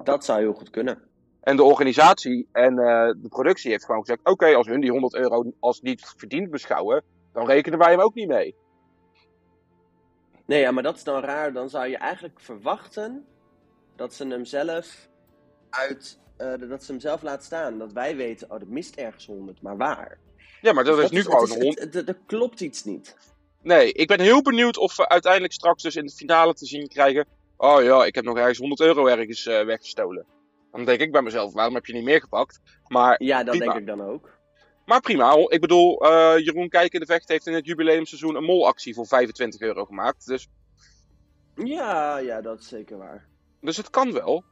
Dat 0.03 0.25
zou 0.25 0.39
heel 0.39 0.53
goed 0.53 0.69
kunnen. 0.69 1.01
En 1.41 1.55
de 1.55 1.63
organisatie 1.63 2.47
en 2.51 2.79
eh, 2.79 3.13
de 3.21 3.29
productie 3.29 3.71
heeft 3.71 3.85
gewoon 3.85 4.01
gezegd: 4.01 4.19
oké, 4.23 4.55
als 4.55 4.67
hun 4.67 4.81
die 4.81 4.91
100 4.91 5.15
euro 5.15 5.51
als 5.59 5.81
niet 5.81 6.13
verdiend 6.17 6.49
beschouwen, 6.49 7.03
dan 7.33 7.45
rekenen 7.45 7.79
wij 7.79 7.91
hem 7.91 7.99
ook 7.99 8.13
niet 8.13 8.27
mee. 8.27 8.55
Nee, 10.45 10.59
ja, 10.59 10.71
maar 10.71 10.83
dat 10.83 10.95
is 10.95 11.03
dan 11.03 11.21
raar. 11.21 11.53
Dan 11.53 11.69
zou 11.69 11.87
je 11.87 11.97
eigenlijk 11.97 12.39
verwachten 12.39 13.25
dat 13.95 14.13
ze 14.13 14.27
hem 14.27 14.45
zelf 14.45 15.09
uit... 15.73 16.19
eh, 16.37 16.53
dat 16.69 16.83
ze 16.83 16.91
hem 16.91 17.01
zelf 17.01 17.21
laat 17.21 17.43
staan. 17.43 17.77
Dat 17.77 17.93
wij 17.93 18.15
weten, 18.15 18.51
oh, 18.51 18.59
dat 18.59 18.67
mist 18.67 18.95
ergens 18.95 19.25
100, 19.25 19.61
maar 19.61 19.77
waar? 19.77 20.19
Ja, 20.61 20.73
maar 20.73 20.83
dat 20.83 20.95
Dus 20.95 21.05
is 21.05 21.11
nu 21.11 21.21
gewoon 21.23 21.41
een 21.41 21.47
is- 21.47 21.53
100. 21.63 21.79
het- 21.79 21.93
het- 21.93 22.07
Er 22.07 22.17
klopt 22.25 22.59
iets 22.61 22.83
niet. 22.83 23.15
Nee, 23.61 23.93
ik 23.93 24.07
ben 24.07 24.19
heel 24.19 24.41
benieuwd 24.41 24.77
of 24.77 24.95
we 24.95 25.09
uiteindelijk 25.09 25.53
straks 25.53 25.83
dus 25.83 25.95
in 25.95 26.05
de 26.05 26.11
finale 26.11 26.53
te 26.53 26.65
zien 26.65 26.87
krijgen. 26.87 27.25
Oh 27.57 27.83
ja, 27.83 28.05
ik 28.05 28.15
heb 28.15 28.23
nog 28.23 28.37
ergens 28.37 28.57
100 28.57 28.81
euro 28.81 29.05
ergens 29.07 29.45
eh, 29.45 29.65
weggestolen. 29.65 30.25
Dan 30.71 30.85
denk 30.85 30.99
ik 30.99 31.11
bij 31.11 31.21
mezelf, 31.21 31.53
waarom 31.53 31.73
heb 31.75 31.85
je 31.85 31.93
niet 31.93 32.03
meer 32.03 32.19
gepakt? 32.21 32.59
Maar, 32.87 33.23
Ja, 33.23 33.43
dat 33.43 33.55
Prima. 33.57 33.73
denk 33.73 33.87
ik 33.89 33.97
dan 33.97 34.07
ook. 34.07 34.37
maar 34.85 34.99
prima, 35.01 35.35
ik 35.47 35.61
bedoel, 35.61 35.99
eh, 36.05 36.37
Jeroen 36.45 36.69
Kijk 36.69 36.93
in 36.93 36.99
de 36.99 37.05
Vecht 37.05 37.27
heeft 37.27 37.47
in 37.47 37.53
het 37.53 37.65
jubileumseizoen 37.65 38.35
een 38.35 38.43
molactie 38.43 38.93
voor 38.93 39.05
25 39.07 39.61
euro 39.61 39.85
gemaakt. 39.85 40.25
Dus, 40.25 40.47
Ja, 41.55 42.17
ja, 42.17 42.41
dat 42.41 42.59
is 42.59 42.67
zeker 42.67 42.97
waar. 42.97 43.27
dus 43.61 43.77
het 43.77 43.89
kan 43.89 44.13
wel. 44.13 44.43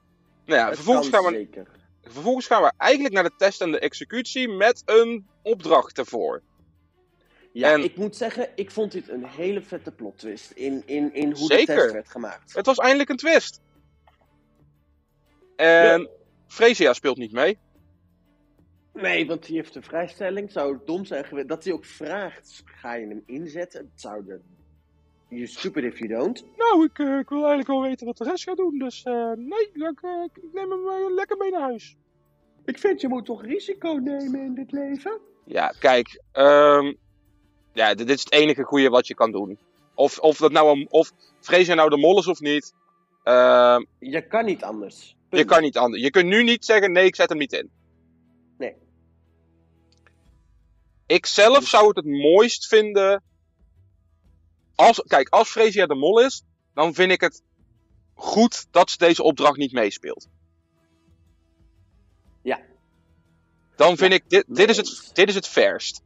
Nou 0.51 0.69
ja, 0.69 0.75
vervolgens 0.75 1.09
gaan, 1.09 1.23
we, 1.23 1.29
zeker. 1.31 1.67
vervolgens 2.03 2.47
gaan 2.47 2.61
we 2.61 2.71
eigenlijk 2.77 3.13
naar 3.13 3.23
de 3.23 3.35
test 3.37 3.61
en 3.61 3.71
de 3.71 3.79
executie 3.79 4.49
met 4.49 4.81
een 4.85 5.27
opdracht 5.41 5.97
ervoor. 5.97 6.41
Ja, 7.53 7.73
En- 7.73 7.83
ik 7.83 7.95
moet 7.95 8.15
zeggen, 8.15 8.49
ik 8.55 8.71
vond 8.71 8.91
dit 8.91 9.09
een 9.09 9.25
hele 9.25 9.61
vette 9.61 9.91
plot 9.91 10.17
twist 10.17 10.51
in, 10.51 10.83
in, 10.85 11.13
in 11.13 11.31
hoe 11.31 11.47
Zeker. 11.47 11.75
de 11.75 11.81
test 11.81 11.93
werd 11.93 12.09
gemaakt. 12.09 12.53
Het 12.53 12.65
was 12.65 12.77
eindelijk 12.77 13.09
een 13.09 13.17
twist. 13.17 13.61
En 15.55 16.09
Fresia 16.47 16.93
speelt 16.93 17.17
niet 17.17 17.31
mee. 17.31 17.57
Nee, 18.93 19.27
want 19.27 19.45
die 19.45 19.55
heeft 19.55 19.75
een 19.75 19.83
vrijstelling. 19.83 20.51
Zou 20.51 20.73
het 20.73 20.87
dom 20.87 21.05
zijn 21.05 21.25
geweest 21.25 21.47
dat 21.47 21.63
hij 21.63 21.73
ook 21.73 21.85
vraagt, 21.85 22.61
ga 22.65 22.95
je 22.95 23.07
hem 23.07 23.23
inzetten? 23.25 23.79
Het 23.91 24.01
zou 24.01 24.25
de... 24.25 24.39
You 25.31 25.47
stupid 25.47 25.83
if 25.83 25.99
you 25.99 26.09
don't. 26.09 26.45
Nou, 26.57 26.85
ik, 26.85 26.99
eh, 26.99 27.17
ik 27.17 27.29
wil 27.29 27.37
eigenlijk 27.37 27.67
wel 27.67 27.81
weten 27.81 28.05
wat 28.05 28.17
de 28.17 28.23
rest 28.23 28.43
gaat 28.43 28.57
doen. 28.57 28.77
Dus 28.77 29.03
eh, 29.03 29.31
nee, 29.35 29.71
ik, 29.73 30.01
eh, 30.01 30.23
ik 30.33 30.43
neem 30.53 30.69
hem 30.71 31.13
lekker 31.15 31.37
mee 31.37 31.51
naar 31.51 31.61
huis. 31.61 31.95
Ik 32.65 32.79
vind, 32.79 33.01
je 33.01 33.07
moet 33.07 33.25
toch 33.25 33.43
risico 33.45 33.93
nemen 33.93 34.39
in 34.41 34.53
dit 34.53 34.71
leven? 34.71 35.19
Ja, 35.45 35.67
kijk. 35.79 36.21
ehm, 36.31 36.93
ja, 37.73 37.87
dit, 37.93 38.07
dit 38.07 38.17
is 38.17 38.23
het 38.23 38.33
enige 38.33 38.63
goede 38.63 38.89
wat 38.89 39.07
je 39.07 39.13
kan 39.13 39.31
doen. 39.31 39.59
Of, 39.95 40.19
of 40.19 40.37
dat 40.37 40.51
nou 40.51 40.79
een, 40.79 40.87
of 40.89 41.11
Freesia 41.39 41.73
nou 41.73 41.89
de 41.89 41.97
mol 41.97 42.19
is 42.19 42.27
of 42.27 42.39
niet. 42.39 42.73
ehm, 43.23 43.83
Je 43.99 44.27
kan 44.27 44.45
niet 44.45 44.63
anders. 44.63 45.15
je 45.29 45.45
kan 45.45 45.61
niet 45.61 45.77
anders. 45.77 46.03
Je 46.03 46.09
kunt 46.09 46.27
nu 46.27 46.43
niet 46.43 46.65
zeggen, 46.65 46.91
nee, 46.91 47.05
ik 47.05 47.15
zet 47.15 47.29
hem 47.29 47.37
niet 47.37 47.53
in. 47.53 47.69
Nee. 48.57 48.75
Ik 51.05 51.25
zelf 51.25 51.63
zou 51.67 51.87
het 51.87 51.95
het 51.95 52.05
mooist 52.05 52.67
vinden. 52.67 53.23
Als, 54.81 55.03
kijk, 55.07 55.29
als 55.29 55.49
Freesia 55.49 55.85
de 55.85 55.95
mol 55.95 56.21
is, 56.21 56.43
dan 56.73 56.93
vind 56.93 57.11
ik 57.11 57.21
het 57.21 57.43
goed 58.13 58.67
dat 58.71 58.89
ze 58.89 58.97
deze 58.97 59.23
opdracht 59.23 59.57
niet 59.57 59.71
meespeelt. 59.71 60.27
Ja. 62.41 62.59
Dan 63.75 63.97
vind 63.97 64.11
Ja, 64.11 64.17
ik, 64.17 64.29
dit, 64.29 64.45
dit, 64.47 64.69
is 64.69 64.77
het, 64.77 65.09
dit 65.13 65.29
is 65.29 65.35
het 65.35 65.47
fairst. 65.47 66.01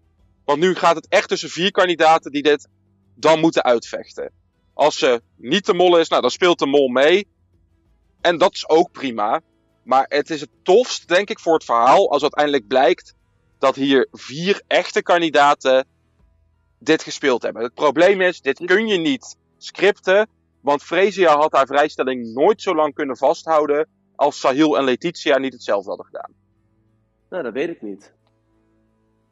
Want 0.46 0.60
nu 0.60 0.76
gaat 0.76 0.96
het 0.96 1.08
echt 1.08 1.28
tussen 1.28 1.50
vier 1.50 1.72
kandidaten 1.72 2.32
die 2.32 2.44
dit 2.44 2.68
dan 3.14 3.40
moeten 3.40 3.64
uitvechten. 3.64 4.32
Als 4.74 4.98
ze 4.98 5.22
niet 5.36 5.66
de 5.66 5.74
mol 5.74 5.98
is, 5.98 6.08
nou 6.08 6.22
dan 6.22 6.32
speelt 6.32 6.60
de 6.60 6.66
mol 6.66 6.88
mee. 6.88 7.28
En 8.22 8.38
dat 8.38 8.54
is 8.54 8.70
ook 8.70 8.92
prima. 8.92 9.42
Maar 9.84 10.06
het 10.08 10.30
is 10.30 10.42
het 10.42 10.50
tofst, 10.64 11.08
denk 11.08 11.30
ik, 11.30 11.40
voor 11.40 11.54
het 11.54 11.66
verhaal 11.66 12.12
als 12.12 12.22
uiteindelijk 12.22 12.68
blijkt 12.68 13.14
dat 13.60 13.76
hier 13.76 14.08
vier 14.12 14.62
echte 14.68 15.02
kandidaten 15.02 15.88
dit 16.86 17.04
gespeeld 17.04 17.42
hebben. 17.42 17.64
Het 17.64 17.74
probleem 17.74 18.22
is, 18.22 18.42
dit 18.42 18.66
kun 18.66 18.88
je 18.88 18.98
niet 18.98 19.38
scripten. 19.58 20.28
Want 20.62 20.84
Fresia 20.84 21.38
had 21.38 21.52
haar 21.52 21.66
vrijstelling 21.66 22.34
nooit 22.34 22.62
zo 22.62 22.76
lang 22.76 22.94
kunnen 22.94 23.18
vasthouden 23.18 23.88
als 24.16 24.40
Sahil 24.40 24.78
en 24.78 24.84
Letitia 24.84 25.38
niet 25.38 25.54
hetzelfde 25.54 25.88
hadden 25.88 26.06
gedaan. 26.06 26.32
Nou, 27.30 27.44
dat 27.44 27.54
weet 27.54 27.70
ik 27.70 27.82
niet. 27.82 28.14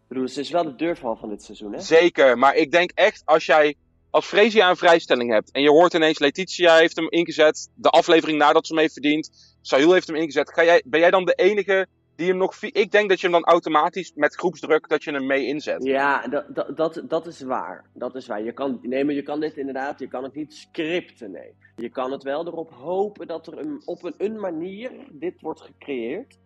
Ik 0.03 0.07
bedoel, 0.07 0.27
ze 0.27 0.39
is 0.39 0.49
wel 0.49 0.63
de 0.63 0.75
deurval 0.75 1.15
van 1.15 1.29
dit 1.29 1.43
seizoen, 1.43 1.73
hè? 1.73 1.79
Zeker, 1.79 2.37
maar 2.37 2.55
ik 2.55 2.71
denk 2.71 2.91
echt 2.93 3.21
als 3.25 3.45
jij 3.45 3.75
als 4.09 4.25
Fresia 4.25 4.69
een 4.69 4.77
vrijstelling 4.77 5.31
hebt 5.31 5.51
en 5.51 5.61
je 5.61 5.69
hoort 5.69 5.93
ineens 5.93 6.19
Letitia 6.19 6.75
heeft 6.75 6.95
hem 6.95 7.09
ingezet, 7.09 7.69
de 7.75 7.89
aflevering 7.89 8.37
nadat 8.37 8.67
ze 8.67 8.73
hem 8.73 8.81
heeft 8.81 8.93
verdiend, 8.93 9.29
Sahil 9.61 9.93
heeft 9.93 10.07
hem 10.07 10.15
ingezet, 10.15 10.53
ga 10.53 10.63
jij, 10.63 10.83
ben 10.85 10.99
jij 10.99 11.11
dan 11.11 11.25
de 11.25 11.33
enige 11.33 11.87
die 12.15 12.27
hem 12.27 12.37
nog... 12.37 12.61
Ik 12.61 12.91
denk 12.91 13.09
dat 13.09 13.19
je 13.21 13.27
hem 13.27 13.35
dan 13.41 13.45
automatisch 13.51 14.11
met 14.15 14.35
groepsdruk 14.35 14.87
dat 14.87 15.03
je 15.03 15.11
hem 15.11 15.25
mee 15.25 15.45
inzet. 15.45 15.83
Ja, 15.83 16.27
dat, 16.27 16.55
dat, 16.55 16.77
dat, 16.77 17.01
dat 17.07 17.27
is 17.27 17.41
waar. 17.41 17.85
Dat 17.93 18.15
is 18.15 18.27
waar. 18.27 18.43
Je 18.43 18.51
kan, 18.51 18.79
nee, 18.81 19.05
maar 19.05 19.13
je 19.13 19.21
kan 19.23 19.39
dit 19.39 19.57
inderdaad, 19.57 19.99
je 19.99 20.07
kan 20.07 20.23
het 20.23 20.33
niet 20.35 20.53
scripten, 20.53 21.31
nee. 21.31 21.55
Je 21.75 21.89
kan 21.89 22.11
het 22.11 22.23
wel 22.23 22.47
erop 22.47 22.71
hopen 22.71 23.27
dat 23.27 23.47
er 23.47 23.57
een, 23.57 23.81
op 23.85 24.03
een, 24.03 24.13
een 24.17 24.39
manier 24.39 24.91
dit 25.11 25.41
wordt 25.41 25.61
gecreëerd. 25.61 26.39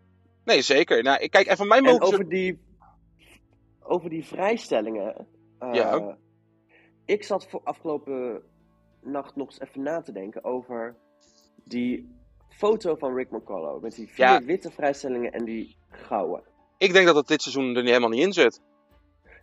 Nee, 0.43 0.61
zeker. 0.61 1.03
Nou, 1.03 1.19
ik- 1.21 1.31
kijk, 1.31 1.47
en 1.47 1.57
van 1.57 1.67
mij 1.67 1.77
En 1.77 1.83
mogen 1.83 2.07
ze... 2.07 2.13
over 2.13 2.29
die, 2.29 2.59
over 3.79 4.09
die 4.09 4.25
vrijstellingen. 4.25 5.27
eh, 5.59 5.73
Ja. 5.73 6.17
Ik 7.05 7.23
zat 7.23 7.47
voor 7.47 7.61
afgelopen 7.63 8.41
nacht 9.01 9.35
nog 9.35 9.47
eens 9.47 9.59
even 9.59 9.81
na 9.81 10.01
te 10.01 10.11
denken 10.11 10.43
over 10.43 10.95
die 11.63 12.15
foto 12.57 12.95
van 12.95 13.15
Rick 13.15 13.31
McCullough. 13.31 13.81
Met 13.81 13.95
die 13.95 14.07
vier 14.07 14.25
Ja. 14.25 14.43
witte 14.43 14.71
vrijstellingen 14.71 15.31
en 15.31 15.45
die 15.45 15.75
gouden. 15.89 16.43
Ik 16.77 16.93
denk 16.93 17.05
dat 17.05 17.15
het 17.15 17.27
dit 17.27 17.41
seizoen 17.41 17.63
er 17.75 17.81
niet 17.81 17.87
helemaal 17.91 18.09
niet 18.09 18.23
in 18.25 18.33
zit. 18.33 18.61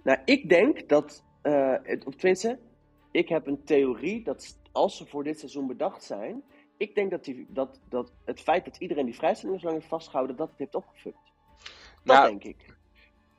Nou, 0.03 0.19
ik 0.25 0.49
denk 0.49 0.89
dat, 0.89 1.23
eh, 1.43 1.75
het- 1.83 2.05
of 2.05 2.15
tenminste, 2.15 2.59
ik 3.11 3.29
heb 3.29 3.47
een 3.47 3.65
theorie 3.65 4.25
dat 4.25 4.59
als 4.73 4.97
ze 4.97 5.07
voor 5.07 5.25
dit 5.25 5.39
seizoen 5.39 5.67
bedacht 5.67 6.03
zijn, 6.05 6.43
ik 6.77 6.95
denk 6.95 7.11
dat, 7.11 7.25
die, 7.25 7.47
dat, 7.49 7.81
dat 7.89 8.13
het 8.25 8.41
feit 8.41 8.65
dat 8.65 8.77
iedereen 8.77 9.05
die 9.05 9.15
vrijstellingen 9.15 9.61
zo 9.61 9.67
lang 9.67 9.79
heeft 9.79 9.91
vastgehouden, 9.91 10.37
dat 10.37 10.49
het 10.49 10.59
heeft 10.59 10.75
opgefukt. 10.75 11.33
Dat 12.05 12.17
Nou, 12.17 12.29
denk 12.29 12.45
ik. 12.45 12.73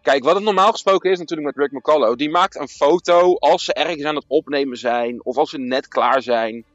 Kijk, 0.02 0.24
wat 0.24 0.36
het 0.36 0.44
normaal 0.44 0.72
gesproken 0.72 1.12
is 1.12 1.20
natuurlijk 1.20 1.48
met 1.56 1.58
Rick 1.58 1.72
McCullough. 1.80 2.16
Die 2.18 2.30
maakt 2.30 2.56
een 2.56 2.68
foto 2.68 3.36
als 3.36 3.66
ze 3.66 3.74
ergens 3.74 4.04
aan 4.04 4.16
het 4.16 4.26
opnemen 4.28 4.78
zijn. 4.78 5.26
Of 5.26 5.38
als 5.38 5.50
ze 5.50 5.58
net 5.60 5.88
klaar 5.88 6.22
zijn. 6.22 6.66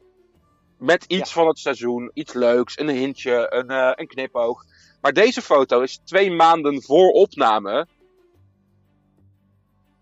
Met 0.80 1.04
iets 1.04 1.32
van 1.32 1.46
het 1.46 1.58
seizoen. 1.58 2.10
Iets 2.14 2.32
leuks. 2.32 2.78
Een 2.78 2.88
hintje. 2.88 3.46
Een, 3.50 3.70
eh, 3.70 3.92
een 3.94 4.06
knipoog. 4.06 4.64
Maar 5.00 5.12
deze 5.12 5.42
foto 5.42 5.80
is 5.80 6.00
twee 6.04 6.30
maanden 6.30 6.82
voor 6.82 7.10
opname. 7.10 7.86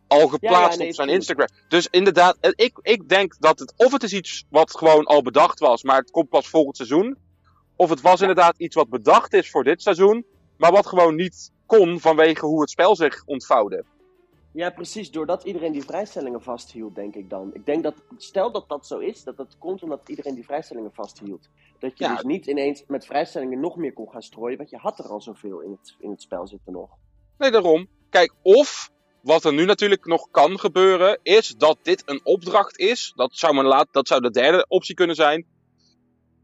Al 0.07 0.29
geplaatst 0.29 0.79
nee, 0.79 0.89
op 0.89 0.95
zijn. 0.95 1.09
Instagram. 1.09 1.49
Dus 1.68 1.89
inderdaad, 1.91 2.37
eh, 2.41 2.51
ik, 2.55 2.79
ik 2.83 3.09
denk 3.09 3.37
dat 3.39 3.59
het. 3.59 3.72
Of 3.76 3.93
het 3.93 4.03
is 4.03 4.12
iets 4.12 4.45
wat 4.51 4.76
gewoon 4.76 5.05
al 5.05 5.22
bedacht 5.22 5.59
was. 5.59 5.83
Maar 5.83 5.99
het 5.99 6.11
komt 6.11 6.29
pas 6.29 6.49
volgend 6.49 6.76
seizoen. 6.76 7.16
Of 7.76 7.91
het 7.91 8.01
was 8.01 8.20
inderdaad 8.20 8.59
iets 8.59 8.74
wat 8.74 8.89
bedacht 8.89 9.33
is 9.33 9.51
voor 9.51 9.64
dit 9.64 9.83
seizoen. 9.83 10.26
Maar 10.57 10.72
wat 10.72 10.87
gewoon 10.87 11.14
niet 11.14 11.51
kon 11.66 12.01
vanwege 12.01 12.47
hoe 12.47 12.61
het 12.61 12.70
spel 12.70 12.97
zich 12.97 13.22
ontvouwde. 13.24 13.85
Ja, 14.59 14.71
precies. 14.71 15.11
Doordat 15.11 15.45
iedereen 15.45 15.73
die 15.73 15.83
vrijstellingen 15.83 16.43
vasthield, 16.43 16.95
denk 16.95 17.15
ik 17.15 17.31
dan. 17.31 17.51
Ik 17.55 17.67
denk 17.67 17.83
dat, 17.83 17.95
stel 18.17 18.53
dat 18.53 18.69
dat 18.69 18.87
zo 18.87 18.99
is, 18.99 19.25
dat 19.25 19.37
dat 19.37 19.57
komt 19.59 19.83
omdat 19.83 20.09
iedereen 20.09 20.35
die 20.35 20.45
vrijstellingen 20.45 20.93
vasthield. 20.93 21.49
Dat 21.79 21.99
je 21.99 22.05
Ja. 22.05 22.15
dus 22.15 22.23
niet 22.23 22.47
ineens 22.47 22.85
met 22.87 23.07
vrijstellingen 23.07 23.61
nog 23.61 23.77
meer 23.77 23.93
kon 23.93 24.11
gaan 24.11 24.23
strooien, 24.23 24.57
want 24.57 24.71
je 24.71 24.77
had 24.77 24.99
er 24.99 25.05
al 25.05 25.21
zoveel 25.21 25.61
in 25.61 25.71
het, 25.71 25.97
in 25.99 26.11
het 26.11 26.23
spel 26.23 26.47
zitten 26.47 26.73
nog. 26.73 26.91
Nee, 27.39 27.51
daarom. 27.51 27.89
Kijk, 28.11 28.35
of 28.43 28.91
wat 29.23 29.45
er 29.45 29.53
nu 29.53 29.65
natuurlijk 29.65 30.07
nog 30.07 30.29
kan 30.31 30.59
gebeuren, 30.59 31.19
is 31.23 31.55
dat 31.57 31.79
dit 31.83 32.03
een 32.07 32.21
opdracht 32.25 32.79
is. 32.79 33.13
Dat 33.17 33.31
zou, 33.37 33.55
men 33.55 33.65
laat, 33.65 33.89
dat 33.91 34.09
zou 34.09 34.21
de 34.21 34.31
derde 34.31 34.67
optie 34.69 34.95
kunnen 34.95 35.17
zijn. 35.17 35.47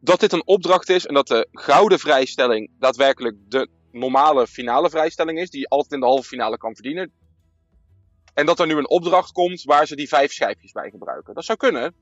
Dat 0.01 0.21
dit 0.21 0.33
een 0.33 0.47
opdracht 0.47 0.89
is 0.89 1.07
en 1.07 1.15
dat 1.15 1.27
de 1.27 1.49
gouden 1.53 1.99
vrijstelling 1.99 2.71
daadwerkelijk 2.79 3.37
de 3.49 3.69
normale 3.93 4.47
finale 4.47 4.91
vrijstelling 4.91 5.39
is, 5.39 5.51
die 5.51 5.61
je 5.61 5.69
altijd 5.69 5.93
in 5.93 6.01
de 6.01 6.07
halve 6.07 6.29
finale 6.29 6.57
kan 6.57 6.75
verdienen. 6.75 7.13
En 8.35 8.47
dat 8.47 8.59
er 8.59 8.67
nu 8.67 8.77
een 8.77 8.89
opdracht 8.89 9.33
komt 9.33 9.63
waar 9.63 9.87
ze 9.87 9.97
die 9.97 10.09
vijf 10.09 10.33
schijfjes 10.33 10.73
bij 10.73 10.91
gebruiken. 10.91 11.35
Dat 11.35 11.45
zou 11.45 11.59
kunnen. 11.59 11.95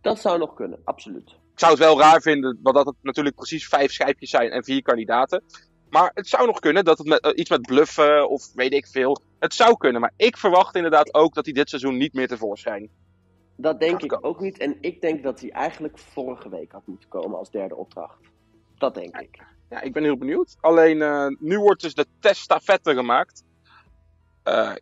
Dat 0.00 0.20
zou 0.20 0.38
nog 0.38 0.54
kunnen, 0.54 0.80
absoluut. 0.84 1.30
Ik 1.30 1.58
zou 1.58 1.72
het 1.72 1.80
wel 1.80 1.98
raar 1.98 2.20
vinden, 2.20 2.58
want 2.62 2.76
dat 2.76 2.86
het 2.86 2.96
natuurlijk 3.02 3.36
precies 3.36 3.68
vijf 3.68 3.92
schijfjes 3.92 4.30
zijn 4.30 4.50
en 4.50 4.64
vier 4.64 4.82
kandidaten. 4.82 5.42
Maar 5.90 6.10
het 6.14 6.28
zou 6.28 6.46
nog 6.46 6.58
kunnen 6.58 6.84
dat 6.84 6.98
het 6.98 7.06
met, 7.06 7.20
eh, 7.20 7.30
iets 7.34 7.50
met 7.50 7.62
bluffen 7.62 8.28
of 8.28 8.52
weet 8.54 8.72
ik 8.72 8.86
veel. 8.86 9.22
Het 9.38 9.54
zou 9.54 9.76
kunnen, 9.76 10.00
maar 10.00 10.12
ik 10.16 10.36
verwacht 10.36 10.74
inderdaad 10.74 11.14
ook 11.14 11.34
dat 11.34 11.44
hij 11.44 11.54
dit 11.54 11.68
seizoen 11.68 11.96
niet 11.96 12.12
meer 12.12 12.28
tevoorschijn. 12.28 12.90
Dat 13.56 13.80
denk 13.80 14.02
ik 14.02 14.08
komen. 14.08 14.28
ook 14.28 14.40
niet. 14.40 14.58
En 14.58 14.76
ik 14.80 15.00
denk 15.00 15.22
dat 15.22 15.40
hij 15.40 15.50
eigenlijk 15.50 15.98
vorige 15.98 16.48
week 16.48 16.72
had 16.72 16.86
moeten 16.86 17.08
komen 17.08 17.38
als 17.38 17.50
derde 17.50 17.76
opdracht. 17.76 18.18
Dat 18.78 18.94
denk 18.94 19.16
ik. 19.16 19.42
Ja, 19.70 19.80
ik 19.80 19.92
ben 19.92 20.02
heel 20.02 20.16
benieuwd. 20.16 20.56
Alleen 20.60 21.02
eh, 21.02 21.26
nu 21.38 21.58
wordt 21.58 21.82
dus 21.82 21.94
de 21.94 22.06
teststafette 22.20 22.94
gemaakt. 22.94 23.44
Eh, 24.42 24.72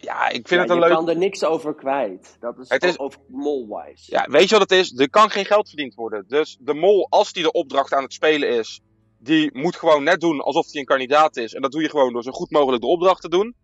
ja, 0.00 0.28
ik 0.28 0.48
vind 0.48 0.48
Ja, 0.48 0.58
het 0.60 0.68
een 0.70 0.74
je 0.76 0.82
leuk. 0.82 0.92
kan 0.92 1.08
er 1.08 1.16
niks 1.16 1.44
over 1.44 1.74
kwijt. 1.74 2.36
Dat 2.40 2.58
is, 2.58 2.68
Het 2.68 2.82
is- 2.84 2.98
over 2.98 3.20
mol-wise. 3.28 4.10
Ja, 4.12 4.26
weet 4.30 4.48
je 4.48 4.58
wat 4.58 4.70
het 4.70 4.78
is? 4.78 4.98
Er 4.98 5.10
kan 5.10 5.30
geen 5.30 5.44
geld 5.44 5.68
verdiend 5.68 5.94
worden. 5.94 6.24
Dus 6.28 6.56
de 6.60 6.74
mol, 6.74 7.06
als 7.10 7.32
die 7.32 7.42
de 7.42 7.52
opdracht 7.52 7.92
aan 7.94 8.02
het 8.02 8.12
spelen 8.12 8.48
is, 8.48 8.80
die 9.18 9.50
moet 9.58 9.76
gewoon 9.76 10.02
net 10.02 10.20
doen 10.20 10.40
alsof 10.40 10.70
hij 10.72 10.80
een 10.80 10.86
kandidaat 10.86 11.36
is. 11.36 11.54
En 11.54 11.62
dat 11.62 11.72
doe 11.72 11.82
je 11.82 11.90
gewoon 11.90 12.12
door 12.12 12.22
zo 12.22 12.30
goed 12.30 12.50
mogelijk 12.50 12.82
de 12.82 12.88
opdracht 12.88 13.20
te 13.20 13.28
doen. 13.28 13.54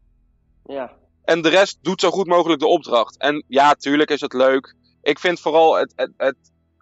ja. 0.65 1.03
En 1.25 1.43
de 1.43 1.49
rest 1.49 1.79
doet 1.83 2.01
zo 2.01 2.11
goed 2.11 2.27
mogelijk 2.27 2.61
de 2.61 2.67
opdracht. 2.67 3.19
En 3.19 3.45
ja, 3.49 3.75
tuurlijk 3.75 4.11
is 4.11 4.21
het 4.21 4.33
leuk. 4.33 4.75
Ik 5.03 5.19
vind 5.19 5.41
vooral 5.41 5.75
het, 5.77 5.93
het, 5.97 6.13
het 6.17 6.37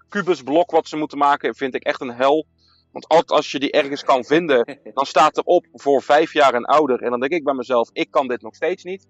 kubusblok 0.08 0.70
wat 0.70 0.88
ze 0.88 0.96
moeten 0.96 1.18
maken, 1.18 1.54
vind 1.54 1.74
ik 1.74 1.82
echt 1.84 2.00
een 2.00 2.12
hel. 2.14 2.46
Want 2.92 3.08
altijd 3.08 3.30
als 3.30 3.50
je 3.52 3.58
die 3.58 3.70
ergens 3.72 4.04
kan 4.04 4.24
vinden, 4.24 4.78
dan 4.94 5.06
staat 5.06 5.36
erop 5.38 5.66
voor 5.72 6.02
vijf 6.02 6.32
jaar 6.32 6.54
en 6.54 6.64
ouder. 6.64 7.02
En 7.02 7.10
dan 7.10 7.20
denk 7.20 7.32
ik 7.32 7.44
bij 7.44 7.54
mezelf, 7.54 7.90
ik 7.92 8.10
kan 8.10 8.28
dit 8.28 8.42
nog 8.42 8.54
steeds 8.54 8.84
niet. 8.84 9.08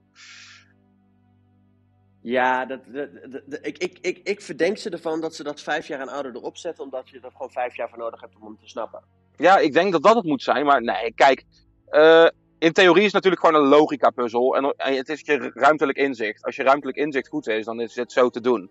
Ja, 2.23 2.65
dat, 2.67 2.81
dat- 2.87 3.09
dat- 3.33 3.43
dat- 3.47 3.67
ik, 3.67 3.79
ik, 3.79 3.99
ik, 4.01 4.21
ik 4.29 4.41
verdenk 4.41 4.77
ze 4.79 4.91
ervan 4.91 5.21
dat 5.21 5.35
ze 5.35 5.43
dat 5.43 5.61
vijf 5.61 5.87
jaar 5.87 6.01
en 6.01 6.09
ouder 6.09 6.35
erop 6.37 6.57
zetten, 6.57 6.85
omdat 6.85 7.09
je 7.09 7.21
er 7.21 7.31
gewoon 7.33 7.51
vijf 7.51 7.77
jaar 7.77 7.89
voor 7.89 7.99
nodig 7.99 8.21
hebt 8.21 8.37
om 8.37 8.45
hem 8.45 8.59
te 8.59 8.69
snappen. 8.69 9.03
Ja, 9.37 9.59
ik 9.59 9.73
denk 9.73 9.93
dat 9.93 10.03
dat 10.03 10.15
het 10.15 10.25
moet 10.25 10.43
zijn. 10.43 10.67
Maar 10.67 10.83
nee, 10.83 11.13
kijk. 11.15 11.45
eh, 11.89 12.27
in 12.59 12.73
theorie 12.73 12.99
is 13.05 13.13
het 13.13 13.15
natuurlijk 13.15 13.47
gewoon 13.47 13.63
een 13.63 13.69
logica 13.69 14.11
puzzel. 14.11 14.57
En, 14.57 14.75
en 14.77 14.97
het 14.97 15.09
is 15.09 15.21
je 15.21 15.51
ruimtelijk 15.55 15.99
inzicht. 15.99 16.45
Als 16.45 16.57
je 16.57 16.63
ruimtelijk 16.63 16.99
inzicht 16.99 17.29
goed 17.29 17.47
is, 17.49 17.65
dan 17.65 17.81
is 17.81 17.97
het 17.97 18.13
zo 18.13 18.29
te 18.31 18.41
doen. 18.41 18.71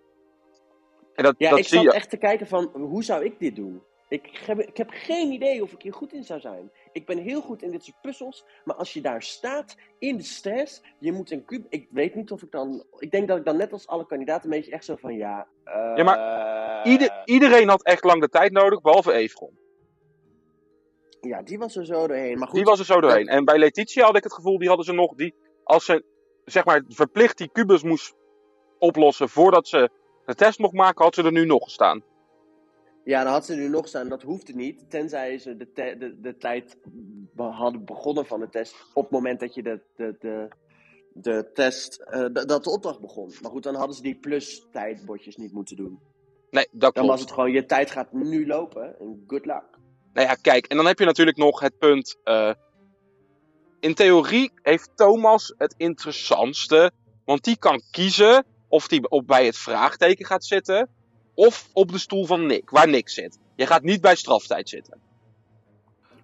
En 1.14 1.24
dat, 1.24 1.36
Ja, 1.38 1.50
dat 1.50 1.60
ik 1.60 1.66
zie 1.68 1.76
zat 1.78 1.86
je. 1.86 1.94
echt 1.94 2.10
te 2.10 2.18
kijken 2.18 2.48
van, 2.48 2.70
hoe 2.74 3.04
zou 3.04 3.26
ik 3.26 3.40
dit 3.40 3.56
doen? 3.56 3.82
Ik 4.12 4.42
heb, 4.46 4.60
ik 4.60 4.78
heb 4.78 4.90
geen 4.90 5.32
idee 5.32 5.64
of 5.64 5.72
ik 5.72 5.82
hier 5.82 5.94
goed 5.94 6.14
in 6.14 6.24
zou 6.24 6.40
zijn. 6.40 6.72
Ik 6.92 7.06
ben 7.06 7.18
heel 7.18 7.42
goed 7.42 7.62
in 7.62 7.72
dit 7.72 7.84
soort 7.84 8.02
puzzels, 8.02 8.46
maar 8.64 8.76
als 8.76 8.94
je 8.94 9.02
daar 9.02 9.22
staat, 9.24 9.76
in 10.00 10.18
de 10.18 10.24
stress, 10.24 10.82
je 11.00 11.12
moet 11.12 11.32
een 11.32 11.46
kub... 11.46 11.66
Ik 11.70 11.88
weet 11.92 12.16
niet 12.16 12.32
of 12.32 12.42
ik 12.42 12.52
dan... 12.52 12.84
Ik 12.98 13.12
denk 13.12 13.28
dat 13.28 13.38
ik 13.38 13.46
dan 13.46 13.58
net 13.58 13.72
als 13.72 13.88
alle 13.88 14.06
kandidaten 14.06 14.44
een 14.44 14.58
beetje 14.58 14.72
echt 14.72 14.86
zo 14.86 14.96
van, 14.96 15.16
ja... 15.16 15.48
eh, 15.64 15.94
Ja, 15.96 16.04
maar 16.04 16.88
Ieder, 16.88 17.22
iedereen 17.26 17.70
had 17.70 17.84
echt 17.84 18.04
lang 18.04 18.22
de 18.22 18.30
tijd 18.30 18.52
nodig, 18.52 18.82
behalve 18.82 19.12
Evron. 19.12 19.60
Ja, 21.22 21.42
die 21.42 21.58
was 21.58 21.76
er 21.76 21.86
zo 21.86 22.08
doorheen. 22.08 22.38
Maar 22.38 22.48
goed, 22.48 22.56
Die 22.56 22.66
was 22.66 22.80
er 22.80 22.86
zo 22.86 23.02
doorheen. 23.02 23.28
En 23.28 23.46
bij 23.46 23.58
Letitia 23.58 24.06
had 24.06 24.18
ik 24.18 24.24
het 24.24 24.34
gevoel, 24.34 24.58
die 24.58 24.68
hadden 24.68 24.86
ze 24.86 24.94
nog, 24.94 25.16
die, 25.16 25.34
als 25.64 25.86
ze 25.86 26.04
zeg 26.46 26.66
maar 26.66 26.84
verplicht 26.88 27.38
die 27.38 27.50
kubus 27.52 27.84
moest 27.84 28.16
oplossen 28.80 29.30
voordat 29.30 29.68
ze 29.68 29.90
de 30.26 30.36
test 30.36 30.60
mocht 30.60 30.74
maken, 30.74 31.04
had 31.04 31.16
ze 31.16 31.24
er 31.24 31.32
nu 31.32 31.46
nog 31.46 31.64
gestaan. 31.64 32.04
Ja, 33.04 33.24
dan 33.24 33.32
had 33.32 33.46
ze 33.46 33.56
nu 33.56 33.68
nog 33.70 33.88
staan. 33.88 34.10
Dat 34.10 34.22
hoefde 34.22 34.54
niet. 34.54 34.90
Tenzij 34.90 35.38
ze 35.38 35.58
de, 35.58 35.72
te- 35.72 35.96
de, 36.00 36.20
de 36.22 36.38
tijd 36.38 36.78
hadden 37.36 37.86
begonnen 37.86 38.26
van 38.26 38.40
de 38.40 38.50
test. 38.50 38.76
Op 38.94 39.04
het 39.04 39.12
moment 39.12 39.40
dat 39.40 39.54
je 39.54 39.64
de, 39.64 39.80
de, 39.96 40.16
de, 40.20 40.48
de 41.14 41.50
test. 41.54 42.00
eh, 42.02 42.26
dat 42.32 42.64
de 42.64 42.70
opdracht 42.70 43.00
begon. 43.02 43.34
Maar 43.42 43.52
goed, 43.52 43.64
dan 43.64 43.76
hadden 43.76 43.96
ze 43.96 44.02
die 44.02 44.16
plus 44.20 44.68
tijdbordjes 44.72 45.36
niet 45.36 45.52
moeten 45.54 45.76
doen. 45.76 46.00
Nee, 46.50 46.68
dat 46.72 46.80
Dan 46.82 46.92
klopt. 46.92 47.08
was 47.10 47.20
het 47.20 47.32
gewoon: 47.32 47.52
je 47.52 47.66
tijd 47.66 47.92
gaat 47.92 48.12
nu 48.14 48.48
lopen. 48.48 49.00
En 49.00 49.24
good 49.28 49.46
luck. 49.46 49.64
Nou 50.14 50.28
ja, 50.28 50.34
kijk, 50.34 50.66
en 50.66 50.78
dan 50.78 50.86
heb 50.86 51.00
je 51.00 51.06
natuurlijk 51.06 51.38
nog 51.38 51.60
het 51.60 51.78
punt. 51.78 52.18
eh, 52.24 52.54
in 53.80 53.94
theorie 53.94 54.52
heeft 54.62 54.90
Thomas 54.96 55.54
het 55.58 55.74
interessantste. 55.78 56.92
Want 57.26 57.44
die 57.44 57.58
kan 57.58 57.82
kiezen 57.92 58.46
of 58.68 58.90
hij 58.90 59.02
op 59.10 59.28
bij 59.28 59.46
het 59.46 59.58
vraagteken 59.58 60.26
gaat 60.26 60.46
zitten. 60.46 60.90
Of 61.42 61.70
op 61.74 61.92
de 61.92 61.98
stoel 61.98 62.26
van 62.26 62.46
Nick, 62.46 62.70
waar 62.70 62.88
Nick 62.88 63.10
zit. 63.10 63.40
Je 63.56 63.66
gaat 63.68 63.82
niet 63.84 64.02
bij 64.02 64.16
straftijd 64.16 64.70
zitten. 64.70 65.00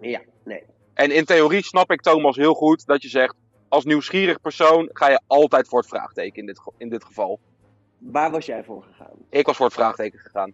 Ja, 0.00 0.20
nee. 0.44 0.62
En 0.94 1.10
in 1.10 1.24
theorie 1.24 1.64
snap 1.64 1.90
ik 1.90 2.00
Thomas 2.00 2.36
heel 2.36 2.54
goed 2.54 2.86
dat 2.86 3.02
je 3.02 3.08
zegt. 3.08 3.34
Als 3.68 3.84
nieuwsgierig 3.84 4.40
persoon 4.40 4.90
ga 4.92 5.10
je 5.10 5.20
altijd 5.26 5.68
voor 5.68 5.78
het 5.78 5.88
vraagteken 5.88 6.36
in 6.40 6.46
dit, 6.46 6.60
in 6.76 6.88
dit 6.88 7.04
geval. 7.04 7.38
Waar 7.98 8.30
was 8.30 8.46
jij 8.46 8.64
voor 8.64 8.82
gegaan? 8.82 9.16
Ik 9.30 9.46
was 9.46 9.56
voor 9.56 9.66
het 9.66 9.74
vraagteken 9.74 10.18
gegaan. 10.18 10.52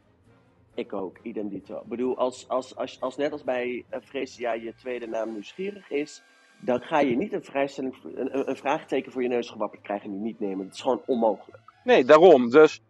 Ik 0.75 0.93
ook, 0.93 1.17
idem 1.23 1.49
dito. 1.49 1.77
Ik 1.77 1.89
bedoel, 1.89 2.17
als, 2.19 2.49
als, 2.49 2.77
als, 2.77 3.01
als 3.01 3.17
net 3.17 3.33
als 3.33 3.45
bij 3.45 3.85
Freesia 4.05 4.53
je 4.53 4.75
tweede 4.75 5.07
naam 5.07 5.33
nieuwsgierig 5.33 5.91
is, 5.91 6.23
dan 6.61 6.81
ga 6.81 7.01
je 7.01 7.17
niet 7.17 7.33
een, 7.33 7.45
vrijstelling, 7.45 7.95
een- 8.15 8.49
een 8.49 8.57
vraagteken 8.57 9.12
voor 9.12 9.23
je 9.23 9.29
neus 9.29 9.51
gewapperd 9.51 9.83
krijgen 9.83 10.07
en 10.07 10.12
die 10.12 10.21
niet 10.23 10.41
nemen. 10.41 10.65
Dat 10.67 10.75
is 10.75 10.81
gewoon 10.81 11.03
onmogelijk. 11.07 11.62
Nee, 11.85 12.05
daarom. 12.05 12.51
Dus 12.51 12.81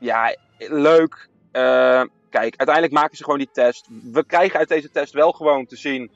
ja, 0.00 0.36
leuk. 0.58 1.28
Eh, 1.52 2.02
kijk, 2.30 2.56
uiteindelijk 2.56 2.92
maken 2.92 3.16
ze 3.16 3.24
gewoon 3.24 3.38
die 3.38 3.50
test. 3.52 3.88
We 4.12 4.24
krijgen 4.24 4.58
uit 4.58 4.68
deze 4.68 4.90
test 4.90 5.12
wel 5.12 5.32
gewoon 5.32 5.66
te 5.66 5.76
zien. 5.76 6.10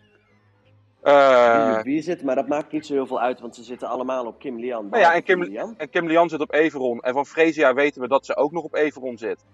eh, 1.03 1.81
wie, 1.83 2.03
zit, 2.03 2.23
maar 2.23 2.35
dat 2.35 2.49
maakt 2.49 2.73
niet 2.73 2.87
zo 2.87 2.93
heel 2.93 3.07
veel 3.07 3.21
uit, 3.21 3.41
want 3.41 3.55
ze 3.55 3.63
zitten 3.63 3.89
allemaal 3.89 4.27
op 4.27 4.39
Kim 4.39 4.59
Lian. 4.59 4.89
Nou 4.89 5.03
ja, 5.03 5.15
en 5.15 5.23
Kim- 5.23 5.43
Lian. 5.43 5.75
en 5.77 5.91
Kim 5.91 6.07
Lian 6.07 6.29
zit 6.29 6.41
op 6.41 6.53
Everon. 6.53 7.01
En 7.01 7.13
van 7.13 7.27
Fresia 7.27 7.75
weten 7.75 8.01
we 8.01 8.09
dat 8.09 8.27
ze 8.27 8.37
ook 8.37 8.53
nog 8.53 8.65
op 8.65 8.75
Everon 8.75 9.19
zit. 9.19 9.45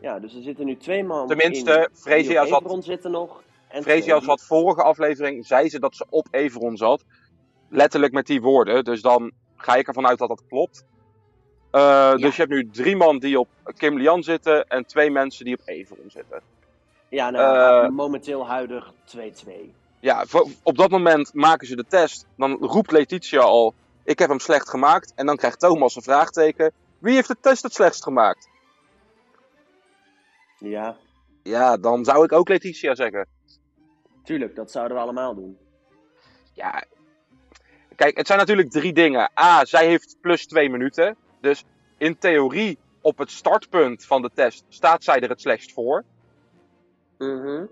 Ja, 0.00 0.18
dus 0.18 0.34
er 0.34 0.42
zitten 0.42 0.66
nu 0.66 0.76
twee 0.76 1.04
man 1.04 1.26
Tenminste, 1.28 1.88
op 1.92 1.96
zat- 2.46 2.62
Everon 2.62 2.82
zitten 2.82 3.10
nog. 3.10 3.42
En 3.68 3.82
Fresia 3.82 4.16
twee 4.16 4.28
zat 4.28 4.42
vorige 4.42 4.82
aflevering, 4.82 5.46
zei 5.46 5.68
ze 5.68 5.78
dat 5.78 5.94
ze 5.96 6.06
op 6.10 6.26
Everon 6.30 6.76
zat. 6.76 7.04
Letterlijk 7.68 8.12
met 8.12 8.26
die 8.26 8.40
woorden. 8.40 8.84
Dus 8.84 9.00
dan 9.02 9.32
ga 9.56 9.74
ik 9.74 9.86
ervan 9.88 10.06
uit 10.06 10.18
dat 10.18 10.28
dat 10.28 10.46
klopt. 10.48 10.84
Eh, 11.70 12.16
Dus 12.16 12.36
je 12.36 12.42
hebt 12.42 12.54
nu 12.54 12.70
drie 12.70 12.96
man 12.96 13.18
die 13.18 13.38
op 13.38 13.48
Kim 13.76 13.98
Lian 13.98 14.22
zitten. 14.22 14.68
En 14.68 14.86
twee 14.86 15.10
mensen 15.10 15.44
die 15.44 15.54
op 15.60 15.62
Everon 15.64 16.10
zitten. 16.10 16.40
Ja, 17.08 17.30
nou, 17.30 17.84
eh, 17.84 17.90
momenteel 17.90 18.46
huidig 18.46 18.92
2-2. 19.04 19.72
Ja, 20.00 20.24
op 20.62 20.76
dat 20.76 20.90
moment 20.90 21.34
maken 21.34 21.66
ze 21.66 21.76
de 21.76 21.86
test. 21.88 22.26
Dan 22.36 22.52
roept 22.60 22.90
Letitia 22.90 23.40
al: 23.40 23.74
Ik 24.04 24.18
heb 24.18 24.28
hem 24.28 24.38
slecht 24.38 24.68
gemaakt. 24.68 25.12
En 25.14 25.26
dan 25.26 25.36
krijgt 25.36 25.58
Thomas 25.60 25.96
een 25.96 26.02
vraagteken: 26.02 26.72
Wie 26.98 27.14
heeft 27.14 27.28
de 27.28 27.36
test 27.40 27.62
het 27.62 27.72
slechtst 27.74 28.02
gemaakt? 28.02 28.48
Ja, 30.58 30.96
Ja, 31.42 31.76
dan 31.76 32.04
zou 32.04 32.24
ik 32.24 32.32
ook 32.32 32.48
Letitia 32.48 32.94
zeggen. 32.94 33.26
tuurlijk, 34.24 34.56
dat 34.56 34.70
zouden 34.70 34.96
we 34.96 35.02
allemaal 35.02 35.34
doen. 35.34 35.58
Ja, 36.52 36.84
kijk, 37.96 38.16
het 38.16 38.26
zijn 38.26 38.38
natuurlijk 38.38 38.70
drie 38.70 38.92
dingen. 38.92 39.30
A, 39.40 39.64
zij 39.64 39.86
heeft 39.86 40.16
plus 40.20 40.46
twee 40.46 40.70
minuten. 40.70 41.16
Dus 41.40 41.64
in 41.98 42.18
theorie, 42.18 42.78
op 43.00 43.18
het 43.18 43.30
startpunt 43.30 44.06
van 44.06 44.22
de 44.22 44.30
test, 44.34 44.64
staat 44.68 45.04
zij 45.04 45.20
er 45.20 45.28
het 45.28 45.40
slechtst 45.40 45.72
voor. 45.72 46.04
Mhm. 47.18 47.64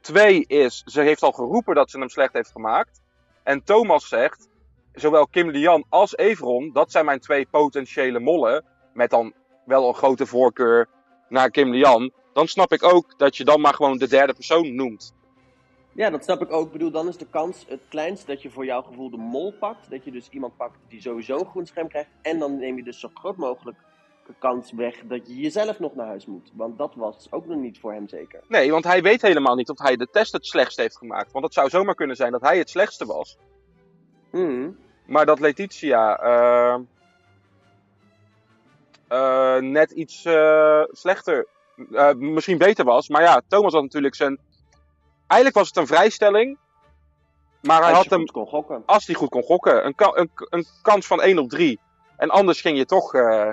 Twee 0.00 0.44
is, 0.46 0.82
ze 0.86 1.00
heeft 1.00 1.22
al 1.22 1.32
geroepen 1.32 1.74
dat 1.74 1.90
ze 1.90 1.98
hem 1.98 2.08
slecht 2.08 2.32
heeft 2.32 2.50
gemaakt. 2.50 3.00
En 3.42 3.64
Thomas 3.64 4.08
zegt, 4.08 4.48
zowel 4.92 5.26
Kim 5.26 5.50
Lian 5.50 5.84
als 5.88 6.16
Everon, 6.16 6.72
dat 6.72 6.90
zijn 6.90 7.04
mijn 7.04 7.20
twee 7.20 7.46
potentiële 7.46 8.20
mollen. 8.20 8.64
Met 8.94 9.10
dan 9.10 9.32
wel 9.64 9.88
een 9.88 9.94
grote 9.94 10.26
voorkeur 10.26 10.88
naar 11.28 11.50
Kim 11.50 11.70
Lian. 11.70 12.12
Dan 12.32 12.48
snap 12.48 12.72
ik 12.72 12.82
ook 12.82 13.18
dat 13.18 13.36
je 13.36 13.44
dan 13.44 13.60
maar 13.60 13.74
gewoon 13.74 13.98
de 13.98 14.08
derde 14.08 14.32
persoon 14.32 14.74
noemt. 14.74 15.14
Ja, 15.92 16.10
dat 16.10 16.24
snap 16.24 16.42
ik 16.42 16.52
ook. 16.52 16.66
Ik 16.66 16.72
bedoel, 16.72 16.90
dan 16.90 17.08
is 17.08 17.16
de 17.16 17.26
kans 17.30 17.64
het 17.68 17.80
kleinst 17.88 18.26
dat 18.26 18.42
je 18.42 18.50
voor 18.50 18.64
jouw 18.64 18.82
gevoel 18.82 19.10
de 19.10 19.16
mol 19.16 19.52
pakt. 19.52 19.90
Dat 19.90 20.04
je 20.04 20.10
dus 20.10 20.28
iemand 20.28 20.56
pakt 20.56 20.78
die 20.88 21.00
sowieso 21.00 21.38
een 21.38 21.46
groen 21.46 21.66
scherm 21.66 21.88
krijgt. 21.88 22.10
En 22.22 22.38
dan 22.38 22.58
neem 22.58 22.76
je 22.76 22.82
dus 22.82 23.00
zo 23.00 23.10
groot 23.14 23.36
mogelijk 23.36 23.76
de 24.26 24.32
kans 24.38 24.72
weg 24.72 24.94
dat 25.04 25.26
je 25.26 25.36
jezelf 25.36 25.78
nog 25.78 25.94
naar 25.94 26.06
huis 26.06 26.26
moet. 26.26 26.50
Want 26.54 26.78
dat 26.78 26.94
was 26.94 27.26
ook 27.30 27.46
nog 27.46 27.58
niet 27.58 27.80
voor 27.80 27.92
hem 27.92 28.08
zeker. 28.08 28.40
Nee, 28.48 28.70
want 28.70 28.84
hij 28.84 29.02
weet 29.02 29.22
helemaal 29.22 29.54
niet 29.54 29.68
of 29.68 29.78
hij 29.78 29.96
de 29.96 30.08
test 30.10 30.32
het 30.32 30.46
slechtst 30.46 30.78
heeft 30.78 30.96
gemaakt. 30.96 31.32
Want 31.32 31.44
het 31.44 31.54
zou 31.54 31.68
zomaar 31.68 31.94
kunnen 31.94 32.16
zijn 32.16 32.32
dat 32.32 32.40
hij 32.40 32.58
het 32.58 32.70
slechtste 32.70 33.06
was. 33.06 33.38
Hmm. 34.30 34.78
Maar 35.06 35.26
dat 35.26 35.40
Letitia 35.40 36.16
eh, 36.16 36.78
net 39.60 39.90
iets 39.90 40.24
eh, 40.24 40.82
slechter, 40.90 41.46
misschien 42.16 42.58
beter 42.58 42.84
was. 42.84 43.08
Maar 43.08 43.22
ja, 43.22 43.42
Thomas 43.48 43.72
had 43.72 43.82
natuurlijk 43.82 44.14
zijn. 44.14 44.38
Eigenlijk 45.30 45.54
was 45.54 45.68
het 45.68 45.76
een 45.76 45.86
vrijstelling. 45.86 46.58
Maar 47.62 47.82
hij 47.82 47.88
Als 47.88 47.98
had 47.98 48.10
hem, 48.10 48.18
goed 48.20 48.30
kon 48.30 48.46
gokken. 48.46 48.82
als 48.86 49.06
hij 49.06 49.14
goed 49.14 49.28
kon 49.28 49.42
gokken, 49.42 49.86
een, 49.86 49.94
een, 49.96 50.30
een 50.34 50.66
kans 50.82 51.06
van 51.06 51.22
1 51.22 51.38
op 51.38 51.48
3. 51.48 51.80
En 52.16 52.30
anders 52.30 52.60
ging 52.60 52.76
je 52.76 52.84
toch 52.84 53.14
eh, 53.14 53.50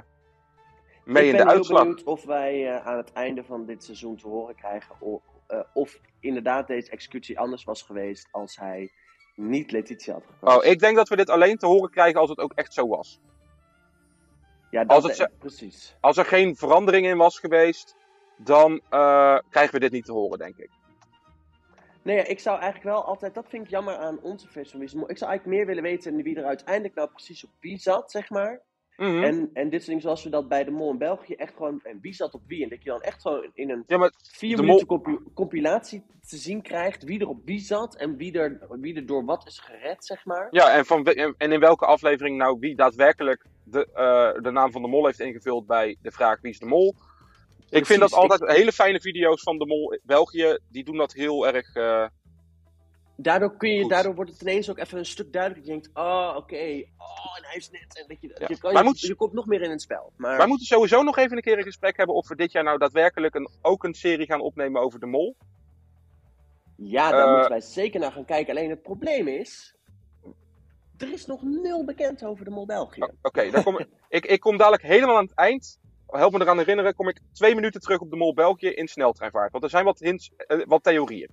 mee 1.04 1.24
ik 1.24 1.30
in 1.30 1.38
ben 1.38 1.46
de 1.46 1.52
uitslag. 1.54 1.82
benieuwd 1.82 2.04
of 2.04 2.24
wij 2.24 2.76
eh, 2.76 2.88
aan 2.88 2.98
het 2.98 3.14
einde 3.14 3.44
van 3.44 3.66
dit 3.66 3.84
seizoen 3.84 4.18
te 4.18 4.28
horen 4.28 4.56
krijgen 4.56 4.96
of, 5.00 5.22
eh, 5.48 5.60
of 5.74 6.00
inderdaad 6.20 6.68
deze 6.68 6.92
executie 6.92 7.40
anders 7.40 7.64
was 7.64 7.82
geweest 7.82 8.28
als 8.32 8.58
hij 8.58 8.92
niet 9.36 9.72
Letitia 9.72 10.14
had 10.14 10.24
gekozen. 10.26 10.60
Oh, 10.60 10.66
ik 10.66 10.80
denk 10.80 10.96
dat 10.96 11.10
we 11.10 11.16
dit 11.16 11.30
alleen 11.30 11.58
te 11.58 11.66
horen 11.66 11.90
krijgen 11.90 12.20
als 12.20 12.30
het 12.30 12.40
ook 12.40 12.54
echt 12.54 12.74
zo 12.74 12.88
was. 12.88 13.20
ja, 14.72 14.84
dat 14.84 15.04
als 15.04 15.18
het 15.18 15.38
precies. 15.40 15.98
Als 16.00 16.18
er 16.18 16.26
geen 16.26 16.56
verandering 16.56 17.06
in 17.06 17.18
was 17.18 17.40
geweest, 17.40 17.96
dan 18.38 18.82
krijgen 19.50 19.72
we 19.72 19.80
dit 19.80 19.92
niet 19.92 20.06
te 20.06 20.12
horen, 20.12 20.38
denk 20.38 20.58
ik. 20.58 20.77
Nee, 22.08 22.24
ik 22.24 22.40
zou 22.40 22.60
eigenlijk 22.60 22.96
wel 22.96 23.04
altijd, 23.04 23.34
dat 23.34 23.50
vind 23.50 23.64
ik 23.64 23.70
jammer 23.70 23.96
aan 23.96 24.20
onze 24.22 24.48
Mol. 24.72 25.10
Ik 25.10 25.18
zou 25.18 25.30
eigenlijk 25.32 25.46
meer 25.46 25.66
willen 25.66 25.84
weten 25.84 26.24
wie 26.24 26.36
er 26.36 26.46
uiteindelijk 26.46 26.96
nou 26.96 27.10
precies 27.10 27.44
op 27.44 27.50
wie 27.60 27.78
zat, 27.78 28.12
zeg 28.12 28.30
maar. 28.30 28.62
Mhm. 28.98 29.24
En, 29.24 29.50
en 29.54 29.70
dit 29.70 29.72
soort 29.72 29.86
dingen 29.86 30.02
zoals 30.02 30.24
we 30.24 30.30
dat 30.30 30.48
bij 30.48 30.64
de 30.64 30.72
Mol 30.72 30.92
in 30.92 30.98
België 30.98 31.34
echt 31.34 31.54
gewoon, 31.56 31.80
en 31.84 32.00
wie 32.02 32.14
zat 32.14 32.34
op 32.34 32.42
wie. 32.48 32.64
En 32.64 32.70
dat 32.70 32.84
je 32.84 32.90
dan 32.90 33.02
echt 33.02 33.22
gewoon 33.22 33.52
in 33.54 33.70
een 33.70 33.84
Ja, 33.88 33.98
maar 33.98 34.12
vier 34.32 34.56
de 34.56 34.62
minuten 34.62 34.88
compi- 34.88 35.20
compilatie 35.34 36.04
te 36.28 36.38
zien 36.38 36.62
krijgt 36.62 37.04
wie 37.04 37.20
er 37.20 37.28
op 37.28 37.42
wie 37.46 37.60
zat 37.60 37.96
en 37.96 38.18
wie 38.18 38.40
er, 38.40 38.68
wie 38.70 38.96
er 38.96 39.06
door 39.06 39.26
wat 39.26 39.48
is 39.48 39.60
gered, 39.60 40.06
zeg 40.06 40.26
maar. 40.26 40.48
Ja, 40.52 40.72
en, 40.72 40.86
van, 40.86 41.06
en 41.06 41.52
in 41.52 41.60
welke 41.60 41.86
aflevering 41.86 42.38
nou 42.38 42.58
wie 42.60 42.76
daadwerkelijk 42.76 43.46
de, 43.64 43.88
eh, 43.94 44.44
de 44.44 44.52
naam 44.52 44.72
van 44.72 44.82
de 44.82 44.88
mol 44.88 45.06
heeft 45.06 45.20
ingevuld 45.20 45.66
bij 45.68 45.98
de 46.02 46.12
vraag 46.12 46.42
wie 46.42 46.52
is 46.52 46.60
de 46.60 46.66
mol. 46.66 46.96
Ik 47.70 47.86
vind 47.86 48.00
dat 48.00 48.14
altijd 48.14 48.52
hele 48.58 48.72
fijne 48.72 49.02
video's 49.02 49.42
van 49.44 49.58
de 49.58 49.66
mol 49.66 50.00
België. 50.04 50.58
Die 50.70 50.84
doen 50.84 50.98
dat 50.98 51.14
heel 51.14 51.48
erg. 51.48 51.76
eh, 51.76 52.08
Daardoor, 53.20 53.58
kun 53.58 53.70
je, 53.70 53.82
Goed. 53.82 53.90
daardoor 53.90 54.16
wordt 54.16 54.32
het 54.32 54.42
ineens 54.42 54.70
ook 54.70 54.78
even 54.78 54.98
een 54.98 55.06
stuk 55.06 55.34
duidelijker. 55.34 55.74
Je 55.74 55.80
denkt, 55.82 55.98
oh, 55.98 56.34
oké, 56.36 56.56
oh, 56.98 57.38
en 57.38 57.44
hij 57.44 57.56
is 57.56 57.70
net. 57.70 57.98
En 58.02 58.06
dat 58.08 58.22
je, 58.22 58.28
Ja. 58.40 58.46
je, 58.50 58.58
kan, 58.58 58.74
je, 58.78 58.84
moet- 58.84 59.00
je 59.00 59.16
komt 59.16 59.34
nog 59.34 59.46
meer 59.46 59.62
in 59.62 59.70
het 59.70 59.82
spel. 59.82 60.14
Maar 60.18 60.38
Wij 60.38 60.48
moeten 60.48 60.66
sowieso 60.66 61.04
nog 61.04 61.18
even 61.18 61.38
een 61.38 61.44
keer 61.44 61.58
een 61.58 61.64
gesprek 61.64 61.98
hebben 61.98 62.16
of 62.16 62.28
we 62.28 62.36
dit 62.36 62.52
jaar 62.52 62.64
nou 62.64 62.78
daadwerkelijk 62.78 63.36
een, 63.36 63.50
ook 63.62 63.84
een 63.84 63.94
serie 63.94 64.26
gaan 64.26 64.42
opnemen 64.42 64.82
over 64.82 65.00
de 65.00 65.06
mol. 65.06 65.36
ja, 66.76 67.12
daar 67.12 67.26
Eh, 67.26 67.32
moeten 67.32 67.50
wij 67.50 67.62
zeker 67.62 68.00
naar 68.00 68.12
gaan 68.12 68.26
kijken. 68.26 68.56
Alleen 68.56 68.70
het 68.70 68.82
probleem 68.82 69.28
is, 69.28 69.76
er 70.98 71.12
is 71.14 71.26
nog 71.26 71.42
nul 71.44 71.86
bekend 71.86 72.24
over 72.26 72.46
de 72.46 72.52
Mol 72.52 72.66
België. 72.66 73.02
Oké, 73.22 73.50
dan 73.52 73.64
kom 73.64 73.80
ik, 74.10 74.26
ik 74.26 74.40
kom 74.40 74.58
dadelijk 74.58 74.84
helemaal 74.84 75.18
aan 75.18 75.24
het 75.26 75.36
eind. 75.36 75.80
Help 76.08 76.34
me 76.34 76.42
eraan 76.42 76.58
herinneren, 76.58 76.96
kom 76.96 77.08
ik 77.08 77.20
twee 77.34 77.56
minuten 77.56 77.82
terug 77.82 78.00
op 78.00 78.10
de 78.10 78.16
mol 78.16 78.34
België 78.34 78.68
in 78.70 78.88
sneltreinvaart. 78.88 79.52
Want 79.52 79.64
er 79.64 79.70
zijn 79.70 79.86
wat 79.86 80.00
hints, 80.00 80.32
eh, 80.38 80.62
wat 80.66 80.84
theorieën. 80.84 81.30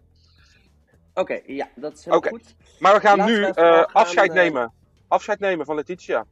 Oké, 1.14 1.40
ja, 1.46 1.68
dat 1.74 1.98
is 1.98 2.04
heel 2.04 2.14
Oké. 2.14 2.28
goed. 2.28 2.54
Maar 2.78 2.94
we 2.94 3.00
gaan 3.00 3.16
Laten 3.16 3.34
nu 3.34 3.40
we 3.40 3.54
eh, 3.54 3.94
afscheid 3.94 4.28
eh, 4.28 4.34
nemen. 4.34 4.72
Afscheid 5.08 5.38
nemen 5.40 5.66
van 5.66 5.74
Letitia. 5.74 6.26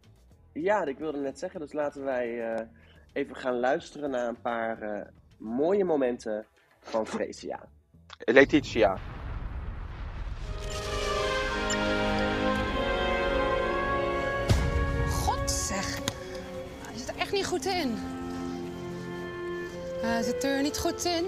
Ja, 0.52 0.84
ik 0.84 0.98
wilde 0.98 1.18
net 1.18 1.38
zeggen, 1.38 1.60
dus 1.60 1.72
laten 1.72 2.04
wij 2.04 2.54
eh, 2.54 2.66
even 3.12 3.36
gaan 3.36 3.60
luisteren 3.60 4.10
naar 4.10 4.28
een 4.28 4.40
paar 4.40 5.10
mooie 5.38 5.84
momenten 5.84 6.46
van 6.80 7.06
Freesia. 7.06 7.68
Letitia. 8.18 8.98
God 15.10 15.50
zeg. 15.50 15.98
Hij 16.86 16.96
zit 16.96 17.08
er 17.08 17.16
echt 17.16 17.32
niet 17.32 17.46
goed 17.46 17.64
in. 17.64 18.20
Hij 20.02 20.22
zit 20.22 20.44
er 20.44 20.62
niet 20.62 20.78
goed 20.78 21.04
in. 21.04 21.24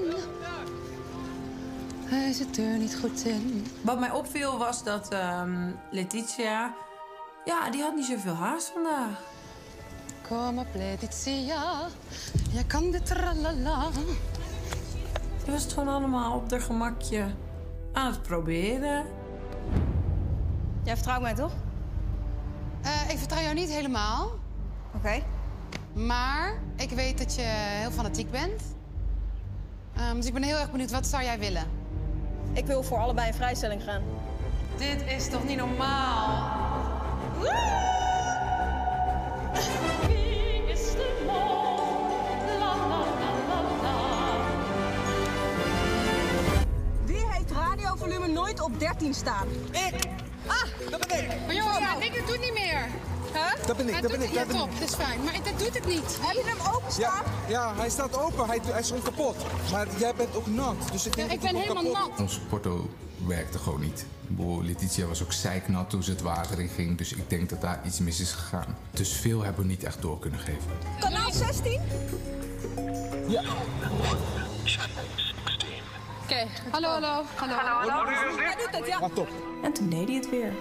Hij 2.05 2.33
zit 2.33 2.59
er 2.59 2.79
niet 2.79 2.97
goed 3.01 3.25
in. 3.25 3.67
Wat 3.83 3.99
mij 3.99 4.11
opviel 4.11 4.59
was 4.59 4.85
dat 4.85 5.09
ehm, 5.09 5.71
Letitia... 5.91 6.75
Ja, 7.45 7.71
die 7.71 7.83
had 7.83 7.95
niet 7.95 8.05
zoveel 8.05 8.35
haast 8.35 8.69
vandaag. 8.69 9.21
Kom 10.29 10.59
op, 10.59 10.67
Letitia. 10.75 11.87
Jij 12.51 12.65
kan 12.65 12.91
dit 12.91 13.07
tralala. 13.07 13.89
Die 15.45 15.53
was 15.53 15.63
het 15.63 15.73
gewoon 15.73 15.95
allemaal 15.95 16.37
op 16.37 16.51
haar 16.51 16.61
gemakje 16.61 17.27
aan 17.93 18.11
het 18.13 18.23
proberen. 18.23 19.07
Jij 20.83 20.95
vertrouwt 20.95 21.23
mij 21.23 21.35
toch? 21.35 21.53
Eh, 22.83 23.11
ik 23.11 23.19
vertrouw 23.19 23.43
jou 23.43 23.55
niet 23.55 23.71
helemaal. 23.71 24.31
Oké. 24.95 25.23
Maar 25.95 26.59
ik 26.77 26.91
weet 26.91 27.19
dat 27.19 27.35
je 27.35 27.43
heel 27.81 27.91
fanatiek 27.91 28.31
bent. 28.31 28.63
Ehm, 29.97 30.17
dus 30.17 30.27
ik 30.27 30.33
ben 30.33 30.43
heel 30.43 30.57
erg 30.57 30.71
benieuwd, 30.71 30.91
wat 30.91 31.07
zou 31.07 31.23
jij 31.23 31.39
willen? 31.39 31.65
Ik 32.53 32.67
wil 32.67 32.83
voor 32.83 32.99
allebei 32.99 33.29
een 33.29 33.35
vrijstelling 33.35 33.83
gaan. 33.83 34.03
Dit 34.77 35.03
is 35.07 35.29
toch 35.29 35.45
niet 35.45 35.57
normaal? 35.57 36.53
Wie 47.05 47.27
heeft 47.31 47.51
radiovolume 47.51 48.27
nooit 48.27 48.61
op 48.61 48.79
13 48.79 49.15
staan? 49.15 49.49
Maar 51.47 51.55
joh, 51.55 51.79
ja, 51.79 52.03
ik 52.03 52.23
doe 52.27 52.37
het 52.37 52.41
niet 52.41 52.53
meer. 52.53 52.89
Huh? 53.35 53.67
Dat 53.67 53.77
ben 53.77 53.89
ik, 53.89 54.03
dat 54.03 54.11
ben 54.11 54.23
ik. 54.23 54.29
Ja, 54.33 54.39
Dat 54.39 54.47
ben 54.47 54.57
ik. 54.57 54.63
top, 54.63 54.71
dat 54.79 54.89
is 54.89 54.95
fijn. 54.95 55.25
Maar 55.25 55.33
dat 55.45 55.59
doet 55.59 55.75
het 55.75 55.87
niet. 55.87 56.19
Heb 56.21 56.35
je 56.35 56.43
hem 56.45 56.75
openstaan? 56.75 57.23
Ja, 57.49 57.49
ja, 57.49 57.75
hij 57.77 57.91
staat 57.91 58.19
open. 58.19 58.47
Hij, 58.47 58.61
hij 58.65 58.81
is 58.81 58.87
gewoon 58.89 59.03
kapot. 59.03 59.37
Maar 59.73 59.87
jij 59.99 60.15
bent 60.15 60.37
ook 60.37 60.47
nat. 60.47 60.75
Dus 60.93 61.07
ik 61.07 61.17
denk 61.17 61.29
Ja, 61.29 61.35
ik 61.35 61.41
dat 61.41 61.51
ben 61.51 61.61
hij 61.61 61.69
helemaal 61.69 61.93
kapot 61.93 62.09
nat. 62.11 62.21
Onze 62.21 62.41
porto 62.41 62.91
werkte 63.27 63.59
gewoon 63.59 63.81
niet. 63.81 64.07
Letitia 64.63 65.07
was 65.07 65.23
ook 65.23 65.33
zeiknat 65.33 65.91
toen 65.91 66.03
ze 66.03 66.11
het 66.11 66.21
water 66.23 66.61
in 66.61 66.69
ging. 66.69 66.99
Dus 66.99 67.13
ik 67.13 67.31
denk 67.31 67.49
dat 67.49 67.61
daar 67.61 67.81
iets 67.85 67.99
mis 67.99 68.21
is 68.21 68.33
gegaan. 68.33 68.77
Dus 68.91 69.13
veel 69.13 69.43
hebben 69.43 69.63
we 69.63 69.69
niet 69.69 69.85
echt 69.85 70.03
door 70.03 70.19
kunnen 70.19 70.41
geven. 70.41 70.71
Kanaal 71.01 71.33
16? 71.33 71.81
Oké, 76.25 76.47
hallo, 76.71 76.89
hallo, 76.89 77.23
hallo. 77.37 77.55
hallo. 77.55 78.11
Jij 78.41 78.55
doet 78.57 78.79
het, 78.79 78.87
ja. 78.87 78.99
Ah, 78.99 79.15
top. 79.15 79.29
En 79.63 79.73
toen 79.73 79.89
deed 79.89 80.07
hij 80.09 80.17
het 80.17 80.31
weer. 80.31 80.53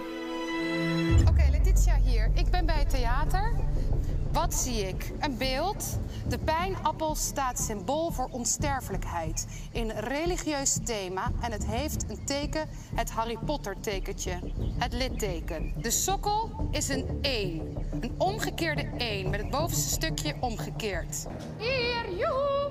Theater. 2.94 3.52
Wat 4.32 4.54
zie 4.54 4.88
ik? 4.88 5.12
Een 5.20 5.36
beeld. 5.36 5.98
De 6.28 6.38
pijnappel 6.38 7.14
staat 7.14 7.58
symbool 7.58 8.10
voor 8.10 8.28
onsterfelijkheid. 8.30 9.46
In 9.72 9.90
religieus 9.90 10.78
thema. 10.84 11.30
En 11.40 11.52
het 11.52 11.66
heeft 11.66 12.10
een 12.10 12.24
teken, 12.24 12.68
het 12.94 13.10
Harry 13.10 13.38
Potter 13.44 13.80
tekentje. 13.80 14.38
Het 14.78 14.92
litteken. 14.92 15.72
De 15.76 15.90
sokkel 15.90 16.68
is 16.70 16.88
een 16.88 17.18
1. 17.20 17.76
Een 18.00 18.14
omgekeerde 18.18 18.90
1 18.96 19.30
met 19.30 19.40
het 19.40 19.50
bovenste 19.50 19.88
stukje 19.88 20.34
omgekeerd. 20.40 21.26
Hier, 21.58 22.18
joehoe! 22.18 22.70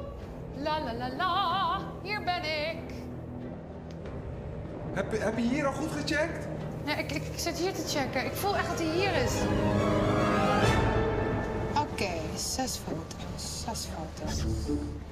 La 0.57 0.83
la 0.83 0.93
la 0.93 1.15
la, 1.15 1.79
hier 2.03 2.23
ben 2.23 2.43
ik. 2.43 2.93
Heb, 4.93 5.19
heb 5.19 5.37
je 5.37 5.43
hier 5.43 5.65
al 5.65 5.73
goed 5.73 5.91
gecheckt? 5.91 6.47
Ja, 6.85 6.95
ik, 6.95 7.11
ik 7.11 7.23
zit 7.35 7.57
hier 7.57 7.73
te 7.73 7.87
checken. 7.87 8.25
Ik 8.25 8.33
voel 8.33 8.57
echt 8.57 8.67
dat 8.69 8.79
hij 8.79 8.87
hier 8.87 9.15
is. 9.23 9.33
Oké, 11.77 12.37
zes 12.37 12.77
foto's. 12.77 13.63
Zes 13.65 13.87
foto's. 13.95 14.43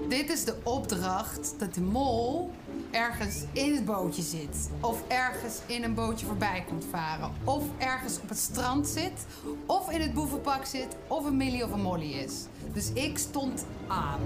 Dit 0.10 0.30
is 0.30 0.46
de 0.46 0.56
opdracht 0.64 1.54
dat 1.58 1.74
de 1.74 1.82
mol 1.82 2.52
ergens 2.92 3.44
in 3.52 3.76
het 3.76 3.86
bootje 3.86 4.22
zit. 4.22 4.70
Of 4.80 5.04
ergens 5.08 5.60
in 5.66 5.84
een 5.84 5.94
bootje 5.94 6.26
voorbij 6.26 6.64
komt 6.68 6.86
varen. 6.90 7.32
Of 7.44 7.64
ergens 7.78 8.20
op 8.22 8.30
het 8.30 8.38
strand 8.38 8.88
zit. 8.88 9.26
Of 9.66 9.92
in 9.92 10.02
het 10.02 10.14
boevenpak 10.14 10.66
zit. 10.66 10.96
Of 11.08 11.26
een 11.26 11.38
Millie 11.38 11.64
of 11.64 11.72
een 11.72 11.82
Molly 11.82 12.12
is. 12.12 12.34
Dus 12.74 12.92
ik 12.94 13.18
stond 13.18 13.66
aan. 13.88 14.20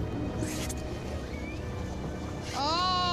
Oh, 2.56 3.05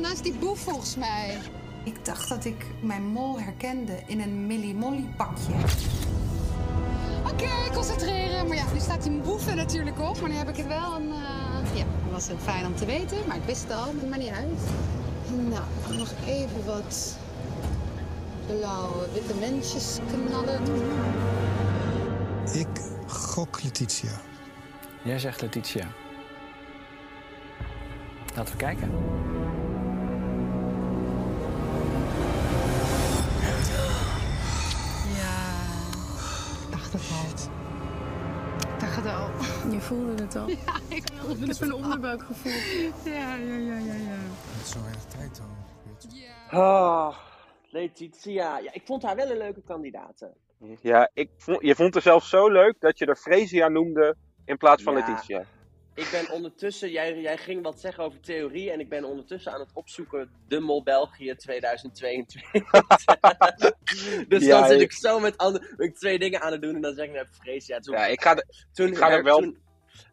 naast 0.00 0.22
die 0.22 0.34
boef 0.34 0.58
volgens 0.58 0.96
mij. 0.96 1.38
Ik 1.84 2.04
dacht 2.04 2.28
dat 2.28 2.44
ik 2.44 2.66
mijn 2.80 3.02
mol 3.06 3.40
herkende 3.40 4.02
in 4.06 4.20
een 4.20 4.46
Millie 4.46 4.74
Molly 4.74 5.08
pakje. 5.16 5.52
Oké, 7.32 7.74
concentreren. 7.74 8.46
Maar 8.48 8.56
ja, 8.56 8.64
nu 8.72 8.78
staat 8.80 9.02
die 9.02 9.12
boeven 9.12 9.56
natuurlijk 9.56 10.00
op. 10.00 10.20
Maar 10.20 10.30
nu 10.30 10.36
heb 10.36 10.48
ik 10.48 10.56
het 10.56 10.66
wel 10.66 10.94
een... 10.94 11.10
eh, 11.10 11.76
Ja, 11.78 11.84
dat 12.04 12.12
was 12.12 12.26
heel 12.26 12.38
fijn 12.38 12.66
om 12.66 12.74
te 12.76 12.84
weten. 12.86 13.18
Maar 13.26 13.36
ik 13.36 13.42
wist 13.44 13.62
het 13.62 13.72
al, 13.72 13.92
maar 14.08 14.18
niet 14.18 14.30
uit. 14.30 14.60
Nou, 15.48 15.96
nog 15.98 16.08
even 16.26 16.64
wat 16.66 17.16
blauwe 18.46 19.06
witte 19.12 19.34
mensjes 19.34 19.98
knallen. 20.26 20.60
Ik 22.52 22.80
gok 23.06 23.62
Letitia. 23.62 24.20
Jij 25.02 25.18
zegt 25.18 25.40
Letitia. 25.40 25.86
Laten 28.36 28.52
we 28.52 28.58
kijken. 28.58 28.90
Voelde 39.88 40.22
het 40.22 40.36
al. 40.36 40.48
Ja, 40.88 40.96
ik 40.96 41.02
voelde 41.14 41.40
Het 41.40 41.48
is 41.48 41.60
een 41.60 41.72
onderbuikgevoel. 41.72 42.52
Ja, 43.12 43.34
ja, 43.34 43.54
ja, 43.56 43.78
ja, 43.78 43.94
ja. 43.94 44.18
Het 44.20 44.62
is 44.64 44.70
zo 44.70 44.80
weinig 44.82 45.04
tijd 45.04 45.36
dan. 45.36 45.56
Ah, 46.60 47.16
Letitia. 47.70 48.58
Ja, 48.58 48.72
ik 48.72 48.82
vond 48.84 49.02
haar 49.02 49.16
wel 49.16 49.30
een 49.30 49.36
leuke 49.38 49.62
kandidaat. 49.66 50.26
Ja, 50.80 51.10
ik 51.14 51.30
vond, 51.36 51.58
je 51.62 51.74
vond 51.74 51.94
het 51.94 52.02
zelfs 52.02 52.28
zo 52.28 52.48
leuk 52.48 52.74
dat 52.80 52.98
je 52.98 53.06
er 53.06 53.16
Fresia 53.16 53.68
noemde 53.68 54.16
in 54.44 54.56
plaats 54.56 54.82
van 54.82 54.96
Ja. 54.96 55.06
Letitia. 55.08 55.44
Ik 55.94 56.08
ben 56.12 56.30
ondertussen, 56.30 56.90
jij, 56.90 57.20
jij 57.20 57.36
ging 57.36 57.62
wat 57.62 57.80
zeggen 57.80 58.04
over 58.04 58.20
theorie 58.20 58.70
en 58.70 58.80
ik 58.80 58.88
ben 58.88 59.04
ondertussen 59.04 59.52
aan 59.52 59.60
het 59.60 59.70
opzoeken 59.72 60.30
de 60.48 60.60
Mol 60.60 60.82
België 60.82 61.34
2022. 61.34 62.50
dus 64.28 64.44
Ja, 64.44 64.58
dan 64.58 64.68
zit 64.68 64.80
ik 64.80 64.92
zo 64.92 65.20
met 65.20 65.36
andere, 65.36 65.74
ben 65.76 65.86
ik 65.86 65.94
twee 65.96 66.18
dingen 66.18 66.40
aan 66.40 66.52
het 66.52 66.62
doen 66.62 66.74
en 66.74 66.80
dan 66.80 66.94
zeg 66.94 67.04
ik 67.06 67.12
net 67.12 67.28
vrees. 67.40 67.66
Ja, 67.66 67.78
toen, 67.78 67.94
Ja, 67.94 68.06
ik 68.06 68.22
ga, 68.22 68.34
de- 68.34 68.46
toen, 68.72 68.86
ik 68.88 68.96
ga 68.96 69.10
er 69.10 69.22
wel... 69.22 69.38
toen 69.38 69.58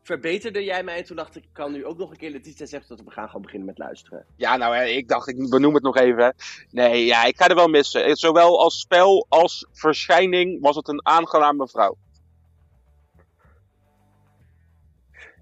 verbeterde 0.01 0.63
jij 0.63 0.83
mij 0.83 0.97
en 0.97 1.03
toen 1.03 1.15
dacht 1.15 1.35
ik, 1.35 1.43
ik 1.43 1.49
kan 1.53 1.71
nu 1.71 1.85
ook 1.85 1.97
nog 1.97 2.11
een 2.11 2.17
keer 2.17 2.31
Letitia 2.31 2.65
zeggen 2.65 2.95
dat 2.95 3.05
we 3.05 3.11
gaan 3.11 3.25
gewoon 3.27 3.41
beginnen 3.41 3.67
met 3.67 3.77
luisteren. 3.77 4.25
Ja, 4.35 4.57
nou, 4.57 4.75
ik 4.75 5.07
dacht, 5.07 5.27
ik 5.27 5.49
benoem 5.49 5.73
het 5.73 5.83
nog 5.83 5.97
even. 5.97 6.23
hè. 6.23 6.29
Nee, 6.69 7.05
ja, 7.05 7.23
ik 7.23 7.37
ga 7.37 7.47
er 7.47 7.55
wel 7.55 7.67
missen. 7.67 8.03
Eh, 8.05 8.13
Zowel 8.13 8.59
als 8.59 8.79
spel 8.79 9.25
als 9.29 9.67
verschijning 9.71 10.61
was 10.61 10.75
het 10.75 10.87
een 10.87 11.05
aangename 11.05 11.67
vrouw. 11.67 11.97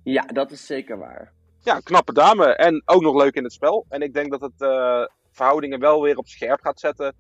Ja, 0.04 0.22
dat 0.26 0.52
is 0.52 0.66
zeker 0.66 0.98
waar. 0.98 1.32
Ja, 1.64 1.80
knappe 1.80 2.14
dame. 2.14 2.46
En 2.56 2.82
ook 2.86 3.02
nog 3.02 3.16
leuk 3.16 3.36
in 3.36 3.44
het 3.44 3.54
spel. 3.54 3.86
En 3.90 4.02
ik 4.02 4.14
denk 4.14 4.32
dat 4.32 4.42
het 4.42 4.62
eh, 4.62 5.06
verhoudingen 5.32 5.80
wel 5.80 6.02
weer 6.02 6.18
op 6.18 6.28
scherp 6.28 6.62
gaat 6.62 6.80
zetten. 6.80 7.16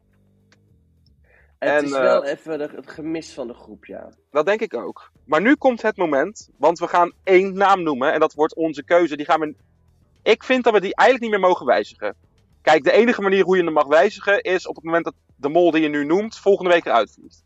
Het 1.64 1.82
En, 1.82 1.84
is 1.84 1.91
eh, 1.91 2.01
wel 2.01 2.24
even 2.24 2.57
de- 2.57 2.70
het 2.76 2.91
gemis 2.91 3.34
van 3.34 3.47
de 3.47 3.53
groep, 3.53 3.86
ja. 3.86 4.09
Dat 4.32 4.45
denk 4.45 4.61
ik 4.61 4.74
ook. 4.74 5.11
Maar 5.26 5.41
nu 5.41 5.55
komt 5.55 5.82
het 5.82 5.97
moment, 5.97 6.49
want 6.57 6.80
we 6.80 6.88
gaan 6.88 7.14
één 7.24 7.53
naam 7.53 7.84
noemen. 7.84 8.14
En 8.14 8.20
dat 8.20 8.34
wordt 8.34 8.55
onze 8.55 8.84
keuze. 8.84 9.18
Die 9.18 9.26
gaan 9.26 9.39
we... 9.39 9.55
Ik 10.24 10.43
vind 10.43 10.64
dat 10.64 10.74
we 10.74 10.80
die 10.82 10.95
eigenlijk 10.95 11.32
niet 11.32 11.39
meer 11.41 11.49
mogen 11.49 11.66
wijzigen. 11.66 12.16
Kijk, 12.61 12.84
de 12.84 12.91
enige 12.91 13.22
manier 13.22 13.43
hoe 13.43 13.57
je 13.57 13.64
hem 13.64 13.74
mag 13.74 13.88
wijzigen 13.88 14.41
is 14.41 14.68
op 14.68 14.76
het 14.76 14.84
moment 14.84 15.03
dat 15.05 15.14
de 15.36 15.49
mol 15.49 15.72
die 15.72 15.82
je 15.82 15.88
nu 15.89 16.05
noemt 16.05 16.38
volgende 16.38 16.72
week 16.72 16.86
eruit 16.86 17.11
vliegt. 17.11 17.43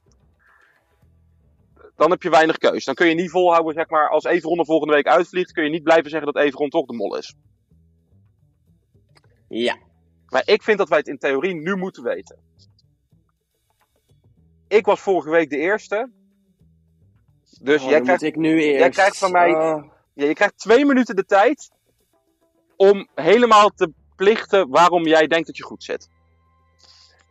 Dan 1.95 2.11
heb 2.11 2.23
je 2.23 2.29
weinig 2.29 2.57
keus. 2.57 2.85
Dan 2.85 2.95
kun 2.95 3.07
je 3.07 3.15
niet 3.15 3.29
volhouden, 3.31 3.73
zeg 3.73 3.89
maar, 3.89 4.09
als 4.09 4.23
Everon 4.23 4.59
er 4.59 4.65
volgende 4.65 4.93
week 4.93 5.07
uitvliegt, 5.07 5.51
kun 5.51 5.63
je 5.63 5.69
niet 5.69 5.83
blijven 5.83 6.09
zeggen 6.09 6.33
dat 6.33 6.43
Everon 6.43 6.69
toch 6.69 6.85
de 6.85 6.93
mol 6.93 7.17
is. 7.17 7.35
Ja. 9.49 9.77
Maar 10.29 10.41
ik 10.45 10.63
vind 10.63 10.77
dat 10.77 10.89
wij 10.89 10.97
het 10.97 11.07
in 11.07 11.17
theorie 11.17 11.55
nu 11.55 11.75
moeten 11.75 12.03
weten. 12.03 12.37
Ik 14.67 14.85
was 14.85 14.99
vorige 14.99 15.29
week 15.29 15.49
de 15.49 15.57
eerste. 15.57 16.11
Dus 17.61 17.83
Oh, 17.83 17.89
jij, 17.89 18.01
krijgt, 18.01 18.21
ik 18.21 18.35
nu 18.35 18.61
eerst. 18.61 18.79
jij 18.79 18.89
krijgt 18.89 19.17
van 19.17 19.31
mij 19.31 19.53
Oh. 19.55 19.83
ja, 20.13 20.25
je 20.25 20.33
krijgt 20.33 20.57
twee 20.57 20.85
minuten 20.85 21.15
de 21.15 21.25
tijd 21.25 21.71
om 22.75 23.07
helemaal 23.15 23.69
te 23.69 23.91
plichten 24.15 24.69
waarom 24.69 25.03
jij 25.07 25.27
denkt 25.27 25.47
dat 25.47 25.57
je 25.57 25.63
goed 25.63 25.83
zit. 25.83 26.09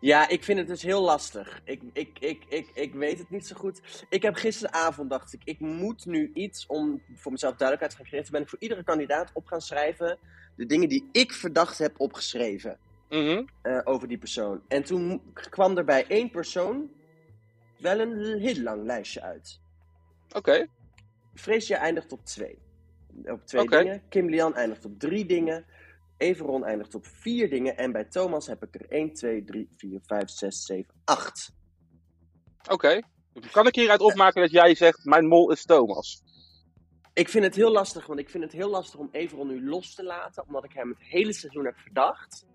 Ja, 0.01 0.29
ik 0.29 0.45
vind 0.45 0.59
het 0.59 0.69
dus 0.69 0.83
heel 0.83 1.03
lastig. 1.03 1.61
Ik, 1.65 1.83
ik, 1.93 2.19
ik, 2.19 2.45
ik, 2.49 2.71
ik 2.75 2.95
weet 2.95 3.19
het 3.19 3.31
niet 3.31 3.47
zo 3.47 3.57
goed. 3.57 4.07
Ik 4.09 4.23
heb 4.23 4.35
gisteravond 4.35 5.11
dacht 5.11 5.33
ik, 5.33 5.41
ik 5.45 5.61
moet 5.61 6.07
nu 6.07 6.31
iets 6.35 6.67
om 6.67 7.03
voor 7.15 7.33
mezelf 7.33 7.55
duidelijkheid 7.57 8.09
te. 8.11 8.17
Toen 8.23 8.31
ben 8.33 8.43
ik 8.43 8.49
voor 8.49 8.59
iedere 8.61 8.83
kandidaat 8.85 9.31
op 9.35 9.47
gaan 9.47 9.61
schrijven 9.61 10.19
de 10.57 10.67
dingen 10.67 10.89
die 10.89 11.09
ik 11.13 11.33
verdacht 11.33 11.79
heb 11.79 12.01
opgeschreven 12.01 12.79
Mhm. 13.09 13.45
eh, 13.63 13.81
over 13.85 14.09
die 14.09 14.19
persoon. 14.19 14.61
En 14.69 14.85
toen 14.85 15.23
kwam 15.51 15.77
er 15.79 15.85
bij 15.85 16.07
één 16.09 16.31
persoon 16.31 16.91
wel 17.79 18.01
een 18.01 18.41
heel 18.41 18.63
lang 18.63 18.85
lijstje 18.85 19.23
uit. 19.23 19.61
Oké. 20.33 20.67
Freesia 21.35 21.79
eindigt 21.79 22.13
op 22.13 22.25
twee. 22.25 22.59
Op 23.25 23.47
twee 23.47 23.69
dingen. 23.69 24.03
Kim 24.09 24.29
Lian 24.29 24.55
eindigt 24.55 24.85
op 24.85 24.99
drie 24.99 25.27
dingen. 25.27 25.65
Everon 26.17 26.65
eindigt 26.65 26.95
op 26.95 27.07
vier 27.07 27.51
dingen. 27.51 27.77
En 27.77 27.93
bij 27.93 28.05
Thomas 28.05 28.47
heb 28.47 28.63
ik 28.63 28.75
er 28.75 28.87
1, 28.89 29.13
2, 29.13 29.45
3, 29.45 29.69
4, 29.77 30.01
5, 30.07 30.29
6, 30.29 30.65
7, 30.65 30.95
8. 31.05 31.53
Oké. 32.71 33.01
Kan 33.51 33.67
ik 33.67 33.75
hieruit 33.75 34.01
opmaken 34.01 34.41
dat 34.41 34.51
jij 34.51 34.75
zegt, 34.75 35.05
mijn 35.05 35.27
mol 35.27 35.51
is 35.51 35.65
Thomas? 35.65 36.23
Ik 37.13 37.29
vind 37.29 37.45
het 37.45 37.55
heel 37.55 37.73
lastig, 37.73 38.07
want 38.07 38.21
ik 38.21 38.31
vind 38.31 38.45
het 38.45 38.53
heel 38.53 38.71
lastig 38.71 39.01
om 39.01 39.09
Everon 39.13 39.47
nu 39.47 39.69
los 39.69 39.95
te 39.95 40.05
laten. 40.05 40.47
Omdat 40.47 40.65
ik 40.65 40.73
hem 40.73 40.89
het 40.89 41.03
hele 41.03 41.33
seizoen 41.33 41.65
heb 41.65 41.77
verdacht. 41.79 42.47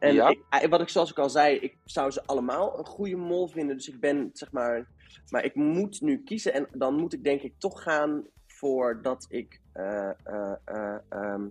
En 0.00 0.14
Ja. 0.14 0.28
ik, 0.28 0.40
eh, 0.50 0.68
wat 0.68 0.80
ik 0.80 0.88
zoals 0.88 1.10
ik 1.10 1.18
al 1.18 1.30
zei, 1.30 1.56
ik 1.56 1.76
zou 1.84 2.10
ze 2.10 2.22
allemaal 2.26 2.78
een 2.78 2.84
goede 2.86 3.16
mol 3.16 3.48
vinden. 3.48 3.76
Dus 3.76 3.88
ik 3.88 4.00
ben, 4.00 4.30
zeg 4.32 4.52
maar... 4.52 4.86
Maar 5.30 5.44
ik 5.44 5.54
moet 5.54 6.00
nu 6.00 6.22
kiezen. 6.24 6.52
En 6.52 6.66
dan 6.72 6.94
moet 6.94 7.12
ik 7.12 7.24
denk 7.24 7.40
ik 7.42 7.54
toch 7.58 7.82
gaan 7.82 8.26
voor 8.46 9.02
dat 9.02 9.26
ik... 9.28 9.60
eh, 9.72 10.10
eh, 10.24 10.52
eh, 10.64 10.96
ehm, 11.08 11.48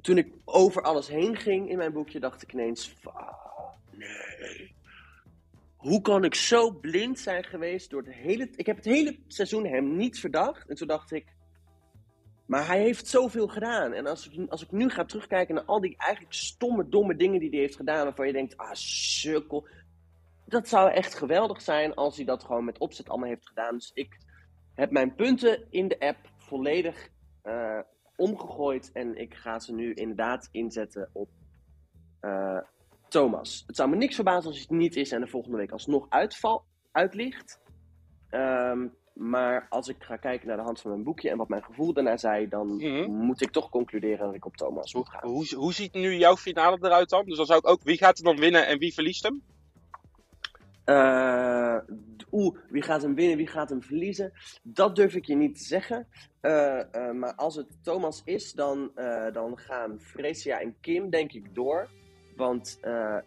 toen 0.00 0.18
ik 0.18 0.32
over 0.44 0.82
alles 0.82 1.08
heen 1.08 1.36
ging 1.36 1.70
in 1.70 1.76
mijn 1.76 1.92
boekje, 1.92 2.20
dacht 2.20 2.42
ik 2.42 2.52
ineens... 2.52 2.94
"Ah, 3.02 3.72
nee. 3.90 4.74
Hoe 5.76 6.00
kan 6.00 6.24
ik 6.24 6.34
zo 6.34 6.70
blind 6.70 7.18
zijn 7.18 7.44
geweest 7.44 7.90
door 7.90 8.02
het 8.02 8.14
hele... 8.14 8.48
Ik 8.56 8.66
heb 8.66 8.76
het 8.76 8.84
hele 8.84 9.18
seizoen 9.26 9.66
hem 9.66 9.96
niet 9.96 10.20
verdacht. 10.20 10.68
En 10.68 10.76
toen 10.76 10.86
dacht 10.88 11.10
ik... 11.12 11.26
Maar 12.48 12.66
hij 12.66 12.80
heeft 12.80 13.06
zoveel 13.06 13.48
gedaan. 13.48 13.92
En 13.92 14.06
als 14.06 14.28
ik, 14.28 14.50
als 14.50 14.62
ik 14.62 14.70
nu 14.70 14.88
ga 14.88 15.04
terugkijken 15.04 15.54
naar 15.54 15.64
al 15.64 15.80
die 15.80 15.96
eigenlijk 15.96 16.34
stomme, 16.34 16.88
domme 16.88 17.16
dingen 17.16 17.40
die 17.40 17.50
hij 17.50 17.58
heeft 17.58 17.76
gedaan... 17.76 18.04
waarvan 18.04 18.26
je 18.26 18.32
denkt, 18.32 18.56
ah, 18.56 18.72
sukkel. 18.72 19.66
Dat 20.44 20.68
zou 20.68 20.90
echt 20.90 21.14
geweldig 21.14 21.62
zijn 21.62 21.94
als 21.94 22.16
hij 22.16 22.24
dat 22.24 22.44
gewoon 22.44 22.64
met 22.64 22.78
opzet 22.78 23.08
allemaal 23.08 23.28
heeft 23.28 23.48
gedaan. 23.48 23.74
Dus 23.74 23.90
ik 23.94 24.18
heb 24.74 24.90
mijn 24.90 25.14
punten 25.14 25.66
in 25.70 25.88
de 25.88 26.00
app 26.00 26.16
volledig 26.36 27.08
eh, 27.42 27.80
omgegooid. 28.16 28.90
En 28.92 29.16
ik 29.16 29.34
ga 29.34 29.58
ze 29.58 29.74
nu 29.74 29.94
inderdaad 29.94 30.48
inzetten 30.52 31.10
op 31.12 31.28
eh, 32.20 32.60
Thomas. 33.08 33.64
Het 33.66 33.76
zou 33.76 33.90
me 33.90 33.96
niks 33.96 34.14
verbazen 34.14 34.50
als 34.50 34.60
het 34.60 34.70
niet 34.70 34.96
is 34.96 35.12
en 35.12 35.22
er 35.22 35.28
volgende 35.28 35.56
week 35.56 35.72
alsnog 35.72 36.06
uitval, 36.08 36.64
uitlicht. 36.92 37.60
Ehm, 38.28 38.86
maar 39.18 39.66
als 39.68 39.88
ik 39.88 39.96
ga 39.98 40.16
kijken 40.16 40.48
naar 40.48 40.56
de 40.56 40.62
hand 40.62 40.80
van 40.80 40.90
mijn 40.90 41.02
boekje 41.02 41.30
en 41.30 41.36
wat 41.36 41.48
mijn 41.48 41.64
gevoel 41.64 41.92
daarna 41.92 42.16
zei, 42.16 42.48
dan 42.48 42.66
moet 43.10 43.40
ik 43.40 43.50
toch 43.50 43.68
concluderen 43.68 44.26
dat 44.26 44.34
ik 44.34 44.44
op 44.44 44.56
Thomas 44.56 44.94
moet 44.94 45.08
gaan. 45.08 45.30
Hoe, 45.30 45.54
hoe 45.54 45.72
ziet 45.72 45.92
nu 45.92 46.14
jouw 46.14 46.36
finale 46.36 46.78
eruit 46.80 47.08
dan? 47.08 47.24
Dus 47.24 47.36
dan 47.36 47.46
zou 47.46 47.58
ik 47.58 47.68
ook, 47.68 47.82
wie 47.82 47.96
gaat 47.96 48.18
er 48.18 48.24
dan 48.24 48.36
winnen 48.36 48.66
en 48.66 48.78
wie 48.78 48.94
verliest 48.94 49.22
hem? 49.22 49.42
Oeh, 52.32 52.58
wie 52.68 52.82
gaat 52.82 53.02
hem 53.02 53.14
winnen, 53.14 53.36
wie 53.36 53.46
gaat 53.46 53.68
hem 53.68 53.82
verliezen? 53.82 54.32
Dat 54.62 54.96
durf 54.96 55.14
ik 55.14 55.24
je 55.24 55.36
niet 55.36 55.58
te 55.58 55.64
zeggen. 55.64 56.06
Eh, 56.40 56.94
eh, 56.94 57.14
maar 57.14 57.34
als 57.34 57.56
het 57.56 57.66
Thomas 57.82 58.22
is, 58.24 58.52
dan, 58.52 58.90
dan 59.32 59.58
gaan 59.58 60.00
Fresia 60.00 60.60
en 60.60 60.76
Kim 60.80 61.10
denk 61.10 61.32
ik 61.32 61.54
door. 61.54 61.88
Want 62.36 62.78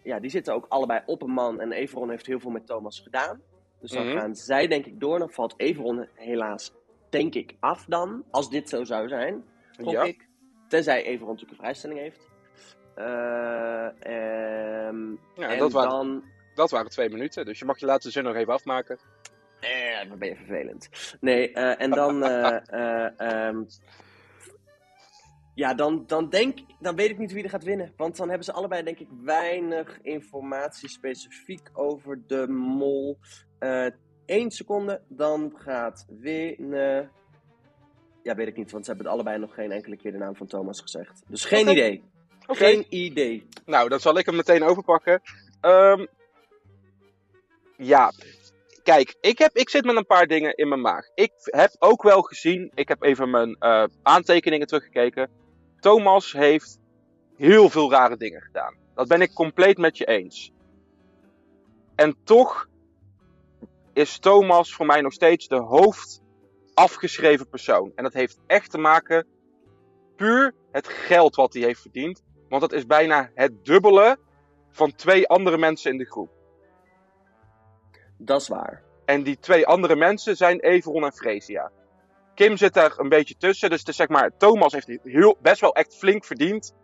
ja, 0.04 0.20
die 0.20 0.30
zitten 0.30 0.54
ook 0.54 0.66
allebei 0.70 1.02
op 1.06 1.22
een 1.22 1.34
man. 1.34 1.60
En 1.60 1.72
Everon 1.72 2.10
heeft 2.10 2.26
heel 2.26 2.40
veel 2.40 2.52
met 2.52 2.66
Thomas 2.66 3.00
gedaan. 3.00 3.42
Dus 3.82 3.92
dan 3.92 4.08
Mhm. 4.08 4.18
gaan 4.18 4.36
zij 4.36 4.68
denk 4.68 4.86
ik 4.86 5.00
door. 5.00 5.20
Dan 5.20 5.30
valt 5.30 5.54
Everon 5.58 6.08
helaas, 6.14 6.72
denk 7.10 7.36
ik, 7.36 7.56
af 7.60 7.86
dan. 7.86 8.24
Als 8.32 8.50
dit 8.50 8.70
zo 8.70 8.84
zou 8.84 9.08
zijn, 9.08 9.44
gok 9.82 9.94
Ja. 9.94 10.04
ik. 10.04 10.28
Tenzij 10.68 11.04
Everon 11.04 11.28
natuurlijk 11.28 11.52
een 11.52 11.58
vrijstelling 11.64 12.00
heeft. 12.00 12.30
Eh, 12.96 13.86
ehm, 13.86 15.10
Ja, 15.36 15.50
en 15.50 15.58
dat, 15.60 15.72
waren, 15.72 15.90
dan... 15.90 16.24
dat 16.56 16.72
waren 16.72 16.90
twee 16.92 17.10
minuten, 17.10 17.46
dus 17.46 17.60
je 17.60 17.66
mag 17.66 17.80
je 17.80 17.86
laatste 17.86 18.12
zin 18.12 18.24
nog 18.24 18.36
even 18.36 18.54
afmaken. 18.54 19.00
Eh, 19.60 20.10
wat 20.10 20.20
ben 20.20 20.28
je 20.30 20.36
vervelend. 20.36 20.90
Nee, 21.20 21.52
eh, 21.52 21.82
en 21.82 21.90
dan. 21.92 22.24
eh, 22.24 23.20
ehm, 23.20 23.64
ja, 25.56 25.74
dan, 25.74 26.04
dan 26.08 26.30
denk 26.30 26.60
Dan 26.80 26.96
weet 26.96 27.10
ik 27.10 27.18
niet 27.18 27.32
wie 27.32 27.44
er 27.44 27.50
gaat 27.50 27.64
winnen. 27.64 27.94
Want 27.98 28.18
dan 28.18 28.28
hebben 28.28 28.46
ze 28.46 28.52
allebei, 28.54 28.84
denk 28.84 29.00
ik, 29.00 29.08
weinig 29.24 30.00
informatie 30.02 30.90
specifiek 30.90 31.70
over 31.74 32.22
de 32.28 32.48
mol. 32.48 33.18
Eén 34.26 34.52
seconde, 34.52 35.02
dan 35.08 35.54
gaat 35.56 36.06
winnen. 36.10 37.12
Ja, 38.24 38.36
weet 38.36 38.48
ik 38.48 38.58
niet, 38.58 38.72
want 38.72 38.86
ze 38.86 38.92
hebben 38.92 39.12
allebei 39.12 39.38
nog 39.38 39.54
geen 39.54 39.72
enkele 39.72 39.98
keer 39.98 40.12
de 40.12 40.18
naam 40.18 40.36
van 40.36 40.48
Thomas 40.48 40.82
gezegd. 40.82 41.22
Dus 41.28 41.46
geen 41.46 41.68
idee. 41.68 42.04
Geen 42.48 42.86
idee. 42.90 43.48
Nou, 43.66 43.90
dan 43.90 44.00
zal 44.00 44.18
ik 44.18 44.26
hem 44.26 44.36
meteen 44.36 44.64
overpakken. 44.64 45.22
Ehm, 45.62 46.06
ja, 47.78 48.12
kijk, 48.84 49.16
ik, 49.22 49.38
heb, 49.38 49.56
ik 49.56 49.70
zit 49.70 49.86
met 49.86 49.96
een 49.96 50.06
paar 50.06 50.28
dingen 50.28 50.56
in 50.56 50.68
mijn 50.68 50.82
maag. 50.82 51.10
Ik 51.16 51.32
heb 51.36 51.76
ook 51.80 52.04
wel 52.04 52.22
gezien, 52.22 52.72
ik 52.74 52.88
heb 52.88 53.04
even 53.04 53.30
mijn 53.30 53.56
eh, 53.60 53.84
aantekeningen 54.02 54.68
teruggekeken. 54.68 55.30
Thomas 55.80 56.32
heeft 56.32 56.80
heel 57.36 57.70
veel 57.70 57.92
rare 57.92 58.18
dingen 58.18 58.42
gedaan. 58.42 58.76
Dat 58.96 59.08
ben 59.08 59.22
ik 59.22 59.34
compleet 59.34 59.78
met 59.78 59.98
je 59.98 60.06
eens. 60.06 60.52
En 61.96 62.16
toch 62.24 62.70
is 63.94 64.20
Thomas 64.20 64.74
voor 64.74 64.86
mij 64.86 65.02
nog 65.02 65.14
steeds 65.14 65.48
de 65.48 65.60
hoofd 65.60 66.22
afgeschreven 66.74 67.50
persoon. 67.50 67.92
En 67.96 68.04
dat 68.04 68.14
heeft 68.14 68.40
echt 68.48 68.72
te 68.72 68.78
maken 68.78 69.28
puur 70.16 70.54
het 70.72 70.88
geld 70.88 71.36
wat 71.36 71.54
hij 71.54 71.64
heeft 71.64 71.82
verdiend. 71.82 72.24
Want 72.50 72.62
dat 72.62 72.74
is 72.74 72.86
bijna 72.86 73.32
het 73.36 73.66
dubbele 73.66 74.18
van 74.70 74.96
twee 74.96 75.28
andere 75.28 75.58
mensen 75.58 75.92
in 75.92 75.98
de 75.98 76.06
groep. 76.06 76.30
Dat 78.18 78.42
is 78.42 78.48
waar. 78.48 78.84
En 79.06 79.24
die 79.24 79.40
twee 79.40 79.68
andere 79.68 79.96
mensen 79.96 80.38
zijn 80.38 80.60
Everon 80.60 81.04
en 81.04 81.14
Fresia. 81.14 81.72
Kim 82.36 82.58
zit 82.58 82.74
daar 82.74 82.94
een 82.98 83.10
beetje 83.10 83.36
tussen. 83.38 83.70
Dus 83.70 83.84
is 83.84 83.96
zeg 83.96 84.08
maar, 84.08 84.38
Thomas 84.38 84.74
heeft 84.74 85.00
heel, 85.04 85.38
best 85.42 85.62
wel 85.62 85.76
echt 85.76 85.96
flink 85.96 86.26
verdiend. 86.26 86.76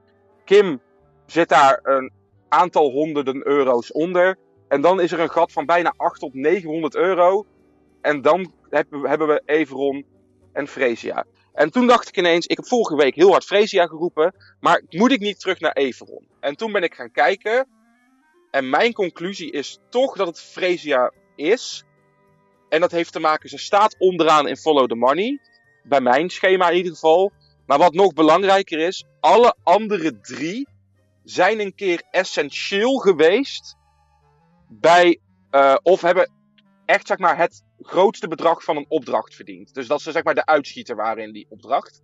Kim 0.46 0.82
zit 1.26 1.50
daar 1.50 1.80
een 1.84 2.12
aantal 2.50 2.92
honderden 2.92 3.48
euro's 3.48 3.92
onder. 3.92 4.38
En 4.68 4.82
dan 4.82 5.02
is 5.02 5.12
er 5.12 5.20
een 5.20 5.30
gat 5.32 5.52
van 5.52 5.66
bijna 5.66 5.94
800 5.98 6.20
tot 6.20 6.34
900 6.34 6.96
euro. 6.96 7.46
En 8.02 8.22
dan 8.22 8.54
hebben 8.70 9.02
we, 9.02 9.08
hebben 9.08 9.28
we 9.28 9.42
Everon 9.46 10.06
en 10.54 10.68
Fresia. 10.68 11.26
En 11.54 11.72
toen 11.72 11.88
dacht 11.88 12.08
ik 12.08 12.18
ineens, 12.18 12.46
ik 12.46 12.58
heb 12.58 12.68
vorige 12.68 12.96
week 12.96 13.16
heel 13.16 13.32
hard 13.32 13.46
Fresia 13.46 13.86
geroepen. 13.86 14.36
Maar 14.60 14.82
moet 14.90 15.12
ik 15.12 15.20
niet 15.20 15.40
terug 15.40 15.60
naar 15.60 15.72
Everon? 15.72 16.28
En 16.40 16.56
toen 16.56 16.72
ben 16.72 16.84
ik 16.84 16.94
gaan 16.94 17.12
kijken. 17.12 17.68
En 18.52 18.70
mijn 18.70 18.94
conclusie 18.94 19.52
is 19.52 19.80
toch 19.90 20.16
dat 20.16 20.28
het 20.28 20.42
Fresia 20.42 21.12
is. 21.36 21.84
En 22.70 22.80
dat 22.82 22.92
heeft 22.92 23.12
te 23.12 23.20
maken, 23.20 23.50
ze 23.50 23.58
staat 23.58 23.96
onderaan 23.98 24.48
in 24.48 24.58
Follow 24.58 24.88
the 24.88 24.96
Money. 24.96 25.40
Bij 25.84 26.02
mijn 26.02 26.30
schema 26.30 26.70
in 26.70 26.78
ieder 26.78 26.92
geval. 26.92 27.32
Maar 27.66 27.78
wat 27.78 27.94
nog 27.94 28.14
belangrijker 28.14 28.80
is, 28.80 29.06
alle 29.20 29.56
andere 29.64 30.20
drie 30.20 30.68
zijn 31.24 31.60
een 31.60 31.76
keer 31.76 32.04
essentieel 32.12 32.98
geweest 32.98 33.77
bij, 34.68 35.20
uh, 35.52 35.76
of 35.84 36.02
hebben 36.02 36.32
echt 36.86 37.08
zeg 37.08 37.18
maar 37.18 37.38
het 37.38 37.64
grootste 37.80 38.28
bedrag 38.28 38.64
van 38.64 38.78
een 38.78 38.86
opdracht 38.90 39.36
verdiend. 39.36 39.74
Dus 39.74 39.88
dat 39.88 40.02
ze 40.02 40.12
zeg 40.12 40.24
maar 40.24 40.36
de 40.36 40.46
uitschieter 40.46 40.96
waren 40.96 41.24
in 41.24 41.34
die 41.34 41.48
opdracht. 41.50 42.02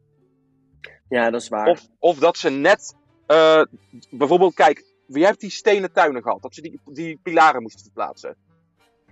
Ja, 1.09 1.30
dat 1.30 1.41
is 1.41 1.49
waar. 1.49 1.68
Of, 1.68 1.88
of 1.99 2.18
dat 2.18 2.38
ze 2.38 2.49
net, 2.49 2.95
uh, 3.28 3.64
bijvoorbeeld, 4.09 4.53
kijk, 4.53 4.84
wie 5.07 5.26
heeft 5.26 5.39
die 5.39 5.49
stenen 5.49 5.91
tuinen 5.91 6.22
gehad? 6.22 6.41
Dat 6.41 6.55
ze 6.55 6.61
die, 6.61 6.82
die 6.86 7.20
pilaren 7.24 7.61
moesten 7.61 7.84
verplaatsen. 7.84 8.36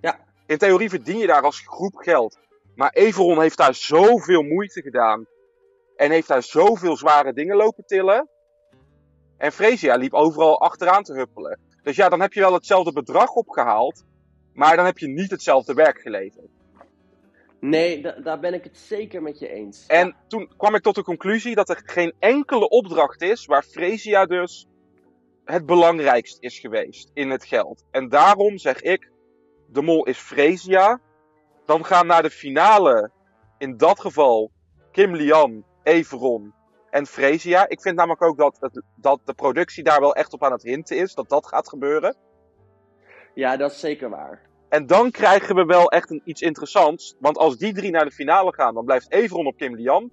Ja. 0.01 0.19
In 0.45 0.57
theorie 0.57 0.89
verdien 0.89 1.17
je 1.17 1.27
daar 1.27 1.43
als 1.43 1.59
groep 1.59 1.95
geld. 1.95 2.39
Maar 2.75 2.91
Everon 2.93 3.41
heeft 3.41 3.57
daar 3.57 3.75
zoveel 3.75 4.41
moeite 4.41 4.81
gedaan. 4.81 5.25
En 5.95 6.11
heeft 6.11 6.27
daar 6.27 6.43
zoveel 6.43 6.97
zware 6.97 7.33
dingen 7.33 7.55
lopen 7.55 7.85
tillen. 7.85 8.29
En 9.37 9.51
Fresia 9.51 9.95
liep 9.95 10.13
overal 10.13 10.61
achteraan 10.61 11.03
te 11.03 11.13
huppelen. 11.13 11.59
Dus 11.83 11.95
ja, 11.95 12.09
dan 12.09 12.21
heb 12.21 12.33
je 12.33 12.39
wel 12.39 12.53
hetzelfde 12.53 12.93
bedrag 12.93 13.33
opgehaald. 13.33 14.05
Maar 14.53 14.75
dan 14.75 14.85
heb 14.85 14.97
je 14.97 15.07
niet 15.07 15.31
hetzelfde 15.31 15.73
werk 15.73 16.01
geleverd. 16.01 16.49
Nee, 17.59 18.01
da 18.01 18.11
daar 18.11 18.39
ben 18.39 18.53
ik 18.53 18.63
het 18.63 18.77
zeker 18.77 19.21
met 19.21 19.39
je 19.39 19.49
eens. 19.49 19.85
En 19.87 20.07
ja. 20.07 20.15
toen 20.27 20.51
kwam 20.57 20.75
ik 20.75 20.81
tot 20.81 20.95
de 20.95 21.03
conclusie 21.03 21.55
dat 21.55 21.69
er 21.69 21.81
geen 21.85 22.13
enkele 22.19 22.69
opdracht 22.69 23.21
is 23.21 23.45
waar 23.45 23.63
Fresia 23.63 24.25
dus 24.25 24.67
het 25.45 25.65
belangrijkst 25.65 26.37
is 26.39 26.59
geweest 26.59 27.11
in 27.13 27.29
het 27.29 27.45
geld. 27.45 27.85
En 27.91 28.09
daarom 28.09 28.57
zeg 28.57 28.81
ik, 28.81 29.11
de 29.67 29.81
mol 29.81 30.05
is 30.05 30.17
Fresia. 30.17 30.99
Dan 31.65 31.85
gaan 31.85 32.07
naar 32.07 32.21
de 32.21 32.29
finale, 32.29 33.11
in 33.57 33.77
dat 33.77 33.99
geval, 33.99 34.51
Kim 34.91 35.15
Lian, 35.15 35.65
Everon 35.83 36.53
en 36.91 37.05
Fresia. 37.05 37.69
Ik 37.69 37.81
vind 37.81 37.95
namelijk 37.95 38.21
ook 38.21 38.37
dat, 38.37 38.57
het, 38.59 38.81
dat 38.95 39.19
de 39.25 39.33
productie 39.33 39.83
daar 39.83 39.99
wel 39.99 40.15
echt 40.15 40.33
op 40.33 40.43
aan 40.43 40.51
het 40.51 40.63
hinten 40.63 40.97
is, 40.97 41.13
dat 41.13 41.29
dat 41.29 41.47
gaat 41.47 41.69
gebeuren. 41.69 42.15
Ja, 43.33 43.57
dat 43.57 43.71
is 43.71 43.79
zeker 43.79 44.09
waar. 44.09 44.41
En 44.69 44.85
dan 44.85 45.11
krijgen 45.11 45.55
we 45.55 45.65
wel 45.65 45.91
echt 45.91 46.09
een, 46.09 46.21
iets 46.23 46.41
interessants. 46.41 47.15
Want 47.19 47.37
als 47.37 47.57
die 47.57 47.73
drie 47.73 47.91
naar 47.91 48.05
de 48.05 48.11
finale 48.11 48.53
gaan, 48.53 48.73
dan 48.73 48.85
blijft 48.85 49.11
Everon 49.11 49.45
op 49.45 49.57
Kim 49.57 49.75
Lian. 49.75 50.11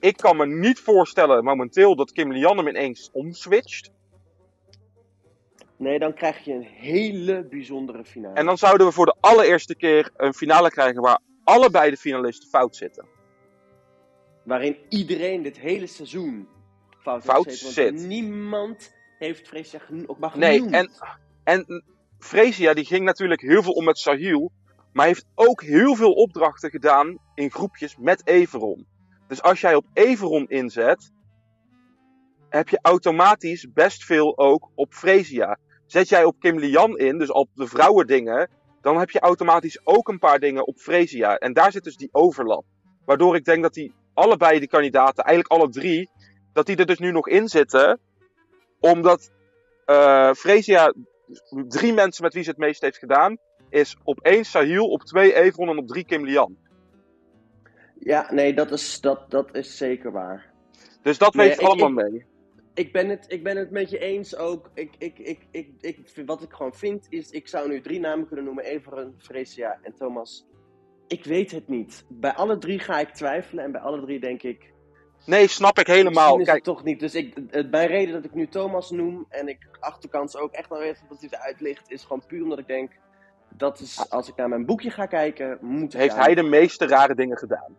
Ik 0.00 0.16
kan 0.16 0.36
me 0.36 0.46
niet 0.46 0.80
voorstellen 0.80 1.44
momenteel 1.44 1.96
dat 1.96 2.12
Kim 2.12 2.32
Lian 2.32 2.56
hem 2.56 2.68
ineens 2.68 3.10
omswitcht. 3.12 3.90
Nee, 5.76 5.98
dan 5.98 6.14
krijg 6.14 6.44
je 6.44 6.52
een 6.52 6.62
hele 6.62 7.46
bijzondere 7.50 8.04
finale. 8.04 8.34
En 8.34 8.46
dan 8.46 8.58
zouden 8.58 8.86
we 8.86 8.92
voor 8.92 9.06
de 9.06 9.16
allereerste 9.20 9.74
keer 9.74 10.10
een 10.16 10.34
finale 10.34 10.70
krijgen 10.70 11.02
waar 11.02 11.20
allebei 11.44 11.90
de 11.90 11.96
finalisten 11.96 12.48
fout 12.48 12.76
zitten. 12.76 13.17
Waarin 14.48 14.76
iedereen 14.88 15.42
dit 15.42 15.58
hele 15.58 15.86
seizoen 15.86 16.48
fout, 17.00 17.24
fout 17.24 17.46
heeft. 17.46 17.74
Want 17.74 18.06
niemand 18.06 18.94
heeft 19.18 19.48
Freesia 19.48 19.80
ook 20.06 20.18
maar 20.18 20.38
Nee, 20.38 20.56
genoemd. 20.56 20.74
en, 20.74 20.90
en 21.44 21.84
Freesia 22.18 22.74
die 22.74 22.84
ging 22.84 23.04
natuurlijk 23.04 23.40
heel 23.40 23.62
veel 23.62 23.72
om 23.72 23.84
met 23.84 23.98
Sahil. 23.98 24.52
Maar 24.92 25.06
heeft 25.06 25.26
ook 25.34 25.62
heel 25.62 25.94
veel 25.94 26.12
opdrachten 26.12 26.70
gedaan 26.70 27.18
in 27.34 27.50
groepjes 27.50 27.96
met 27.96 28.26
Everon. 28.26 28.86
Dus 29.26 29.42
als 29.42 29.60
jij 29.60 29.74
op 29.74 29.86
Everon 29.92 30.48
inzet, 30.48 31.12
heb 32.48 32.68
je 32.68 32.78
automatisch 32.82 33.72
best 33.72 34.04
veel 34.04 34.38
ook 34.38 34.70
op 34.74 34.94
Freesia. 34.94 35.58
Zet 35.86 36.08
jij 36.08 36.24
op 36.24 36.40
Kim 36.40 36.58
Lian 36.58 36.98
in, 36.98 37.18
dus 37.18 37.32
op 37.32 37.48
de 37.54 37.66
vrouwendingen, 37.66 38.50
dan 38.80 38.98
heb 38.98 39.10
je 39.10 39.20
automatisch 39.20 39.86
ook 39.86 40.08
een 40.08 40.18
paar 40.18 40.38
dingen 40.38 40.66
op 40.66 40.78
Freesia. 40.78 41.36
En 41.36 41.52
daar 41.52 41.72
zit 41.72 41.84
dus 41.84 41.96
die 41.96 42.08
overlap. 42.12 42.64
Waardoor 43.04 43.36
ik 43.36 43.44
denk 43.44 43.62
dat 43.62 43.74
die 43.74 43.92
allebei 44.18 44.58
die 44.58 44.68
kandidaten, 44.68 45.24
eigenlijk 45.24 45.60
alle 45.60 45.70
drie, 45.70 46.10
dat 46.52 46.66
die 46.66 46.76
er 46.76 46.86
dus 46.86 46.98
nu 46.98 47.10
nog 47.10 47.28
in 47.28 47.48
zitten. 47.48 47.98
Omdat 48.80 49.30
uh, 49.86 50.32
Freesia 50.32 50.94
drie 51.68 51.92
mensen 51.92 52.24
met 52.24 52.34
wie 52.34 52.42
ze 52.42 52.50
het 52.50 52.58
meest 52.58 52.80
heeft 52.80 52.98
gedaan, 52.98 53.36
is 53.70 53.96
op 54.04 54.20
één 54.20 54.44
Sahil, 54.44 54.86
op 54.90 55.02
twee 55.02 55.34
Evron 55.34 55.68
en 55.68 55.78
op 55.78 55.86
drie 55.88 56.04
Kim 56.04 56.24
Lian. 56.24 56.56
Ja, 57.98 58.32
nee, 58.32 58.54
dat 58.54 58.70
is, 58.70 59.00
dat, 59.00 59.30
dat 59.30 59.54
is 59.54 59.76
zeker 59.76 60.12
waar. 60.12 60.52
Dus 61.02 61.18
dat 61.18 61.34
weet 61.34 61.60
ik- 61.60 61.66
allemaal 61.66 61.90
mee. 61.90 62.26
Ik 62.74 62.92
ben, 62.92 63.08
het, 63.08 63.24
ik 63.28 63.42
ben 63.42 63.56
het 63.56 63.70
met 63.70 63.90
je 63.90 63.98
eens 63.98 64.36
ook. 64.36 64.70
Ik, 64.74 64.94
ik, 64.98 65.18
ik, 65.18 65.46
ik, 65.50 65.70
ik, 65.80 66.22
wat 66.26 66.42
ik 66.42 66.52
gewoon 66.52 66.74
vind 66.74 67.06
is, 67.08 67.30
ik 67.30 67.48
zou 67.48 67.68
nu 67.68 67.80
drie 67.80 68.00
namen 68.00 68.26
kunnen 68.26 68.44
noemen. 68.44 68.64
Everen, 68.64 69.14
Freesia 69.18 69.78
en 69.82 69.94
Thomas. 69.94 70.46
Ik 71.08 71.24
weet 71.24 71.50
het 71.50 71.68
niet. 71.68 72.04
Bij 72.08 72.32
alle 72.32 72.58
drie 72.58 72.78
ga 72.78 73.00
ik 73.00 73.08
twijfelen 73.08 73.64
en 73.64 73.72
bij 73.72 73.80
alle 73.80 74.00
drie 74.00 74.20
denk 74.20 74.42
ik... 74.42 74.72
Nee, 75.24 75.48
snap 75.48 75.78
ik 75.78 75.86
helemaal. 75.86 76.12
Misschien 76.12 76.40
is 76.40 76.46
Kijk, 76.46 76.56
het 76.56 76.74
toch 76.74 76.84
niet. 76.84 77.00
Dus 77.00 77.14
ik, 77.14 77.34
het, 77.50 77.70
mijn 77.70 77.88
reden 77.88 78.14
dat 78.14 78.24
ik 78.24 78.34
nu 78.34 78.48
Thomas 78.48 78.90
noem 78.90 79.26
en 79.28 79.48
ik 79.48 79.58
achterkans 79.80 80.36
ook 80.36 80.52
echt 80.52 80.68
wel 80.68 80.78
weet 80.78 81.02
dat 81.08 81.20
hij 81.20 81.28
eruit 81.32 81.60
ligt, 81.60 81.90
is 81.90 82.02
gewoon 82.02 82.22
puur 82.26 82.42
omdat 82.42 82.58
ik 82.58 82.66
denk, 82.66 82.92
dat 83.48 83.80
is, 83.80 84.10
als 84.10 84.28
ik 84.28 84.36
naar 84.36 84.48
mijn 84.48 84.66
boekje 84.66 84.90
ga 84.90 85.06
kijken, 85.06 85.58
moet 85.60 85.92
heeft 85.92 86.14
hij 86.14 86.34
de 86.34 86.42
meeste 86.42 86.86
rare 86.86 87.14
dingen 87.14 87.38
gedaan. 87.38 87.76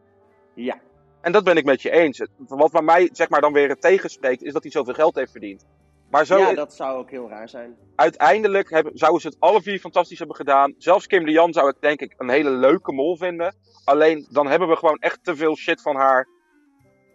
Ja. 0.53 0.79
En 1.21 1.31
dat 1.31 1.43
ben 1.43 1.57
ik 1.57 1.65
met 1.65 1.81
je 1.81 1.91
eens. 1.91 2.25
Wat 2.37 2.71
bij 2.71 2.81
mij 2.81 3.09
zeg 3.11 3.29
maar 3.29 3.41
dan 3.41 3.53
weer 3.53 3.69
het 3.69 3.81
tegenspreekt, 3.81 4.43
is 4.43 4.53
dat 4.53 4.63
hij 4.63 4.71
zoveel 4.71 4.93
geld 4.93 5.15
heeft 5.15 5.31
verdiend. 5.31 5.65
Maar 6.09 6.25
zo, 6.25 6.37
ja, 6.37 6.53
dat 6.53 6.73
zou 6.73 6.97
ook 6.97 7.09
heel 7.09 7.29
raar 7.29 7.49
zijn. 7.49 7.77
uiteindelijk 7.95 8.69
hebben, 8.69 8.97
zouden 8.97 9.21
ze 9.21 9.27
het 9.27 9.39
alle 9.39 9.61
vier 9.61 9.79
fantastisch 9.79 10.17
hebben 10.17 10.35
gedaan. 10.35 10.73
Zelfs 10.77 11.07
Kim 11.07 11.25
Lian 11.25 11.53
zou 11.53 11.69
ik 11.69 11.75
denk 11.79 11.99
ik 11.99 12.13
een 12.17 12.29
hele 12.29 12.49
leuke 12.49 12.91
mol 12.91 13.17
vinden. 13.17 13.55
Alleen 13.83 14.27
dan 14.31 14.47
hebben 14.47 14.67
we 14.67 14.75
gewoon 14.75 14.99
echt 14.99 15.23
te 15.23 15.35
veel 15.35 15.55
shit 15.55 15.81
van 15.81 15.95
haar 15.95 16.27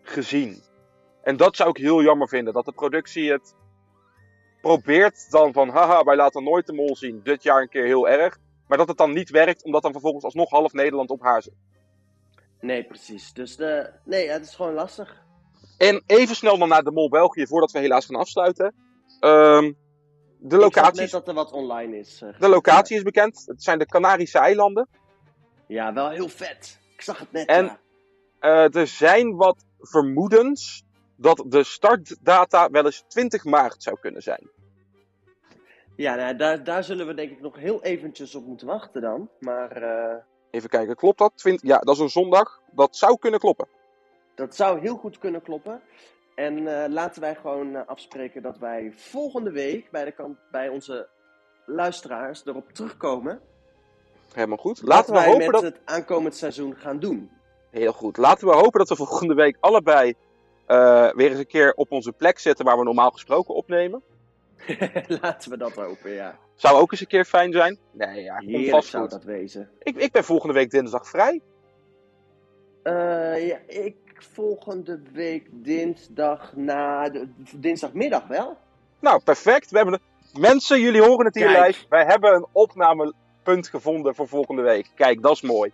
gezien. 0.03 0.63
En 1.23 1.37
dat 1.37 1.57
zou 1.57 1.71
ik 1.71 1.77
heel 1.77 2.03
jammer 2.03 2.29
vinden. 2.29 2.55
Dat 2.55 2.65
de 2.65 2.73
productie 2.73 3.33
het 3.33 3.55
probeert 4.61 5.31
dan 5.31 5.53
van 5.53 5.69
haha, 5.69 6.05
wij 6.05 6.17
laten 6.17 6.45
nooit 6.45 6.67
de 6.67 6.73
mol 6.73 6.97
zien. 6.97 7.21
Dit 7.23 7.43
jaar 7.43 7.63
een 7.63 7.69
keer 7.69 7.85
heel 7.85 8.09
erg. 8.09 8.39
Maar 8.69 8.79
dat 8.79 8.89
het 8.89 8.97
dan 8.97 9.13
niet 9.13 9.31
werkt, 9.31 9.65
omdat 9.65 9.83
dan 9.83 9.93
vervolgens 9.93 10.25
alsnog 10.25 10.51
half 10.51 10.73
Nederland 10.73 11.11
op 11.11 11.23
haar 11.23 11.43
zit. 11.43 11.55
Nee, 12.61 12.85
precies. 12.85 13.33
Dus 13.33 13.57
de, 13.57 13.91
nee, 14.05 14.29
het 14.29 14.45
is 14.45 14.55
gewoon 14.55 14.75
lastig. 14.75 15.23
En 15.79 16.03
even 16.07 16.37
snel 16.37 16.59
dan 16.59 16.69
naar 16.69 16.83
de 16.83 16.91
Mol 16.91 17.09
België, 17.09 17.47
voordat 17.47 17.73
we 17.73 17.79
helaas 17.79 18.07
gaan 18.07 18.21
afsluiten. 18.21 18.75
Ehm, 19.25 19.73
de 20.39 20.57
locatie, 20.57 21.09
dat 21.09 21.29
er 21.29 21.35
wat 21.35 21.53
online 21.53 21.99
is. 21.99 22.23
eh, 22.23 22.39
de 22.39 22.49
locatie 22.49 22.97
is 22.97 23.03
bekend. 23.03 23.43
Het 23.47 23.63
zijn 23.63 23.79
de 23.79 23.87
Canarische 23.87 24.39
eilanden. 24.39 24.89
Ja, 25.67 25.93
wel 25.93 26.11
heel 26.11 26.29
vet. 26.29 26.79
Ik 26.95 27.03
zag 27.03 27.19
het 27.19 27.33
net. 27.33 27.47
En 27.47 27.65
ja. 27.65 27.79
eh, 28.41 28.75
er 28.81 28.87
zijn 28.87 29.37
wat 29.37 29.65
vermoedens 29.81 30.85
dat 31.17 31.45
de 31.47 31.65
startdata 31.65 32.71
wel 32.71 32.85
eens 32.85 33.05
20 33.09 33.45
maart 33.45 33.83
zou 33.83 33.99
kunnen 34.01 34.23
zijn. 34.23 34.51
Ja, 35.97 36.15
nou, 36.15 36.37
daar, 36.37 36.65
daar 36.65 36.85
zullen 36.85 37.07
we 37.07 37.15
denk 37.15 37.31
ik 37.31 37.41
nog 37.41 37.57
heel 37.57 37.83
eventjes 37.83 38.35
op 38.35 38.47
moeten 38.47 38.67
wachten 38.67 39.01
dan. 39.03 39.29
Maar 39.41 39.83
eh, 39.83 40.17
Even 40.51 40.69
kijken, 40.69 40.97
klopt 40.97 41.19
dat? 41.19 41.33
20 41.37 41.69
ja, 41.69 41.79
dat 41.79 41.95
is 41.95 42.01
een 42.01 42.09
zondag. 42.11 42.61
Dat 42.73 42.97
zou 42.97 43.19
kunnen 43.19 43.41
kloppen. 43.41 43.69
dat 44.35 44.55
zou 44.57 44.81
heel 44.81 44.97
goed 44.97 45.19
kunnen 45.19 45.43
kloppen. 45.43 45.81
En 46.35 46.83
eh, 46.83 46.91
laten 46.93 47.21
wij 47.21 47.35
gewoon 47.35 47.77
eh, 47.77 47.87
afspreken 47.87 48.43
dat 48.43 48.59
wij 48.59 48.93
volgende 48.97 49.51
week 49.51 49.91
bij, 49.91 50.05
de 50.05 50.13
kant, 50.13 50.39
bij 50.51 50.69
onze 50.69 51.09
luisteraars 51.67 52.47
erop 52.47 52.73
terugkomen. 52.73 53.41
Helemaal 54.33 54.57
goed. 54.57 54.83
Laten 54.83 55.13
we 55.13 55.19
wij 55.19 55.29
hopen 55.29 55.45
met 55.45 55.53
dat... 55.53 55.63
het 55.63 55.81
aankomend 55.85 56.37
seizoen 56.37 56.77
gaan 56.77 56.99
doen. 56.99 57.31
Heel 57.71 57.93
goed. 57.93 58.17
Laten 58.17 58.47
we 58.47 58.55
hopen 58.55 58.79
dat 58.79 58.89
we 58.89 58.97
volgende 58.97 59.35
week 59.35 59.57
allebei 59.61 60.15
eh, 60.67 61.13
weer 61.13 61.31
eens 61.31 61.39
een 61.39 61.47
keer 61.47 61.73
op 61.75 61.93
onze 61.93 62.13
plek 62.13 62.39
zitten 62.39 62.65
waar 62.65 62.79
we 62.79 62.85
normaal 62.85 63.11
gesproken 63.11 63.55
opnemen. 63.55 64.03
laten 65.23 65.51
we 65.51 65.57
dat 65.57 65.73
hopen, 65.73 66.11
ja. 66.11 66.39
Zou 66.55 66.81
ook 66.81 66.93
eens 66.93 67.01
een 67.01 67.07
keer 67.07 67.25
fijn 67.25 67.53
zijn. 67.53 67.79
Nee, 67.91 68.23
ja, 68.23 68.37
komt 68.37 68.69
vast 68.69 68.89
zou 68.89 69.03
goed. 69.03 69.13
dat 69.13 69.25
wezen. 69.25 69.71
Ik, 69.79 69.97
ik 69.97 70.13
ben 70.13 70.25
volgende 70.25 70.55
week 70.55 70.71
dinsdag 70.71 71.09
vrij. 71.09 71.41
Eh, 72.83 73.47
ja, 73.47 73.59
ik 73.67 73.97
volgende 74.25 75.01
week 75.13 75.49
dinsdag 75.53 76.53
na 76.57 77.09
de, 77.09 77.29
dinsdagmiddag 77.57 78.27
wel. 78.27 78.57
Nou, 79.01 79.21
perfect. 79.25 79.71
We 79.71 79.77
hebben 79.77 79.95
de... 79.95 80.39
Mensen, 80.41 80.81
jullie 80.81 81.03
horen 81.03 81.27
het 81.27 81.35
hier 81.35 81.53
Kijk. 81.53 81.67
live. 81.67 81.85
Wij 81.89 82.05
hebben 82.05 82.35
een 82.35 82.47
opnamepunt 82.53 83.69
gevonden 83.69 84.15
voor 84.15 84.29
volgende 84.29 84.63
week. 84.63 84.87
Kijk, 84.95 85.23
dat 85.23 85.33
is 85.33 85.43
mooi. 85.43 85.73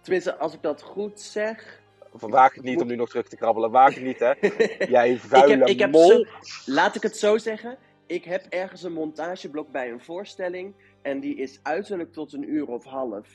Tenminste, 0.00 0.36
als 0.36 0.54
ik 0.54 0.62
dat 0.62 0.82
goed 0.82 1.20
zeg. 1.20 1.80
Waag 2.10 2.54
het 2.54 2.64
niet 2.64 2.80
om 2.80 2.86
nu 2.86 2.96
nog 2.96 3.08
terug 3.08 3.28
te 3.28 3.36
krabbelen. 3.36 3.70
Waag 3.70 3.94
het 3.94 4.04
niet, 4.04 4.18
hè. 4.18 4.32
Jij 4.96 5.18
vuile 5.18 5.52
ik 5.52 5.58
heb, 5.58 5.68
ik 5.68 5.78
heb 5.78 5.90
mol. 5.90 6.08
zo- 6.08 6.24
laat 6.66 6.94
ik 6.94 7.02
het 7.02 7.16
zo 7.16 7.38
zeggen. 7.38 7.76
Ik 8.06 8.24
heb 8.24 8.46
ergens 8.48 8.82
een 8.82 8.92
montageblok 8.92 9.70
bij 9.70 9.90
een 9.90 10.00
voorstelling. 10.00 10.74
En 11.02 11.20
die 11.20 11.36
is 11.36 11.60
uiterlijk 11.62 12.12
tot 12.12 12.32
een 12.32 12.50
uur 12.50 12.66
of 12.66 12.84
half 12.84 13.26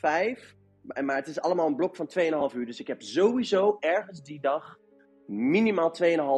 vijf. 0.00 0.54
Maar 0.82 1.16
het 1.16 1.26
is 1.26 1.40
allemaal 1.40 1.66
een 1.66 1.76
blok 1.76 1.96
van 1.96 2.10
2,5 2.18 2.56
uur. 2.56 2.66
Dus 2.66 2.80
ik 2.80 2.86
heb 2.86 3.02
sowieso 3.02 3.76
ergens 3.80 4.22
die 4.22 4.40
dag 4.40 4.78
minimaal 5.26 5.94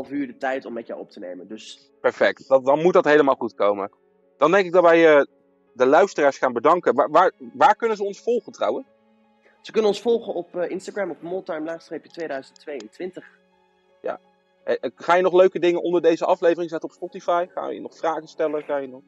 2,5 0.07 0.11
uur 0.11 0.27
de 0.27 0.37
tijd 0.39 0.65
om 0.65 0.73
met 0.73 0.87
jou 0.87 1.01
op 1.01 1.11
te 1.11 1.19
nemen. 1.19 1.49
Dus 1.49 1.91
Perfect. 2.01 2.49
Dat, 2.49 2.65
dan 2.65 2.83
moet 2.83 2.93
dat 2.93 3.05
helemaal 3.05 3.35
goed 3.35 3.55
komen. 3.55 3.91
Dan 4.37 4.51
denk 4.51 4.67
ik 4.67 4.73
dat 4.73 4.83
wij 4.83 5.17
eh, 5.17 5.25
de 5.73 5.87
luisteraars 5.87 6.39
gaan 6.39 6.53
bedanken. 6.53 6.95
Waar, 6.95 7.11
waar, 7.11 7.33
waar 7.53 7.77
kunnen 7.77 7.97
ze 7.97 8.05
ons 8.05 8.21
volgen 8.21 8.53
trouwens? 8.53 8.87
ze 9.63 9.73
kunnen 9.73 9.91
ons 9.91 10.01
volgen 10.01 10.35
op 10.35 10.57
eh, 10.57 10.71
Instagram 10.71 11.11
op 11.11 11.23
moltime-2022. 11.23 13.25
Ja. 14.03 14.21
Eh, 14.65 14.91
ga 14.95 15.15
je 15.15 15.23
nog 15.23 15.33
leuke 15.33 15.59
dingen 15.59 15.83
onder 15.83 16.03
deze 16.03 16.25
aflevering 16.25 16.71
zetten 16.71 16.89
op 16.89 16.95
Spotify? 16.95 17.47
Ga 17.55 17.69
je 17.69 17.81
nog 17.81 17.97
vragen 17.97 18.29
stellen? 18.29 18.63
Ga 18.63 18.77
je 18.77 18.89
nog, 18.89 19.03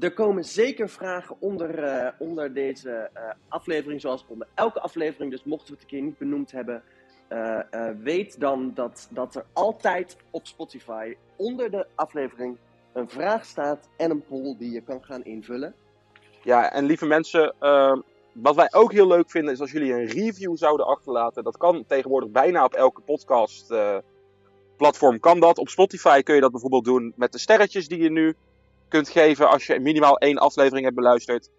Er 0.00 0.12
komen 0.12 0.44
zeker 0.44 0.88
vragen 0.88 1.36
onder, 1.38 1.84
eh, 1.84 2.12
onder 2.18 2.54
deze 2.54 3.10
eh, 3.12 3.22
aflevering, 3.48 4.00
zoals 4.00 4.24
onder 4.28 4.48
elke 4.54 4.80
aflevering. 4.80 5.30
Dus 5.30 5.44
mochten 5.44 5.66
we 5.66 5.72
het 5.72 5.82
een 5.82 5.88
keer 5.88 6.02
niet 6.02 6.18
benoemd 6.18 6.52
hebben, 6.52 6.82
eh, 7.28 7.88
weet 8.02 8.40
dan 8.40 8.70
dat, 8.74 9.08
dat 9.10 9.34
er 9.34 9.44
altijd 9.52 10.16
op 10.30 10.46
Spotify 10.46 11.16
onder 11.36 11.70
de 11.70 11.86
aflevering 11.94 12.56
een 12.92 13.08
vraag 13.08 13.44
staat 13.44 13.88
en 13.96 14.10
een 14.10 14.24
poll 14.24 14.56
die 14.58 14.72
je 14.72 14.82
kan 14.82 15.04
gaan 15.04 15.24
invullen. 15.24 15.74
Ja, 16.42 16.72
en 16.72 16.84
lieve 16.84 17.06
mensen, 17.06 17.54
ehm, 17.58 18.00
wat 18.32 18.54
wij 18.54 18.68
ook 18.70 18.92
heel 18.92 19.06
leuk 19.06 19.30
vinden 19.30 19.52
is 19.52 19.60
als 19.60 19.72
jullie 19.72 19.92
een 19.92 20.06
review 20.06 20.56
zouden 20.56 20.86
achterlaten. 20.86 21.44
Dat 21.44 21.56
kan 21.56 21.84
tegenwoordig 21.86 22.30
bijna 22.30 22.64
op 22.64 22.74
elke 22.74 23.00
podcast 23.00 23.74
platform 24.76 25.20
kan 25.20 25.40
dat. 25.40 25.58
Op 25.58 25.68
Spotify 25.68 26.22
kun 26.22 26.34
je 26.34 26.40
dat 26.40 26.50
bijvoorbeeld 26.50 26.84
doen 26.84 27.12
met 27.16 27.32
de 27.32 27.38
sterretjes 27.38 27.88
die 27.88 28.02
je 28.02 28.10
nu 28.10 28.36
kunt 28.92 29.08
geven 29.08 29.48
als 29.48 29.66
je 29.66 29.80
minimaal 29.80 30.18
één 30.18 30.38
aflevering 30.38 30.84
hebt 30.84 30.96
beluisterd. 30.96 31.50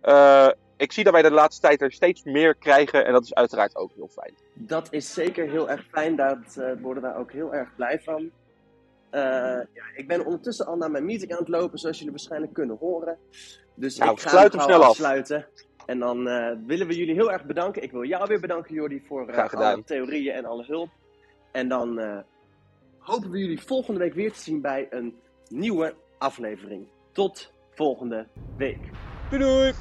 Eh, 0.00 0.48
ik 0.76 0.92
zie 0.92 1.04
dat 1.04 1.12
wij 1.12 1.22
de 1.22 1.30
laatste 1.30 1.66
tijd 1.66 1.80
er 1.80 1.92
steeds 1.92 2.22
meer 2.22 2.54
krijgen 2.54 3.06
en 3.06 3.12
dat 3.12 3.24
is 3.24 3.34
uiteraard 3.34 3.76
ook 3.76 3.90
heel 3.94 4.08
fijn. 4.08 4.34
Dat 4.54 4.92
is 4.92 5.12
zeker 5.12 5.50
heel 5.50 5.70
erg 5.70 5.84
fijn, 5.90 6.16
daar 6.16 6.38
eh, 6.56 6.72
worden 6.80 7.02
wij 7.02 7.14
ook 7.14 7.32
heel 7.32 7.54
erg 7.54 7.74
blij 7.76 8.00
van. 8.00 8.30
Eh, 9.10 9.20
ja, 9.72 9.84
ik 9.94 10.08
ben 10.08 10.24
ondertussen 10.24 10.66
al 10.66 10.76
naar 10.76 10.90
mijn 10.90 11.04
meeting 11.04 11.32
aan 11.32 11.38
het 11.38 11.48
lopen, 11.48 11.78
zoals 11.78 11.96
jullie 11.96 12.12
waarschijnlijk 12.12 12.52
kunnen 12.52 12.76
horen. 12.76 13.18
Dus 13.74 13.98
Nou, 13.98 14.12
ik 14.12 14.20
ga 14.20 14.28
sluit 14.28 14.52
hem 14.52 14.62
snel 14.62 14.82
af. 14.82 14.88
afsluiten. 14.88 15.46
En 15.86 15.98
dan 15.98 16.24
willen 16.66 16.86
we 16.86 16.96
jullie 16.96 17.14
heel 17.14 17.32
erg 17.32 17.44
bedanken. 17.44 17.82
Ik 17.82 17.90
wil 17.90 18.04
jou 18.04 18.26
weer 18.26 18.40
bedanken, 18.40 18.74
Jordi, 18.74 19.02
voor 19.06 19.48
alle 19.50 19.84
theorieën 19.84 20.34
en 20.34 20.44
alle 20.44 20.64
hulp. 20.64 20.88
En 21.52 21.68
dan 21.68 22.00
hopen 22.98 23.30
we 23.30 23.38
jullie 23.38 23.60
volgende 23.60 24.00
week 24.00 24.14
weer 24.14 24.32
te 24.32 24.40
zien 24.40 24.60
bij 24.60 24.86
een 24.90 25.16
nieuwe 25.48 25.94
aflevering. 26.22 26.88
Tot 27.12 27.52
volgende 27.70 28.28
week. 28.56 28.90
Doei 29.30 29.42
doei! 29.42 29.72